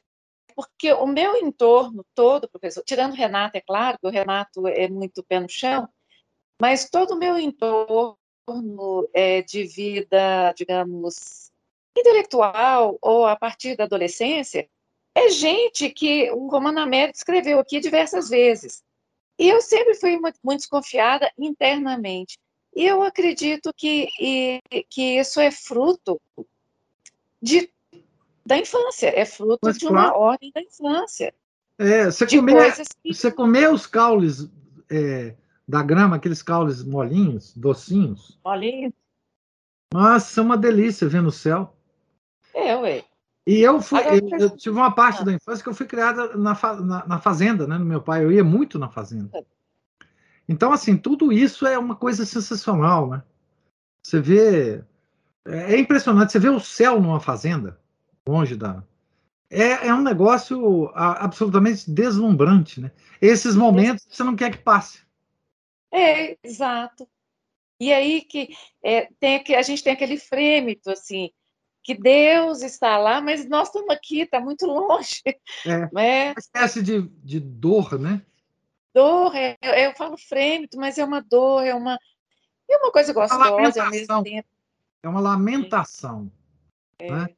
[0.56, 4.88] porque o meu entorno todo, professor, tirando o Renato, é claro, que o Renato é
[4.88, 5.86] muito pé no chão,
[6.58, 8.16] mas todo o meu entorno
[9.12, 11.52] é, de vida, digamos,
[11.96, 14.66] intelectual ou a partir da adolescência,
[15.14, 18.82] é gente que o Romano Américo escreveu aqui diversas vezes.
[19.38, 22.38] E eu sempre fui muito, desconfiada internamente.
[22.74, 26.20] E eu acredito que, e, que isso é fruto
[27.42, 27.70] de,
[28.46, 31.34] da infância, é fruto Mas, de uma ordem da infância.
[31.78, 33.12] É, você, comer, que...
[33.12, 34.48] você comer os caules
[34.90, 35.34] é,
[35.66, 38.38] da grama, aqueles caules molinhos, docinhos.
[38.44, 38.92] Molinhos.
[39.92, 41.76] Nossa, é uma delícia ver no céu.
[42.54, 43.04] É, ué.
[43.46, 46.36] E eu fui, Agora, eu, eu, tive uma parte da infância que eu fui criada
[46.36, 47.78] na, na, na, fazenda, né?
[47.78, 49.30] No meu pai, eu ia muito na fazenda.
[50.48, 53.22] Então, assim, tudo isso é uma coisa sensacional, né?
[54.02, 54.84] Você vê,
[55.44, 56.32] é, é impressionante.
[56.32, 57.78] Você vê o céu numa fazenda,
[58.26, 58.82] longe da,
[59.50, 62.90] é, é, um negócio absolutamente deslumbrante, né?
[63.20, 65.00] Esses momentos você não quer que passe.
[65.92, 67.08] É, exato.
[67.78, 68.48] E aí que,
[68.82, 71.30] é, tem, que a gente tem aquele frêmito, assim,
[71.82, 75.22] que Deus está lá, mas nós estamos aqui, está muito longe.
[75.64, 76.32] É, né?
[76.32, 78.22] Uma espécie de, de dor, né?
[78.92, 81.98] Dor, é, eu falo frêmito, mas é uma dor, é uma,
[82.68, 84.48] é uma coisa gostosa ao mesmo tempo.
[85.02, 86.32] É uma lamentação.
[86.98, 87.10] É.
[87.10, 87.36] Né?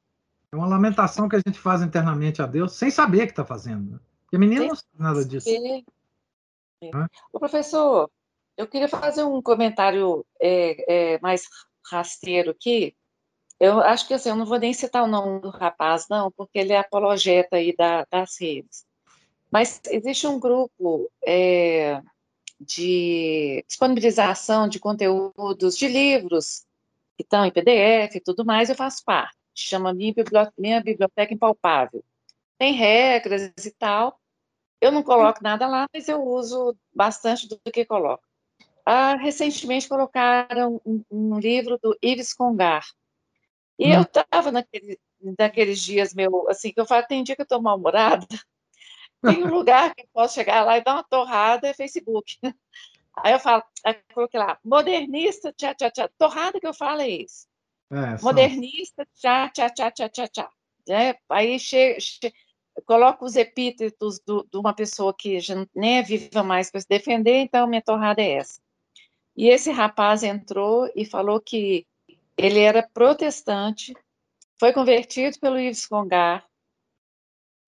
[0.53, 3.93] É uma lamentação que a gente faz internamente a Deus sem saber que está fazendo.
[3.93, 3.99] Né?
[4.23, 5.49] Porque a menina não sabe nada disso.
[7.33, 8.11] O professor,
[8.57, 11.45] eu queria fazer um comentário é, é, mais
[11.91, 12.95] rasteiro aqui.
[13.61, 16.59] Eu acho que assim, eu não vou nem citar o nome do rapaz, não, porque
[16.59, 18.87] ele é apologeta aí da, das redes.
[19.51, 22.01] Mas existe um grupo é,
[22.61, 26.65] de disponibilização de conteúdos de livros
[27.17, 29.38] que estão em PDF e tudo mais, eu faço parte.
[29.61, 32.05] Chama Minha Biblioteca, Minha Biblioteca Impalpável.
[32.59, 34.21] Tem regras e tal.
[34.81, 38.23] Eu não coloco nada lá, mas eu uso bastante do que coloco.
[38.87, 42.87] Ah, recentemente colocaram um, um, livro do Ives Congar.
[43.79, 43.95] E hum.
[43.95, 44.99] eu estava naquele,
[45.39, 48.27] naqueles dias meu, assim, que eu falo, tem dia que eu estou mal-humorada,
[49.23, 52.39] tem um lugar que eu posso chegar lá e dar uma torrada, é Facebook.
[53.17, 56.09] Aí eu falo, aí eu coloquei lá, modernista, tchá, tchá, tchá.
[56.17, 57.49] Torrada que eu falo é isso.
[57.91, 60.51] É, modernista, tchá, tchá, tchá, tchá, tchá, tchá.
[60.89, 62.33] É, aí che, che,
[62.85, 66.89] coloco os epítetos do, de uma pessoa que já nem é viva mais para se
[66.89, 68.61] defender, então minha torrada é essa.
[69.37, 71.87] E esse rapaz entrou e falou que
[72.37, 73.95] ele era protestante,
[74.59, 76.47] foi convertido pelo Yves Congar.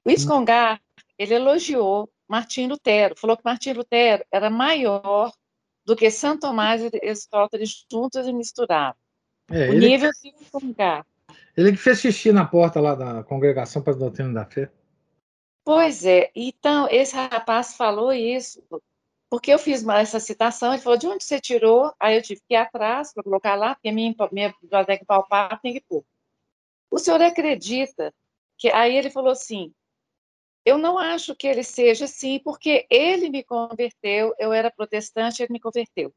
[0.05, 0.29] O Yves hum.
[0.29, 0.83] Congar,
[1.19, 5.33] ele elogiou Martim Lutero, falou que Martim Lutero era maior
[5.85, 9.01] do que Santo Tomás e Aristóteles juntos e misturados.
[9.51, 11.05] É, o nível Yves Congar.
[11.57, 14.71] Ele que fez xixi na porta lá da Congregação para a Doutrina da Fé.
[15.65, 18.63] Pois é, então esse rapaz falou isso,
[19.29, 21.93] porque eu fiz essa citação, ele falou, de onde você tirou?
[22.01, 25.75] Aí eu tive que ir atrás para colocar lá, porque minha, minha biblioteca palpável tem
[25.75, 26.05] que pôr.
[26.91, 28.13] O senhor acredita
[28.57, 28.69] que...
[28.71, 29.73] Aí ele falou assim,
[30.65, 35.53] eu não acho que ele seja assim, porque ele me converteu, eu era protestante, ele
[35.53, 36.13] me converteu.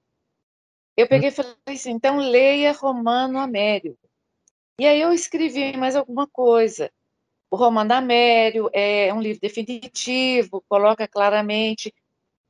[0.95, 3.97] Eu peguei e falei assim, então leia Romano Amério.
[4.79, 6.91] E aí eu escrevi mais alguma coisa.
[7.49, 11.93] O Romano Amério é um livro definitivo, coloca claramente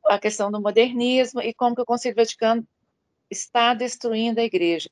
[0.05, 2.65] a questão do modernismo e como que o Concílio Vaticano
[3.29, 4.89] está destruindo a igreja.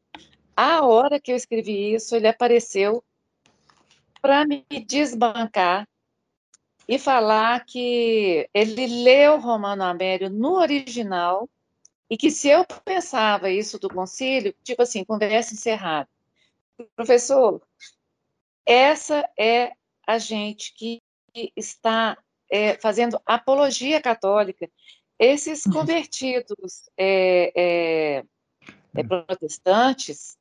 [0.56, 3.04] A hora que eu escrevi isso, ele apareceu
[4.22, 5.88] para me desbancar
[6.88, 11.50] e falar que ele leu Romano Amério no original
[12.12, 16.10] e que se eu pensava isso do concílio, tipo assim, conversa encerrada.
[16.94, 17.62] Professor,
[18.66, 19.72] essa é
[20.06, 21.02] a gente que
[21.56, 22.18] está
[22.50, 24.70] é, fazendo apologia católica
[25.18, 25.72] esses uhum.
[25.72, 28.24] convertidos é, é,
[28.94, 30.38] é, protestantes,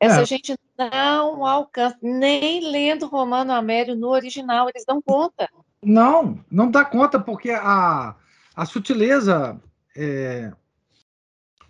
[0.00, 0.26] essa é.
[0.26, 5.48] gente não alcança, nem lendo Romano Amério no original, eles dão conta.
[5.80, 8.16] Não, não dá conta, porque a,
[8.56, 9.60] a sutileza
[9.96, 10.50] é,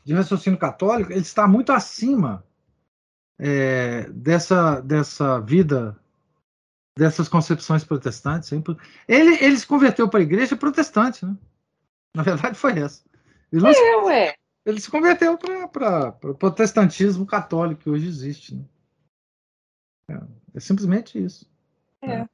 [0.04, 2.44] de raciocínio católico ele está muito acima
[3.38, 5.98] é, dessa, dessa vida,
[6.96, 8.52] dessas concepções protestantes.
[8.52, 8.64] Ele,
[9.08, 11.36] ele se converteu para a igreja protestante, né?
[12.14, 13.02] Na verdade, foi essa.
[13.50, 14.34] Ele, é, ué.
[14.64, 18.54] ele se converteu para o protestantismo católico que hoje existe.
[18.54, 18.64] Né?
[20.10, 20.20] É,
[20.54, 21.50] é, simplesmente isso.
[22.02, 22.12] É.
[22.12, 22.28] é.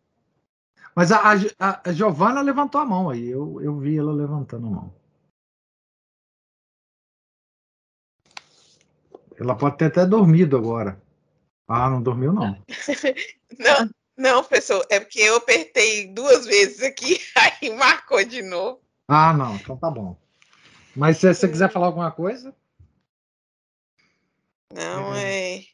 [0.95, 1.21] Mas a,
[1.59, 3.29] a, a Giovana levantou a mão aí.
[3.29, 5.00] Eu, eu vi ela levantando a mão.
[9.41, 11.01] Ela pode ter até dormido agora.
[11.67, 12.63] Ah, não dormiu, não.
[13.59, 14.85] não, não, pessoal.
[14.91, 17.19] É porque eu apertei duas vezes aqui,
[17.63, 18.83] aí marcou de novo.
[19.09, 20.15] Ah, não, então tá bom.
[20.95, 22.55] Mas se você quiser falar alguma coisa?
[24.75, 25.57] Não, é.
[25.57, 25.65] é...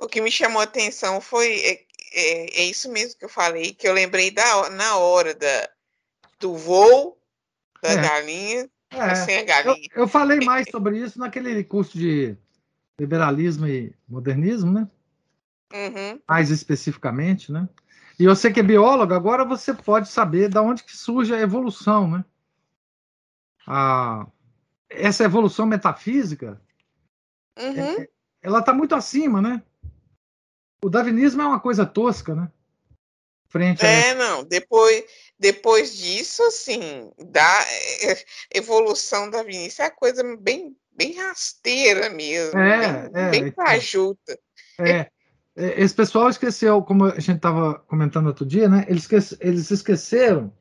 [0.00, 1.60] O que me chamou a atenção foi.
[1.60, 5.68] É, é, é, isso mesmo que eu falei, que eu lembrei da, na hora da,
[6.38, 7.18] do voo
[7.82, 7.96] da é.
[7.96, 8.70] galinha.
[8.90, 9.14] É.
[9.16, 9.88] Sem a galinha.
[9.96, 12.36] Eu, eu falei mais sobre isso naquele curso de
[13.00, 14.88] liberalismo e modernismo, né?
[15.72, 16.20] Uhum.
[16.28, 17.68] Mais especificamente, né?
[18.18, 22.08] E você que é biólogo, agora você pode saber da onde que surge a evolução,
[22.08, 22.24] né?
[23.66, 24.26] a,
[24.88, 26.60] essa evolução metafísica,
[27.58, 28.00] uhum.
[28.02, 28.08] é,
[28.42, 29.62] ela está muito acima, né?
[30.82, 32.50] O darwinismo é uma coisa tosca, né?
[33.48, 34.14] Frente é, a...
[34.14, 34.44] não.
[34.44, 35.04] Depois,
[35.38, 37.62] depois disso, assim, da
[38.02, 44.38] é, evolução darwinista é a coisa bem, bem rasteira mesmo, é, bem, é, bem fajuta.
[44.78, 45.10] É,
[45.56, 48.84] é, esse pessoal esqueceu, como a gente estava comentando outro dia, né?
[48.88, 50.52] Eles, esquece, eles esqueceram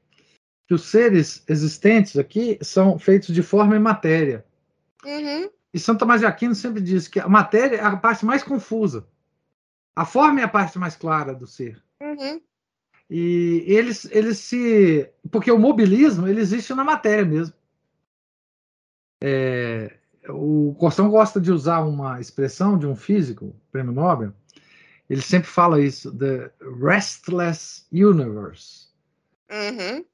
[0.67, 4.45] que os seres existentes aqui são feitos de forma e matéria.
[5.03, 5.49] Uhum.
[5.73, 9.07] E São Tomás de Aquino sempre diz que a matéria é a parte mais confusa.
[9.95, 11.83] A forma é a parte mais clara do ser.
[12.01, 12.41] Uhum.
[13.09, 15.09] E eles, eles se.
[15.29, 17.53] Porque o mobilismo ele existe na matéria mesmo.
[19.21, 19.97] É,
[20.29, 24.33] o Corção gosta de usar uma expressão de um físico, prêmio Nobel.
[25.09, 26.51] Ele sempre fala isso: the
[26.81, 28.87] restless universe.
[29.51, 30.05] Uhum.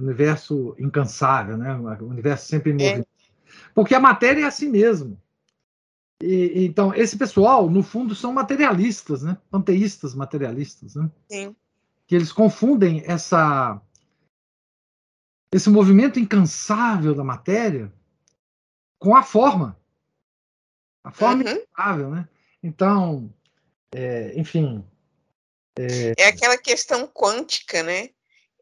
[0.00, 1.74] Universo incansável, né?
[2.00, 2.84] O universo sempre em é.
[2.84, 3.08] movimento.
[3.08, 3.28] É.
[3.74, 5.20] Porque a matéria é assim mesmo.
[6.22, 9.36] E, então, esse pessoal, no fundo, são materialistas, né?
[9.50, 11.10] Panteístas materialistas, né?
[11.30, 11.54] Sim.
[12.06, 13.80] Que eles confundem essa
[15.52, 17.92] esse movimento incansável da matéria
[18.98, 19.78] com a forma.
[21.04, 21.50] A forma uhum.
[21.50, 22.28] incansável, né?
[22.62, 23.32] Então,
[23.94, 24.84] é, enfim.
[25.78, 26.14] É...
[26.18, 28.10] é aquela questão quântica, né?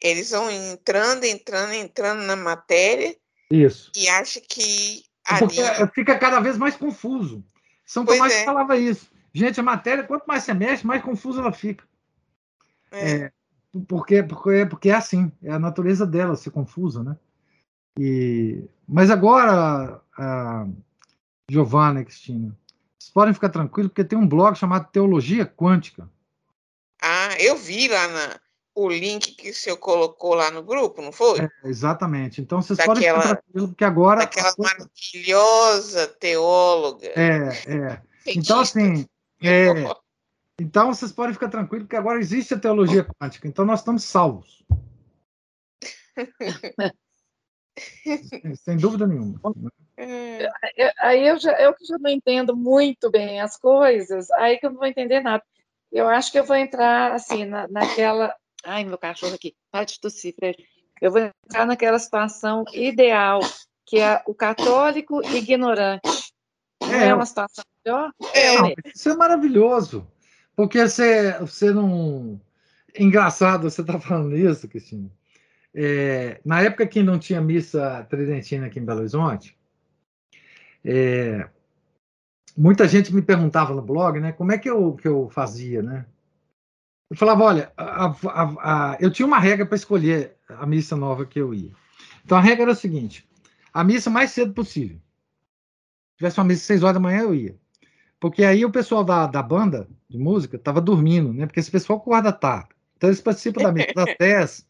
[0.01, 3.17] Eles vão entrando, entrando, entrando na matéria.
[3.51, 3.91] Isso.
[3.97, 5.05] E acha que
[5.39, 5.61] porque
[5.93, 7.45] fica cada vez mais confuso.
[7.85, 8.45] São pois Tomás é.
[8.45, 9.11] falava isso.
[9.33, 11.85] Gente, a matéria, quanto mais você mexe, mais confusa ela fica.
[12.91, 13.11] É.
[13.11, 13.33] É,
[13.89, 17.17] porque, porque, porque é assim, é a natureza dela ser confusa, né?
[17.99, 20.67] E, mas agora, a
[21.51, 22.57] Giovanna Cristina,
[22.99, 26.09] vocês podem ficar tranquilos, porque tem um blog chamado Teologia Quântica.
[27.01, 28.41] Ah, eu vi lá na,
[28.77, 31.41] o link que o senhor colocou lá no grupo, não foi?
[31.41, 32.43] É, exatamente.
[32.43, 34.23] Então vocês Daquela, podem ficar tranquilos, porque agora.
[34.23, 37.07] Aquela maravilhosa teóloga.
[37.17, 38.03] É, é.
[38.27, 39.07] Então, assim.
[39.43, 39.69] É,
[40.61, 43.49] então vocês podem ficar tranquilos, porque agora existe a teologia quântica.
[43.49, 44.63] Então nós estamos salvos.
[48.57, 49.41] Sem dúvida nenhuma.
[49.97, 50.49] É,
[51.01, 54.71] aí eu, já, eu que já não entendo muito bem as coisas, aí que eu
[54.71, 55.43] não vou entender nada.
[55.91, 58.35] Eu acho que eu vou entrar assim na, naquela
[58.67, 60.59] Ai, meu cachorro aqui, para de tossir, Fred.
[61.01, 63.39] Eu vou entrar naquela situação ideal,
[63.85, 66.33] que é o católico ignorante.
[66.83, 68.11] Não é, é uma situação melhor?
[68.35, 70.05] É, não, isso é maravilhoso.
[70.57, 72.41] Porque você, você não.
[72.99, 75.09] Engraçado você estar tá falando isso, Cristina.
[75.79, 79.55] É, na época que não tinha missa tridentina aqui em Belo Horizonte,
[80.83, 81.51] é,
[82.57, 86.07] muita gente me perguntava no blog, né, como é que eu, que eu fazia, né?
[87.11, 91.27] Eu falava, olha, a, a, a, eu tinha uma regra para escolher a missa nova
[91.27, 91.73] que eu ia.
[92.25, 93.29] Então a regra era o seguinte:
[93.73, 94.97] a missa mais cedo possível.
[94.97, 97.57] Se tivesse uma missa às 6 horas da manhã, eu ia.
[98.19, 101.47] Porque aí o pessoal da, da banda de música estava dormindo, né?
[101.47, 102.71] Porque esse pessoal acorda tarde.
[102.97, 104.67] Então eles participam da missa das 10,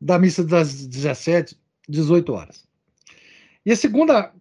[0.00, 1.58] da missa das 17,
[1.88, 2.66] 18 horas.
[3.64, 4.32] E a segunda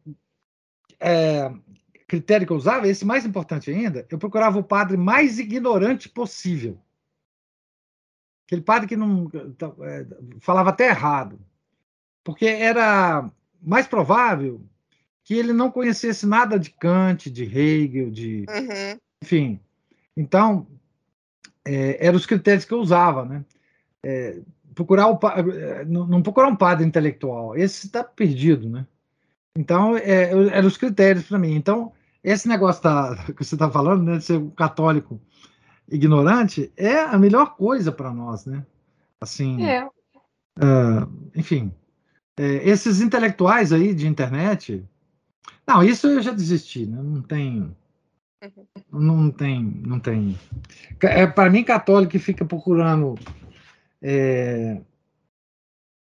[0.99, 1.51] é,
[2.07, 6.79] critério que eu usava, esse mais importante ainda, eu procurava o padre mais ignorante possível.
[8.47, 9.29] Aquele padre que não
[9.81, 10.05] é,
[10.39, 11.39] falava até errado.
[12.23, 13.29] Porque era
[13.61, 14.61] mais provável
[15.23, 18.45] que ele não conhecesse nada de Kant, de Hegel, de.
[18.49, 18.99] Uhum.
[19.21, 19.59] Enfim.
[20.17, 20.65] Então,
[21.63, 23.45] é, eram os critérios que eu usava, né?
[24.03, 24.39] É,
[24.79, 28.87] procurar o, é, não, procurar um padre intelectual, esse está perdido, né?
[29.57, 31.53] Então, é, eram os critérios para mim.
[31.53, 31.91] Então,
[32.23, 35.19] esse negócio da, que você está falando, né, de ser um católico
[35.91, 38.65] ignorante é a melhor coisa para nós, né?
[39.19, 39.85] Assim, é.
[39.85, 41.73] uh, enfim,
[42.37, 44.85] é, esses intelectuais aí de internet,
[45.67, 47.01] não, isso eu já desisti, né?
[47.03, 47.75] Não tem,
[48.41, 49.01] uhum.
[49.01, 50.39] não tem, não tem.
[51.01, 53.15] É para mim católico que fica procurando
[54.01, 54.81] é,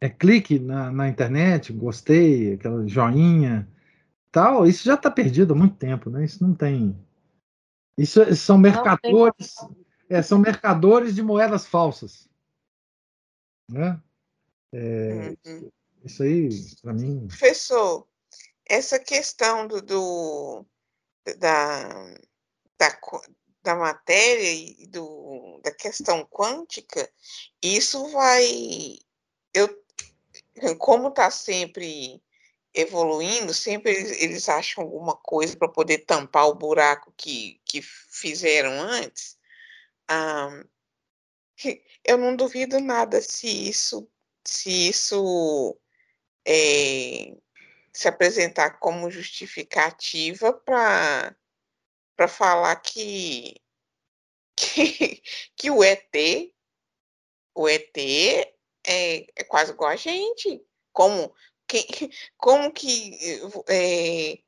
[0.01, 3.69] é clique na, na internet, gostei, aquela joinha,
[4.31, 4.67] tal.
[4.67, 6.25] Isso já está perdido há muito tempo, né?
[6.25, 6.97] Isso não tem
[7.97, 9.55] isso são mercadores,
[10.09, 12.29] é, são mercadores de moedas falsas.
[13.71, 14.01] Né?
[14.73, 15.71] É, uhum.
[16.05, 16.49] Isso aí,
[16.81, 17.27] para mim.
[17.29, 18.09] Professor,
[18.67, 20.67] essa questão do, do
[21.39, 21.89] da,
[22.79, 22.99] da,
[23.63, 27.11] da matéria e do, da questão quântica,
[27.63, 28.99] isso vai.
[29.55, 29.69] Eu,
[30.79, 32.23] como está sempre
[32.75, 38.81] evoluindo, sempre eles, eles acham alguma coisa para poder tampar o buraco que, que fizeram
[38.81, 39.39] antes.
[40.09, 40.65] Ah,
[42.05, 44.09] eu não duvido nada se isso
[44.45, 45.79] se isso
[46.47, 47.37] é,
[47.93, 51.37] se apresentar como justificativa para
[52.17, 53.61] para falar que,
[54.57, 55.23] que
[55.57, 56.53] que o ET
[57.55, 61.35] o ET é, é quase igual a gente como
[61.67, 63.19] que, como que
[63.69, 64.39] é,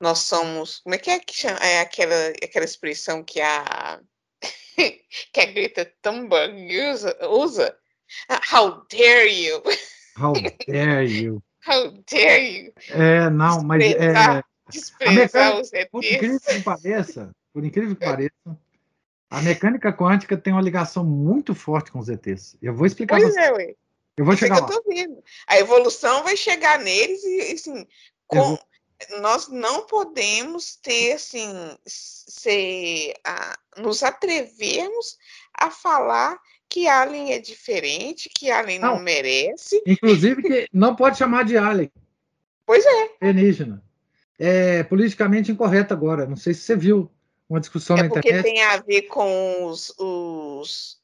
[0.00, 0.80] nós somos.
[0.80, 4.00] Como é que é que chama, é aquela, aquela expressão que a,
[5.32, 7.78] que a Greta Thunberg usa, usa?
[8.28, 9.62] Ah, how dare you?
[10.16, 10.34] How
[10.66, 11.42] dare you?
[11.66, 12.74] How dare you?
[12.90, 15.90] É, não, mas é, Desprezar os ETs.
[15.90, 18.58] Por incrível que pareça, por incrível que pareça,
[19.30, 22.56] a mecânica quântica tem uma ligação muito forte com os ETs.
[22.62, 23.74] Eu vou explicar pois é, ué.
[24.16, 24.68] Eu vou chegar lá.
[25.46, 27.86] A evolução vai chegar neles e, assim,
[28.26, 28.36] com...
[28.36, 28.60] vou...
[29.20, 31.52] nós não podemos ter, assim,
[31.84, 35.18] ser, a, nos atrevermos
[35.52, 36.38] a falar
[36.68, 39.82] que Alien é diferente, que Alien não, não merece.
[39.86, 41.90] Inclusive que não pode chamar de Alien.
[42.64, 43.10] Pois é.
[43.20, 43.82] Alienígena.
[44.38, 46.26] É politicamente incorreto agora.
[46.26, 47.10] Não sei se você viu
[47.48, 48.28] uma discussão é na internet.
[48.28, 51.00] É porque tem a ver com os, os,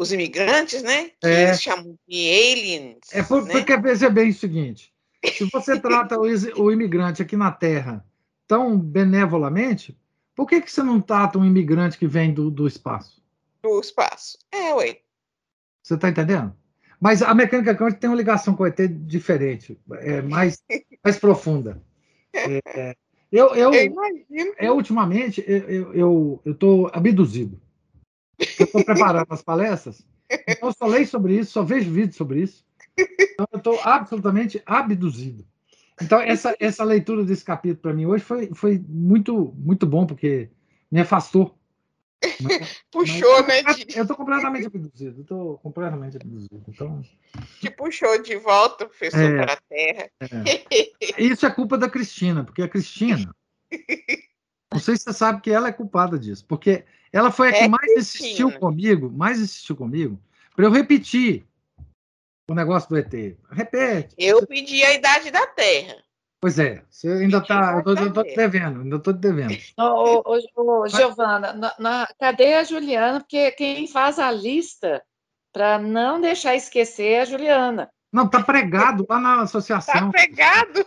[0.00, 1.10] os imigrantes, né?
[1.20, 1.42] Que é.
[1.44, 2.98] eles chamam de aliens.
[3.12, 3.52] É por, né?
[3.52, 4.92] porque veja bem o seguinte:
[5.32, 6.24] se você trata o,
[6.62, 8.04] o imigrante aqui na Terra
[8.46, 9.96] tão benevolamente,
[10.34, 13.22] por que, que você não trata um imigrante que vem do, do espaço?
[13.62, 14.38] Do espaço.
[14.50, 14.98] É, ué.
[15.82, 16.54] Você está entendendo?
[17.00, 20.62] Mas a mecânica quântica tem uma ligação com o ET diferente, é mais,
[21.02, 21.82] mais profunda.
[22.34, 22.96] É,
[23.30, 24.54] eu, eu, eu, imagino.
[24.58, 27.60] eu, ultimamente, eu estou abduzido.
[28.58, 30.04] Eu estou preparando as palestras,
[30.48, 32.64] então eu só leio sobre isso, só vejo vídeos sobre isso.
[32.98, 35.44] Então eu estou absolutamente abduzido.
[36.00, 40.50] Então, essa, essa leitura desse capítulo para mim hoje foi, foi muito, muito bom, porque
[40.90, 41.56] me afastou
[42.90, 43.84] puxou, mas, né?
[43.84, 43.96] De...
[43.96, 46.64] Eu estou completamente abduzido, estou completamente abduzido.
[46.68, 47.02] Então...
[47.60, 50.10] Te puxou de volta, professor, é, para a Terra.
[50.20, 51.22] É.
[51.22, 53.34] Isso é culpa da Cristina, porque a Cristina.
[54.72, 57.58] não sei se você sabe que ela é culpada disso, porque ela foi a que
[57.58, 58.26] é mais Cristina.
[58.26, 60.20] insistiu comigo, mais insistiu comigo,
[60.54, 61.44] para eu repetir
[62.48, 63.36] o negócio do ET.
[63.50, 64.14] Repete.
[64.18, 65.96] Eu pedi a idade da Terra.
[66.42, 67.80] Pois é, você ainda está.
[67.86, 69.56] Eu estou te devendo, ainda estou te devendo.
[69.78, 73.20] Ô, ô, ô, Giovana, na, na, cadê a Juliana?
[73.20, 75.00] Porque quem faz a lista
[75.52, 77.88] para não deixar esquecer é a Juliana.
[78.12, 79.94] Não, está pregado lá na associação.
[79.94, 80.84] Está pregado?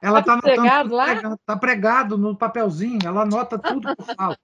[0.00, 1.12] Ela está tá pregado lá?
[1.14, 4.36] Está pregado no papelzinho, ela anota tudo que eu falo.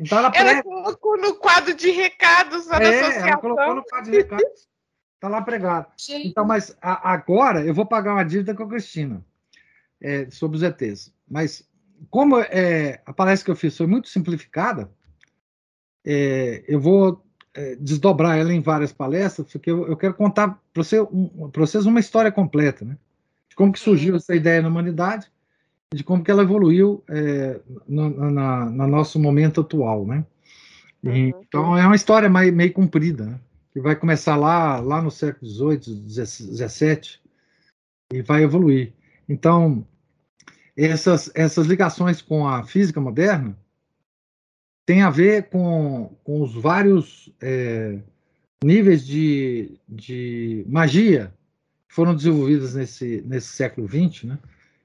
[0.00, 0.50] Então ela, prega.
[0.50, 3.28] ela colocou no quadro de recados lá é, na associação.
[3.28, 4.68] Ela colocou no quadro de recados.
[5.16, 5.88] Está lá pregado.
[5.98, 6.28] Gente.
[6.28, 9.22] Então, mas a, agora eu vou pagar uma dívida com a Cristina
[10.00, 11.12] é, sobre os ETs.
[11.28, 11.66] Mas,
[12.10, 14.90] como é, a palestra que eu fiz foi muito simplificada,
[16.04, 20.82] é, eu vou é, desdobrar ela em várias palestras, porque eu, eu quero contar para
[20.82, 22.96] você, um, vocês uma história completa, né?
[23.48, 25.30] De como que surgiu essa ideia na humanidade,
[25.92, 30.24] de como que ela evoluiu é, no na, na, nosso momento atual, né?
[31.02, 31.14] Uhum.
[31.14, 33.40] Então, é uma história meio, meio comprida, né?
[33.72, 37.18] que vai começar lá, lá no século XVIII, XVII,
[38.12, 38.92] e vai evoluir.
[39.28, 39.86] Então,
[40.76, 43.58] essas, essas ligações com a física moderna
[44.86, 48.00] têm a ver com, com os vários é,
[48.62, 51.32] níveis de, de magia
[51.88, 54.38] que foram desenvolvidos nesse, nesse século XX, né,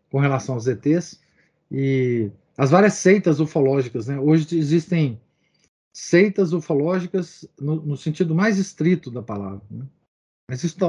[0.09, 1.21] com relação aos ETs,
[1.71, 4.07] e as várias seitas ufológicas.
[4.07, 4.19] Né?
[4.19, 5.19] Hoje existem
[5.93, 9.61] seitas ufológicas no, no sentido mais estrito da palavra.
[9.69, 9.85] Né?
[10.49, 10.87] Mas isso, tá,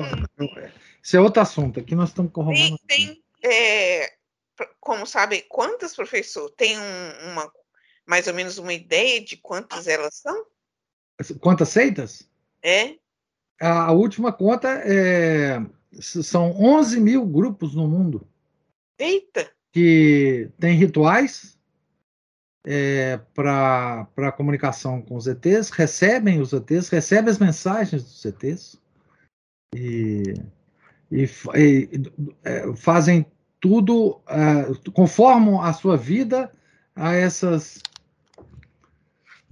[1.03, 1.81] isso, é outro assunto.
[1.81, 2.79] Aqui nós estamos corroborando.
[2.87, 4.15] Tem, tem, é,
[4.81, 6.51] como sabe, quantas, professor?
[6.51, 7.53] Tem um, uma,
[8.07, 10.47] mais ou menos uma ideia de quantas elas são?
[11.41, 12.29] Quantas seitas?
[12.63, 12.97] É.
[13.61, 15.61] A, a última conta é,
[16.01, 18.27] são 11 mil grupos no mundo.
[18.99, 19.51] Eita!
[19.73, 21.59] Que tem rituais
[22.67, 28.81] é, para comunicação com os ETs, recebem os ETs, recebem as mensagens dos ETs
[29.75, 30.35] e,
[31.11, 31.91] e, e
[32.45, 33.27] é, fazem
[33.65, 36.53] tudo uh, conformam a sua vida
[36.95, 37.83] a essas.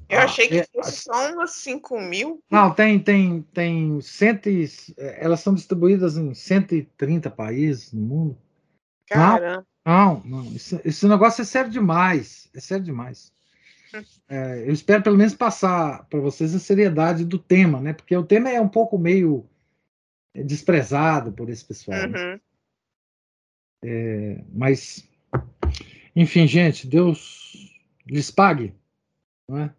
[0.07, 2.45] Eu achei que ah, fosse só umas 5 mil.
[2.51, 4.69] Não, tem, tem, tem cento e,
[4.99, 8.39] elas são distribuídas em 130 países no mundo.
[9.09, 9.67] Caramba.
[9.83, 12.51] Não, não, não esse, esse, negócio é sério demais.
[12.55, 13.33] É sério demais.
[14.29, 17.95] É, eu espero pelo menos passar para vocês a seriedade do tema, né?
[17.95, 19.47] Porque o tema é um pouco meio
[20.35, 22.07] desprezado por esse pessoal.
[22.09, 22.19] Né?
[22.19, 22.33] Uhum.
[22.33, 22.41] Né?
[23.85, 25.09] É, mas,
[26.15, 27.73] enfim, gente, Deus
[28.07, 28.75] lhes pague
[29.49, 29.75] não é?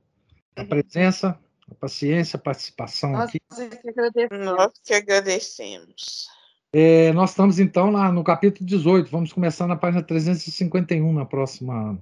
[0.56, 0.68] a uhum.
[0.68, 1.40] presença,
[1.70, 3.40] a paciência, a participação nós aqui.
[3.40, 6.28] Que nós que agradecemos.
[6.72, 11.98] É, nós estamos então lá no capítulo 18, vamos começar na página 351 na próxima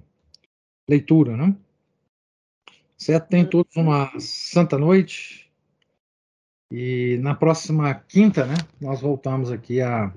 [0.88, 1.54] leitura, né?
[2.96, 3.28] Certo?
[3.28, 5.50] Tem todos uma santa noite.
[6.70, 10.10] E na próxima quinta, né, nós voltamos aqui a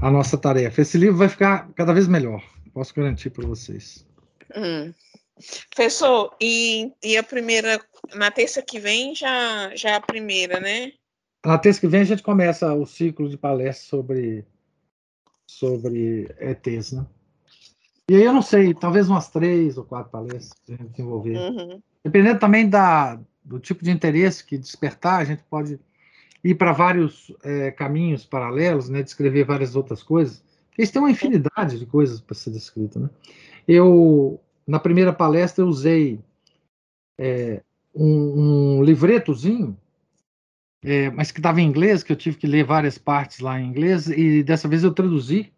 [0.00, 0.82] a nossa tarefa.
[0.82, 2.42] Esse livro vai ficar cada vez melhor,
[2.72, 4.06] posso garantir para vocês.
[4.54, 4.92] Hum.
[5.74, 7.80] Professor, e, e a primeira,
[8.14, 10.92] na terça que vem já, já é a primeira, né?
[11.44, 14.44] Na terça que vem a gente começa o ciclo de palestras sobre,
[15.46, 17.06] sobre ETs, né?
[18.08, 21.36] E aí eu não sei, talvez umas três ou quatro palestras a gente desenvolver.
[21.36, 21.82] Uhum.
[22.04, 25.78] Dependendo também da, do tipo de interesse que despertar, a gente pode
[26.46, 30.42] ir para vários é, caminhos paralelos, né, descrever várias outras coisas.
[30.78, 33.00] Eles têm uma infinidade de coisas para ser descrita.
[33.00, 33.10] Né?
[33.66, 36.20] Eu, na primeira palestra, eu usei
[37.18, 37.62] é,
[37.92, 39.76] um, um, livretozinho,
[40.84, 43.68] é, mas que estava em inglês, que eu tive que ler várias partes lá em
[43.68, 45.52] inglês, e dessa vez eu traduzi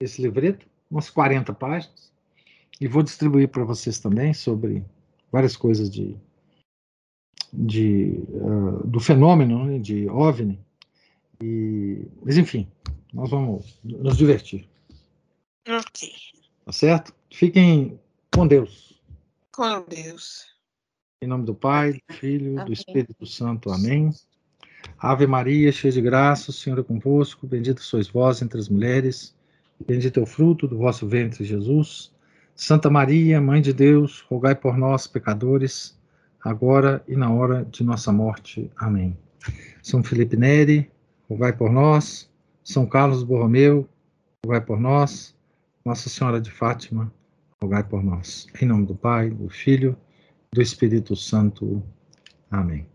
[0.00, 2.10] esse livreto, umas 40 páginas,
[2.80, 4.82] e vou distribuir para vocês também sobre
[5.30, 6.16] várias coisas de,
[7.56, 10.58] de uh, do fenômeno né, de OVNI.
[11.40, 12.66] E, mas enfim,
[13.12, 14.68] nós vamos nos divertir.
[15.68, 16.10] Ok.
[16.64, 17.14] Tá certo?
[17.30, 17.98] Fiquem
[18.34, 19.00] com Deus.
[19.52, 20.46] Com Deus.
[21.22, 22.66] Em nome do Pai, do Filho, Amém.
[22.66, 23.70] do Espírito Santo.
[23.70, 24.10] Amém.
[24.98, 27.46] Ave Maria, cheia de graça, o Senhor é convosco.
[27.46, 29.34] Bendita sois vós entre as mulheres.
[29.86, 32.12] Bendito é o fruto do vosso ventre, Jesus.
[32.54, 35.98] Santa Maria, Mãe de Deus, rogai por nós, pecadores,
[36.44, 38.70] agora e na hora de nossa morte.
[38.76, 39.16] Amém.
[39.82, 40.90] São Felipe Neri,
[41.28, 42.30] rogai por nós.
[42.62, 43.88] São Carlos Borromeu,
[44.44, 45.34] rogai por nós.
[45.84, 47.12] Nossa Senhora de Fátima,
[47.62, 48.46] rogai por nós.
[48.60, 49.96] Em nome do Pai, do Filho,
[50.52, 51.82] do Espírito Santo.
[52.50, 52.86] Amém.